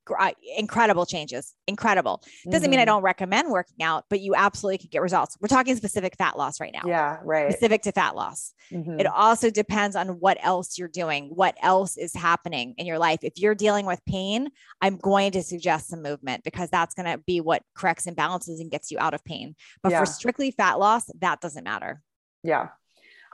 incredible 0.57 1.05
changes 1.05 1.55
incredible 1.67 2.23
doesn't 2.45 2.63
mm-hmm. 2.63 2.71
mean 2.71 2.79
i 2.79 2.83
mm-hmm. 2.83 2.91
don't 2.91 3.03
recommend 3.03 3.51
working 3.51 3.83
out 3.83 4.05
but 4.09 4.21
you 4.21 4.35
absolutely 4.35 4.79
can 4.79 4.89
get 4.91 5.03
results 5.03 5.37
we're 5.41 5.49
talking 5.49 5.75
specific 5.75 6.15
fat 6.17 6.39
loss 6.39 6.61
right 6.61 6.73
now 6.73 6.83
yeah 6.87 7.19
right 7.25 7.51
specific 7.51 7.83
to 7.83 7.91
fat 7.91 8.15
loss 8.15 8.55
mm-hmm. 8.71 9.01
it 9.01 9.07
also 9.07 9.51
depends 9.51 9.97
on 9.97 10.09
what 10.21 10.39
else 10.43 10.79
you're 10.79 10.89
doing 10.89 11.31
what 11.35 11.57
else 11.61 11.97
is 11.97 12.15
happening 12.15 12.75
in 12.79 12.87
your 12.87 12.99
life 12.99 13.19
if 13.23 13.33
you're 13.37 13.55
dealing 13.55 13.85
with 13.85 14.05
pain 14.05 14.49
i'm 14.81 14.97
going 14.97 15.33
to 15.33 15.43
suggest 15.43 15.89
some 15.89 16.03
movement 16.03 16.45
because 16.45 16.71
that's 16.71 16.95
going 16.95 17.07
to 17.07 17.19
be 17.27 17.41
what 17.41 17.63
corrects 17.75 18.07
imbalances 18.07 18.61
and 18.61 18.71
gets 18.71 18.91
you 18.91 18.99
out 19.01 19.15
of 19.15 19.25
pain 19.25 19.57
but 19.83 19.91
yeah. 19.91 19.99
for 19.99 20.07
strictly 20.07 20.51
fat 20.53 20.79
loss 20.79 21.11
that 21.21 21.41
doesn't 21.41 21.65
matter 21.65 22.01
yeah 22.45 22.69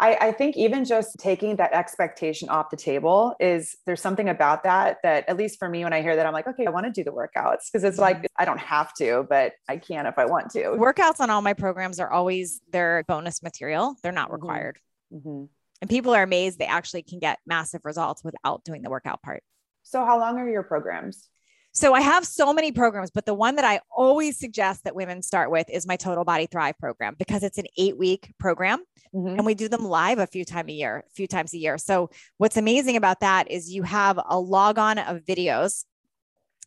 I, 0.00 0.16
I, 0.20 0.32
think 0.32 0.56
even 0.56 0.84
just 0.84 1.16
taking 1.18 1.56
that 1.56 1.72
expectation 1.72 2.48
off 2.48 2.70
the 2.70 2.76
table 2.76 3.34
is 3.40 3.76
there's 3.84 4.00
something 4.00 4.28
about 4.28 4.62
that 4.62 4.98
that 5.02 5.28
at 5.28 5.37
least 5.37 5.58
for 5.58 5.68
me 5.68 5.82
when 5.82 5.92
I 5.92 6.02
hear 6.02 6.14
that 6.14 6.24
I'm 6.24 6.32
like 6.32 6.46
okay 6.46 6.66
I 6.66 6.70
want 6.70 6.87
to 6.87 6.92
do 6.92 7.02
the 7.02 7.11
workouts 7.11 7.70
because 7.70 7.84
it's 7.84 7.98
like 7.98 8.18
mm-hmm. 8.18 8.26
I 8.37 8.44
don't 8.44 8.61
have 8.61 8.94
to 8.94 9.26
but 9.28 9.52
I 9.68 9.76
can 9.76 10.06
if 10.06 10.18
I 10.18 10.26
want 10.26 10.50
to. 10.50 10.61
Workouts 10.76 11.20
on 11.20 11.30
all 11.30 11.42
my 11.42 11.54
programs 11.54 11.98
are 12.00 12.11
always 12.11 12.61
their 12.70 13.04
bonus 13.08 13.42
material. 13.42 13.96
They're 14.02 14.12
not 14.12 14.26
mm-hmm. 14.26 14.34
required. 14.34 14.78
Mm-hmm. 15.12 15.44
And 15.80 15.90
people 15.90 16.14
are 16.14 16.22
amazed 16.22 16.58
they 16.58 16.66
actually 16.66 17.02
can 17.02 17.18
get 17.18 17.38
massive 17.46 17.82
results 17.84 18.22
without 18.24 18.64
doing 18.64 18.82
the 18.82 18.90
workout 18.90 19.22
part. 19.22 19.42
So 19.82 20.04
how 20.04 20.18
long 20.18 20.38
are 20.38 20.48
your 20.48 20.62
programs? 20.62 21.28
So 21.78 21.94
I 21.94 22.00
have 22.00 22.26
so 22.26 22.52
many 22.52 22.72
programs, 22.72 23.12
but 23.12 23.24
the 23.24 23.34
one 23.34 23.54
that 23.54 23.64
I 23.64 23.78
always 23.88 24.36
suggest 24.36 24.82
that 24.82 24.96
women 24.96 25.22
start 25.22 25.48
with 25.48 25.70
is 25.70 25.86
my 25.86 25.94
Total 25.94 26.24
Body 26.24 26.46
Thrive 26.46 26.76
program 26.76 27.14
because 27.16 27.44
it's 27.44 27.56
an 27.56 27.66
eight 27.76 27.96
week 27.96 28.34
program 28.36 28.82
mm-hmm. 29.14 29.28
and 29.28 29.46
we 29.46 29.54
do 29.54 29.68
them 29.68 29.84
live 29.84 30.18
a 30.18 30.26
few 30.26 30.44
times 30.44 30.70
a 30.70 30.72
year, 30.72 31.04
a 31.06 31.10
few 31.12 31.28
times 31.28 31.54
a 31.54 31.56
year. 31.56 31.78
So 31.78 32.10
what's 32.36 32.56
amazing 32.56 32.96
about 32.96 33.20
that 33.20 33.48
is 33.48 33.70
you 33.72 33.84
have 33.84 34.18
a 34.28 34.40
log 34.40 34.76
on 34.76 34.98
of 34.98 35.18
videos 35.18 35.84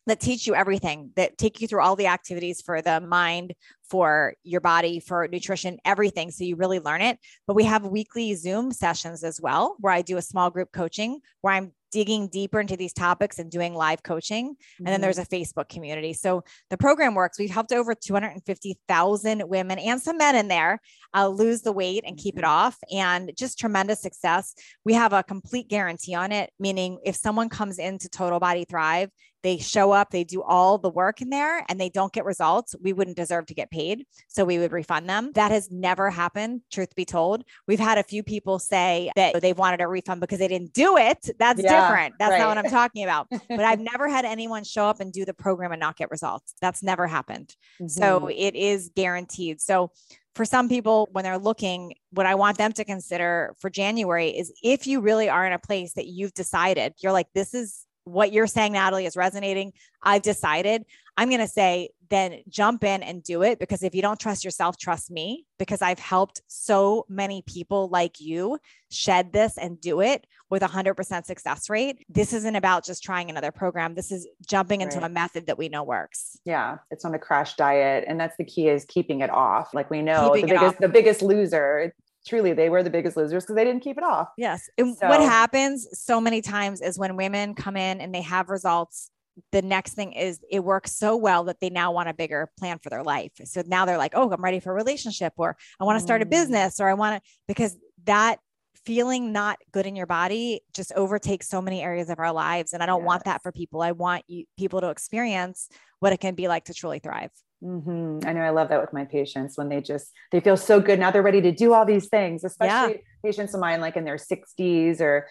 that 0.07 0.21
teach 0.21 0.47
you 0.47 0.55
everything 0.55 1.11
that 1.17 1.37
take 1.37 1.59
you 1.59 1.67
through 1.67 1.81
all 1.81 1.97
the 1.97 2.07
activities 2.07 2.61
for 2.61 2.81
the 2.81 3.01
mind 3.01 3.53
for 3.89 4.33
your 4.43 4.61
body 4.61 5.01
for 5.01 5.27
nutrition 5.27 5.77
everything 5.85 6.31
so 6.31 6.43
you 6.43 6.55
really 6.55 6.79
learn 6.79 7.01
it 7.01 7.19
but 7.45 7.55
we 7.55 7.63
have 7.63 7.85
weekly 7.85 8.33
zoom 8.33 8.71
sessions 8.71 9.23
as 9.23 9.39
well 9.39 9.75
where 9.79 9.93
i 9.93 10.01
do 10.01 10.17
a 10.17 10.21
small 10.21 10.49
group 10.49 10.71
coaching 10.71 11.19
where 11.41 11.53
i'm 11.53 11.71
digging 11.91 12.27
deeper 12.27 12.59
into 12.59 12.77
these 12.77 12.93
topics 12.93 13.39
and 13.39 13.51
doing 13.51 13.73
live 13.73 14.03
coaching. 14.03 14.53
Mm-hmm. 14.53 14.85
And 14.85 14.93
then 14.93 15.01
there's 15.01 15.17
mm-hmm. 15.17 15.35
a 15.35 15.37
Facebook 15.37 15.69
community. 15.69 16.13
So 16.13 16.43
the 16.69 16.77
program 16.77 17.15
works. 17.15 17.37
We've 17.37 17.49
helped 17.49 17.71
over 17.71 17.93
250,000 17.93 19.43
women 19.47 19.79
and 19.79 20.01
some 20.01 20.17
men 20.17 20.35
in 20.35 20.47
there 20.47 20.79
uh, 21.15 21.27
lose 21.27 21.61
the 21.61 21.71
weight 21.71 22.03
and 22.05 22.17
keep 22.17 22.37
it 22.37 22.41
mm-hmm. 22.41 22.51
off, 22.51 22.77
and 22.91 23.31
just 23.37 23.59
tremendous 23.59 24.01
success. 24.01 24.53
We 24.85 24.93
have 24.93 25.13
a 25.13 25.23
complete 25.23 25.67
guarantee 25.67 26.15
on 26.15 26.31
it, 26.31 26.51
meaning 26.59 26.99
if 27.03 27.15
someone 27.15 27.49
comes 27.49 27.79
into 27.79 28.09
Total 28.09 28.39
Body 28.39 28.65
Thrive 28.69 29.09
they 29.43 29.57
show 29.57 29.91
up, 29.91 30.11
they 30.11 30.23
do 30.23 30.41
all 30.41 30.77
the 30.77 30.89
work 30.89 31.21
in 31.21 31.29
there 31.29 31.65
and 31.69 31.79
they 31.79 31.89
don't 31.89 32.13
get 32.13 32.25
results, 32.25 32.75
we 32.81 32.93
wouldn't 32.93 33.17
deserve 33.17 33.45
to 33.47 33.53
get 33.53 33.71
paid. 33.71 34.05
So 34.27 34.45
we 34.45 34.59
would 34.59 34.71
refund 34.71 35.09
them. 35.09 35.31
That 35.33 35.51
has 35.51 35.71
never 35.71 36.09
happened, 36.09 36.61
truth 36.71 36.95
be 36.95 37.05
told. 37.05 37.43
We've 37.67 37.79
had 37.79 37.97
a 37.97 38.03
few 38.03 38.23
people 38.23 38.59
say 38.59 39.11
that 39.15 39.41
they've 39.41 39.57
wanted 39.57 39.81
a 39.81 39.87
refund 39.87 40.21
because 40.21 40.39
they 40.39 40.47
didn't 40.47 40.73
do 40.73 40.97
it. 40.97 41.29
That's 41.39 41.61
yeah, 41.61 41.81
different. 41.81 42.15
That's 42.19 42.31
right. 42.31 42.39
not 42.39 42.47
what 42.49 42.57
I'm 42.57 42.71
talking 42.71 43.03
about. 43.03 43.27
but 43.49 43.61
I've 43.61 43.79
never 43.79 44.07
had 44.07 44.25
anyone 44.25 44.63
show 44.63 44.85
up 44.85 44.99
and 44.99 45.11
do 45.11 45.25
the 45.25 45.33
program 45.33 45.71
and 45.71 45.79
not 45.79 45.97
get 45.97 46.11
results. 46.11 46.53
That's 46.61 46.83
never 46.83 47.07
happened. 47.07 47.55
Mm-hmm. 47.75 47.87
So 47.87 48.27
it 48.27 48.55
is 48.55 48.91
guaranteed. 48.95 49.61
So 49.61 49.91
for 50.35 50.45
some 50.45 50.69
people, 50.69 51.09
when 51.11 51.23
they're 51.23 51.37
looking, 51.37 51.93
what 52.11 52.25
I 52.25 52.35
want 52.35 52.57
them 52.57 52.71
to 52.73 52.85
consider 52.85 53.53
for 53.59 53.69
January 53.69 54.29
is 54.29 54.53
if 54.63 54.87
you 54.87 55.01
really 55.01 55.29
are 55.29 55.45
in 55.45 55.53
a 55.53 55.59
place 55.59 55.93
that 55.93 56.07
you've 56.07 56.33
decided, 56.33 56.93
you're 56.99 57.11
like, 57.11 57.27
this 57.33 57.53
is 57.53 57.85
what 58.03 58.31
you're 58.31 58.47
saying, 58.47 58.73
Natalie, 58.73 59.05
is 59.05 59.15
resonating. 59.15 59.73
I've 60.03 60.21
decided 60.21 60.85
I'm 61.17 61.29
going 61.29 61.41
to 61.41 61.47
say, 61.47 61.89
then 62.09 62.41
jump 62.49 62.83
in 62.83 63.03
and 63.03 63.23
do 63.23 63.41
it 63.41 63.59
because 63.59 63.83
if 63.83 63.95
you 63.95 64.01
don't 64.01 64.19
trust 64.19 64.43
yourself, 64.43 64.77
trust 64.77 65.11
me 65.11 65.45
because 65.59 65.81
I've 65.81 65.99
helped 65.99 66.41
so 66.47 67.05
many 67.07 67.41
people 67.45 67.87
like 67.89 68.19
you 68.19 68.59
shed 68.89 69.31
this 69.31 69.57
and 69.57 69.79
do 69.79 70.01
it 70.01 70.25
with 70.49 70.61
100% 70.61 71.25
success 71.25 71.69
rate. 71.69 72.03
This 72.09 72.33
isn't 72.33 72.55
about 72.55 72.85
just 72.85 73.03
trying 73.03 73.29
another 73.29 73.51
program. 73.51 73.95
This 73.95 74.11
is 74.11 74.27
jumping 74.45 74.81
into 74.81 74.97
right. 74.97 75.05
a 75.05 75.09
method 75.09 75.47
that 75.47 75.57
we 75.57 75.69
know 75.69 75.83
works. 75.83 76.37
Yeah, 76.43 76.79
it's 76.89 77.05
on 77.05 77.13
a 77.13 77.19
crash 77.19 77.55
diet 77.55 78.05
and 78.07 78.19
that's 78.19 78.35
the 78.37 78.45
key 78.45 78.67
is 78.67 78.83
keeping 78.85 79.21
it 79.21 79.29
off. 79.29 79.73
Like 79.73 79.89
we 79.89 80.01
know 80.01 80.31
keeping 80.33 80.49
the 80.49 80.59
biggest 80.59 80.79
the 80.79 80.89
biggest 80.89 81.21
loser 81.21 81.93
truly 82.25 82.53
they 82.53 82.69
were 82.69 82.83
the 82.83 82.89
biggest 82.89 83.17
losers 83.17 83.43
because 83.43 83.55
they 83.55 83.63
didn't 83.63 83.81
keep 83.81 83.97
it 83.97 84.03
off. 84.03 84.29
Yes. 84.37 84.69
And 84.77 84.95
so, 84.97 85.07
what 85.07 85.21
happens 85.21 85.87
so 85.93 86.21
many 86.21 86.41
times 86.41 86.81
is 86.81 86.97
when 86.97 87.15
women 87.15 87.55
come 87.55 87.77
in 87.77 88.01
and 88.01 88.13
they 88.13 88.21
have 88.21 88.49
results, 88.49 89.09
the 89.51 89.61
next 89.61 89.93
thing 89.93 90.13
is 90.13 90.39
it 90.49 90.63
works 90.63 90.95
so 90.95 91.15
well 91.15 91.45
that 91.45 91.59
they 91.59 91.69
now 91.69 91.91
want 91.91 92.09
a 92.09 92.13
bigger 92.13 92.49
plan 92.57 92.79
for 92.79 92.89
their 92.89 93.03
life. 93.03 93.31
So 93.45 93.63
now 93.65 93.85
they're 93.85 93.97
like, 93.97 94.13
oh, 94.15 94.29
I'm 94.29 94.43
ready 94.43 94.59
for 94.59 94.71
a 94.71 94.75
relationship, 94.75 95.33
or 95.37 95.57
I 95.79 95.83
want 95.83 95.97
to 95.97 96.03
start 96.03 96.21
a 96.21 96.25
mm. 96.25 96.31
business, 96.31 96.79
or 96.79 96.89
I 96.89 96.93
want 96.93 97.23
to, 97.23 97.31
because 97.47 97.77
that 98.05 98.39
feeling 98.85 99.31
not 99.31 99.59
good 99.71 99.85
in 99.85 99.95
your 99.95 100.07
body 100.07 100.61
just 100.73 100.91
overtakes 100.93 101.47
so 101.47 101.61
many 101.61 101.81
areas 101.81 102.09
of 102.09 102.19
our 102.19 102.31
lives. 102.31 102.73
And 102.73 102.81
I 102.81 102.85
don't 102.85 103.01
yes. 103.01 103.07
want 103.07 103.23
that 103.25 103.43
for 103.43 103.51
people. 103.51 103.81
I 103.81 103.91
want 103.91 104.23
you 104.27 104.45
people 104.57 104.81
to 104.81 104.89
experience 104.89 105.69
what 105.99 106.13
it 106.13 106.19
can 106.19 106.35
be 106.35 106.47
like 106.47 106.65
to 106.65 106.73
truly 106.73 106.99
thrive. 106.99 107.31
Mm-hmm. 107.63 108.27
I 108.27 108.33
know 108.33 108.41
I 108.41 108.49
love 108.49 108.69
that 108.69 108.81
with 108.81 108.91
my 108.91 109.05
patients 109.05 109.57
when 109.57 109.69
they 109.69 109.81
just 109.81 110.11
they 110.31 110.39
feel 110.39 110.57
so 110.57 110.79
good 110.79 110.99
now 110.99 111.11
they're 111.11 111.21
ready 111.21 111.41
to 111.41 111.51
do 111.51 111.73
all 111.73 111.85
these 111.85 112.07
things, 112.07 112.43
especially 112.43 112.93
yeah. 112.93 113.01
patients 113.23 113.53
of 113.53 113.59
mine 113.59 113.81
like 113.81 113.95
in 113.95 114.03
their 114.03 114.15
60s 114.15 114.99
or 114.99 115.27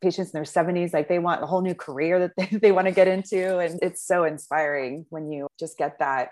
patients 0.00 0.30
in 0.30 0.32
their 0.32 0.44
70s, 0.44 0.94
like 0.94 1.08
they 1.08 1.18
want 1.18 1.42
a 1.42 1.46
whole 1.46 1.60
new 1.60 1.74
career 1.74 2.18
that 2.20 2.32
they, 2.50 2.58
they 2.58 2.72
want 2.72 2.86
to 2.86 2.92
get 2.92 3.08
into. 3.08 3.58
And 3.58 3.78
it's 3.82 4.02
so 4.02 4.24
inspiring 4.24 5.04
when 5.10 5.30
you 5.30 5.46
just 5.58 5.76
get 5.76 5.98
that 5.98 6.30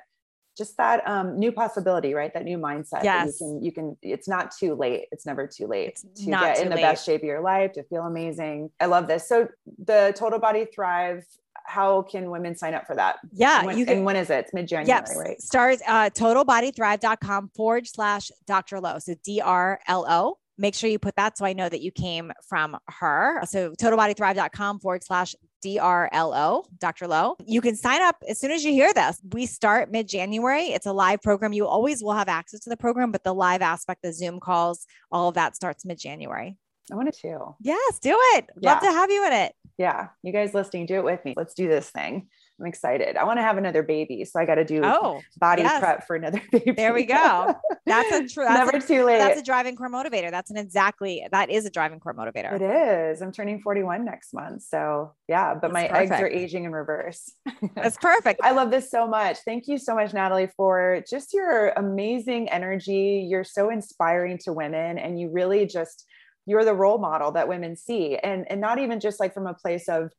just 0.57 0.77
that 0.77 1.07
um, 1.09 1.39
new 1.39 1.51
possibility, 1.53 2.15
right? 2.15 2.33
That 2.35 2.45
new 2.45 2.59
mindset. 2.59 3.05
Yes. 3.05 3.41
You 3.41 3.47
can, 3.47 3.65
you 3.65 3.73
can, 3.73 3.97
it's 4.03 4.29
not 4.29 4.53
too 4.57 4.75
late. 4.75 5.07
It's 5.13 5.25
never 5.27 5.47
too 5.47 5.67
late 5.67 6.01
It's 6.05 6.25
to 6.25 6.31
get 6.31 6.59
in 6.61 6.69
the 6.69 6.77
late. 6.77 6.83
best 6.83 7.07
shape 7.07 7.23
of 7.23 7.27
your 7.27 7.41
life, 7.41 7.73
to 7.73 7.83
feel 7.85 8.03
amazing. 8.03 8.71
I 8.81 8.87
love 8.87 9.07
this. 9.09 9.29
So 9.29 9.49
the 9.85 10.13
Total 10.17 10.39
Body 10.39 10.67
Thrive, 10.75 11.25
how 11.65 12.03
can 12.03 12.31
women 12.31 12.57
sign 12.57 12.75
up 12.75 12.87
for 12.87 12.97
that? 12.97 13.17
Yeah, 13.33 13.65
When- 13.65 13.79
you 13.79 13.87
can. 13.87 13.99
and 13.99 14.05
when 14.05 14.17
is 14.17 14.31
it? 14.31 14.45
It's 14.47 14.55
mid-January, 14.55 14.89
Yep. 14.89 15.09
right? 15.17 15.41
Stars 15.41 15.81
uh, 15.87 16.11
totalbodythrive.com 16.11 17.51
forward 17.55 17.87
slash 17.87 18.31
Dr. 18.47 18.81
Lo. 18.81 18.99
So 18.99 19.15
D 19.25 19.41
R 19.41 19.81
L 19.87 20.05
O. 20.09 20.39
Make 20.59 20.75
sure 20.75 20.91
you 20.91 20.99
put 20.99 21.17
that 21.17 21.39
so 21.39 21.45
I 21.47 21.55
know 21.55 21.69
that 21.69 21.81
you 21.81 21.91
came 21.91 22.31
from 22.47 22.77
her. 22.87 23.41
So 23.47 23.73
totalbodythrive.com 23.73 24.81
forward 24.81 25.03
slash 25.03 25.35
D 25.63 25.79
R 25.79 26.11
L 26.13 26.35
O, 26.35 26.65
Dr. 26.79 27.09
Lo. 27.09 27.37
You 27.47 27.61
can 27.61 27.77
sign 27.77 28.03
up 28.03 28.17
as 28.29 28.39
soon 28.39 28.51
as 28.51 28.65
you 28.65 28.73
hear 28.73 28.93
this. 28.93 29.21
We 29.33 29.47
start 29.47 29.91
mid 29.91 30.09
January. 30.09 30.65
It's 30.65 30.87
a 30.87 30.93
live 30.93 31.23
program. 31.23 31.53
You 31.53 31.67
always 31.67 32.03
will 32.03 32.13
have 32.13 32.29
access 32.29 32.61
to 32.61 32.71
the 32.71 32.77
program, 32.77 33.13
but 33.13 33.25
the 33.25 33.33
live 33.33 33.63
aspect, 33.63 34.03
the 34.03 34.13
Zoom 34.13 34.41
calls, 34.41 34.87
all 35.11 35.29
of 35.29 35.35
that 35.37 35.57
starts 35.57 35.85
mid 35.87 35.99
January. 35.99 36.57
I 36.91 36.97
want 36.97 37.13
to. 37.13 37.19
Too. 37.19 37.55
Yes, 37.61 37.99
do 38.01 38.17
it. 38.35 38.51
Love 38.61 38.81
to 38.81 38.91
have 38.91 39.11
you 39.11 39.25
in 39.27 39.33
it. 39.33 39.55
Yeah. 39.79 40.09
You 40.23 40.33
guys 40.33 40.53
listening, 40.53 40.87
do 40.87 40.97
it 40.97 41.05
with 41.05 41.25
me. 41.25 41.35
Let's 41.37 41.55
do 41.55 41.69
this 41.69 41.89
thing. 41.91 42.29
I'm 42.61 42.67
excited. 42.67 43.17
I 43.17 43.25
want 43.25 43.39
to 43.39 43.43
have 43.43 43.57
another 43.59 43.83
baby. 43.83 44.25
So 44.25 44.39
I 44.39 44.45
got 44.45 44.55
to 44.57 44.65
do 44.65 44.83
Oh, 44.85 45.21
body 45.39 45.63
yes. 45.63 45.81
prep 45.81 46.07
for 46.07 46.15
another 46.17 46.41
baby. 46.53 46.73
there 46.73 46.93
we 46.95 47.05
go. 47.05 47.55
That's 47.87 48.13
a 48.13 48.29
true. 48.29 48.45
That's 48.45 48.73
Never 48.73 48.77
a, 48.77 48.81
too 48.81 49.05
late. 49.05 49.19
that's 49.19 49.41
a 49.41 49.43
driving 49.43 49.75
core 49.75 49.91
motivator. 49.91 50.31
That's 50.31 50.51
an 50.51 50.57
exactly 50.57 51.27
that 51.33 51.51
is 51.51 51.67
a 51.67 51.71
driving 51.71 51.99
core 51.99 52.15
motivator. 52.15 52.53
It 52.55 52.63
is. 52.63 53.21
I'm 53.23 53.33
turning 53.33 53.61
41 53.61 54.05
next 54.05 54.33
month. 54.33 54.63
So 54.63 55.15
yeah, 55.29 55.55
but 55.55 55.63
That's 55.63 55.73
my 55.73 55.87
eggs 55.87 56.11
are 56.13 56.29
aging 56.29 56.65
in 56.65 56.73
reverse. 56.73 57.33
That's 57.75 57.97
perfect. 57.97 58.41
I 58.43 58.53
love 58.53 58.71
this 58.71 58.91
so 58.91 59.07
much. 59.09 59.39
Thank 59.45 59.67
you 59.67 59.79
so 59.79 59.95
much, 59.95 60.13
Natalie, 60.15 60.49
for 60.57 61.03
just 61.09 61.33
your 61.35 61.71
amazing 61.71 62.49
energy. 62.51 63.27
You're 63.29 63.45
so 63.45 63.71
inspiring 63.71 64.39
to 64.45 64.53
women 64.53 64.99
and 64.99 65.19
you 65.19 65.31
really 65.31 65.67
just 65.67 66.07
you're 66.47 66.65
the 66.65 66.75
role 66.75 66.99
model 66.99 67.33
that 67.33 67.49
women 67.49 67.77
see. 67.77 68.17
And 68.19 68.47
and 68.51 68.61
not 68.61 68.79
even 68.79 69.01
just 69.01 69.19
like 69.21 69.35
from 69.35 69.47
a 69.47 69.55
place 69.55 69.89
of 69.89 70.13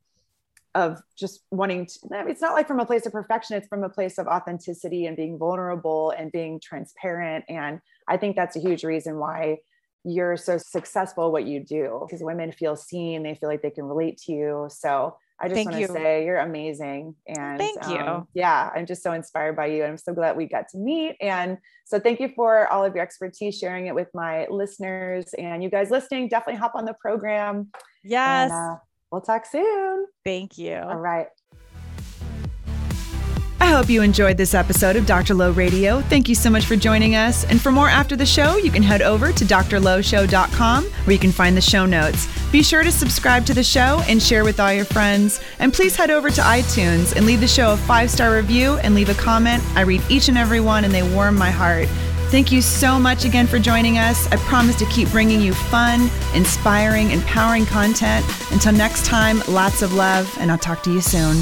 of 0.75 1.01
just 1.17 1.41
wanting 1.51 1.85
to 1.85 1.99
it's 2.27 2.41
not 2.41 2.53
like 2.53 2.67
from 2.67 2.79
a 2.79 2.85
place 2.85 3.05
of 3.05 3.11
perfection 3.11 3.55
it's 3.55 3.67
from 3.67 3.83
a 3.83 3.89
place 3.89 4.17
of 4.17 4.27
authenticity 4.27 5.05
and 5.05 5.15
being 5.15 5.37
vulnerable 5.37 6.11
and 6.17 6.31
being 6.31 6.59
transparent 6.59 7.45
and 7.47 7.79
i 8.07 8.17
think 8.17 8.35
that's 8.35 8.55
a 8.55 8.59
huge 8.59 8.83
reason 8.83 9.17
why 9.17 9.57
you're 10.03 10.35
so 10.35 10.57
successful 10.57 11.31
what 11.31 11.45
you 11.45 11.63
do 11.63 12.03
because 12.07 12.23
women 12.23 12.51
feel 12.51 12.75
seen 12.75 13.23
they 13.23 13.35
feel 13.35 13.49
like 13.49 13.61
they 13.61 13.69
can 13.69 13.85
relate 13.85 14.17
to 14.17 14.31
you 14.31 14.67
so 14.69 15.15
i 15.39 15.47
just 15.47 15.63
want 15.65 15.77
you. 15.79 15.87
to 15.87 15.93
say 15.93 16.25
you're 16.25 16.39
amazing 16.39 17.15
and 17.27 17.57
Thank 17.59 17.87
you. 17.87 17.97
um, 17.99 18.27
yeah 18.33 18.69
i'm 18.75 18.85
just 18.85 19.03
so 19.03 19.13
inspired 19.13 19.55
by 19.55 19.67
you 19.67 19.83
and 19.83 19.91
i'm 19.91 19.97
so 19.97 20.13
glad 20.13 20.35
we 20.35 20.45
got 20.47 20.67
to 20.69 20.77
meet 20.77 21.15
and 21.21 21.57
so 21.85 21.99
thank 21.99 22.19
you 22.19 22.29
for 22.35 22.67
all 22.67 22.83
of 22.83 22.95
your 22.95 23.03
expertise 23.03 23.57
sharing 23.57 23.85
it 23.87 23.95
with 23.95 24.09
my 24.13 24.47
listeners 24.49 25.33
and 25.37 25.63
you 25.63 25.69
guys 25.69 25.89
listening 25.91 26.27
definitely 26.27 26.59
hop 26.59 26.73
on 26.75 26.85
the 26.85 26.95
program 26.99 27.69
Yes. 28.03 28.51
and 28.51 28.71
uh, 28.71 28.75
we'll 29.13 29.21
talk 29.21 29.45
soon 29.45 30.07
Thank 30.25 30.57
you. 30.57 30.75
all 30.75 30.97
right 30.97 31.27
I 33.61 33.67
hope 33.67 33.89
you 33.89 34.01
enjoyed 34.01 34.35
this 34.35 34.53
episode 34.53 34.97
of 34.97 35.05
Dr. 35.05 35.33
Lo 35.33 35.51
Radio. 35.51 36.01
Thank 36.01 36.27
you 36.27 36.35
so 36.35 36.49
much 36.49 36.65
for 36.65 36.75
joining 36.75 37.15
us. 37.15 37.45
And 37.45 37.61
for 37.61 37.71
more 37.71 37.87
after 37.87 38.17
the 38.17 38.25
show, 38.25 38.57
you 38.57 38.69
can 38.69 38.83
head 38.83 39.01
over 39.01 39.31
to 39.31 39.45
drlowshow.com 39.45 40.83
where 40.83 41.13
you 41.13 41.17
can 41.17 41.31
find 41.31 41.55
the 41.55 41.61
show 41.61 41.85
notes. 41.85 42.27
Be 42.51 42.61
sure 42.61 42.83
to 42.83 42.91
subscribe 42.91 43.45
to 43.45 43.53
the 43.53 43.63
show 43.63 44.03
and 44.05 44.21
share 44.21 44.43
with 44.43 44.59
all 44.59 44.73
your 44.73 44.83
friends. 44.83 45.39
And 45.59 45.71
please 45.71 45.95
head 45.95 46.11
over 46.11 46.29
to 46.29 46.41
iTunes 46.41 47.15
and 47.15 47.25
leave 47.25 47.39
the 47.39 47.47
show 47.47 47.71
a 47.71 47.77
five 47.77 48.11
star 48.11 48.35
review 48.35 48.73
and 48.83 48.93
leave 48.95 49.09
a 49.09 49.13
comment. 49.13 49.63
I 49.75 49.81
read 49.83 50.03
each 50.09 50.27
and 50.27 50.37
every 50.37 50.59
one 50.59 50.83
and 50.83 50.93
they 50.93 51.15
warm 51.15 51.37
my 51.37 51.49
heart. 51.49 51.87
Thank 52.33 52.51
you 52.51 52.63
so 52.63 52.97
much 52.97 53.25
again 53.25 53.45
for 53.45 53.59
joining 53.59 53.99
us. 53.99 54.25
I 54.31 54.37
promise 54.37 54.75
to 54.77 54.87
keep 54.87 55.07
bringing 55.09 55.39
you 55.39 55.53
fun, 55.53 56.09
inspiring, 56.33 57.11
empowering 57.11 57.67
content. 57.67 58.25
Until 58.51 58.71
next 58.71 59.05
time, 59.05 59.43
lots 59.47 59.83
of 59.83 59.93
love, 59.93 60.35
and 60.39 60.51
I'll 60.51 60.57
talk 60.57 60.81
to 60.81 60.91
you 60.91 60.99
soon. 60.99 61.37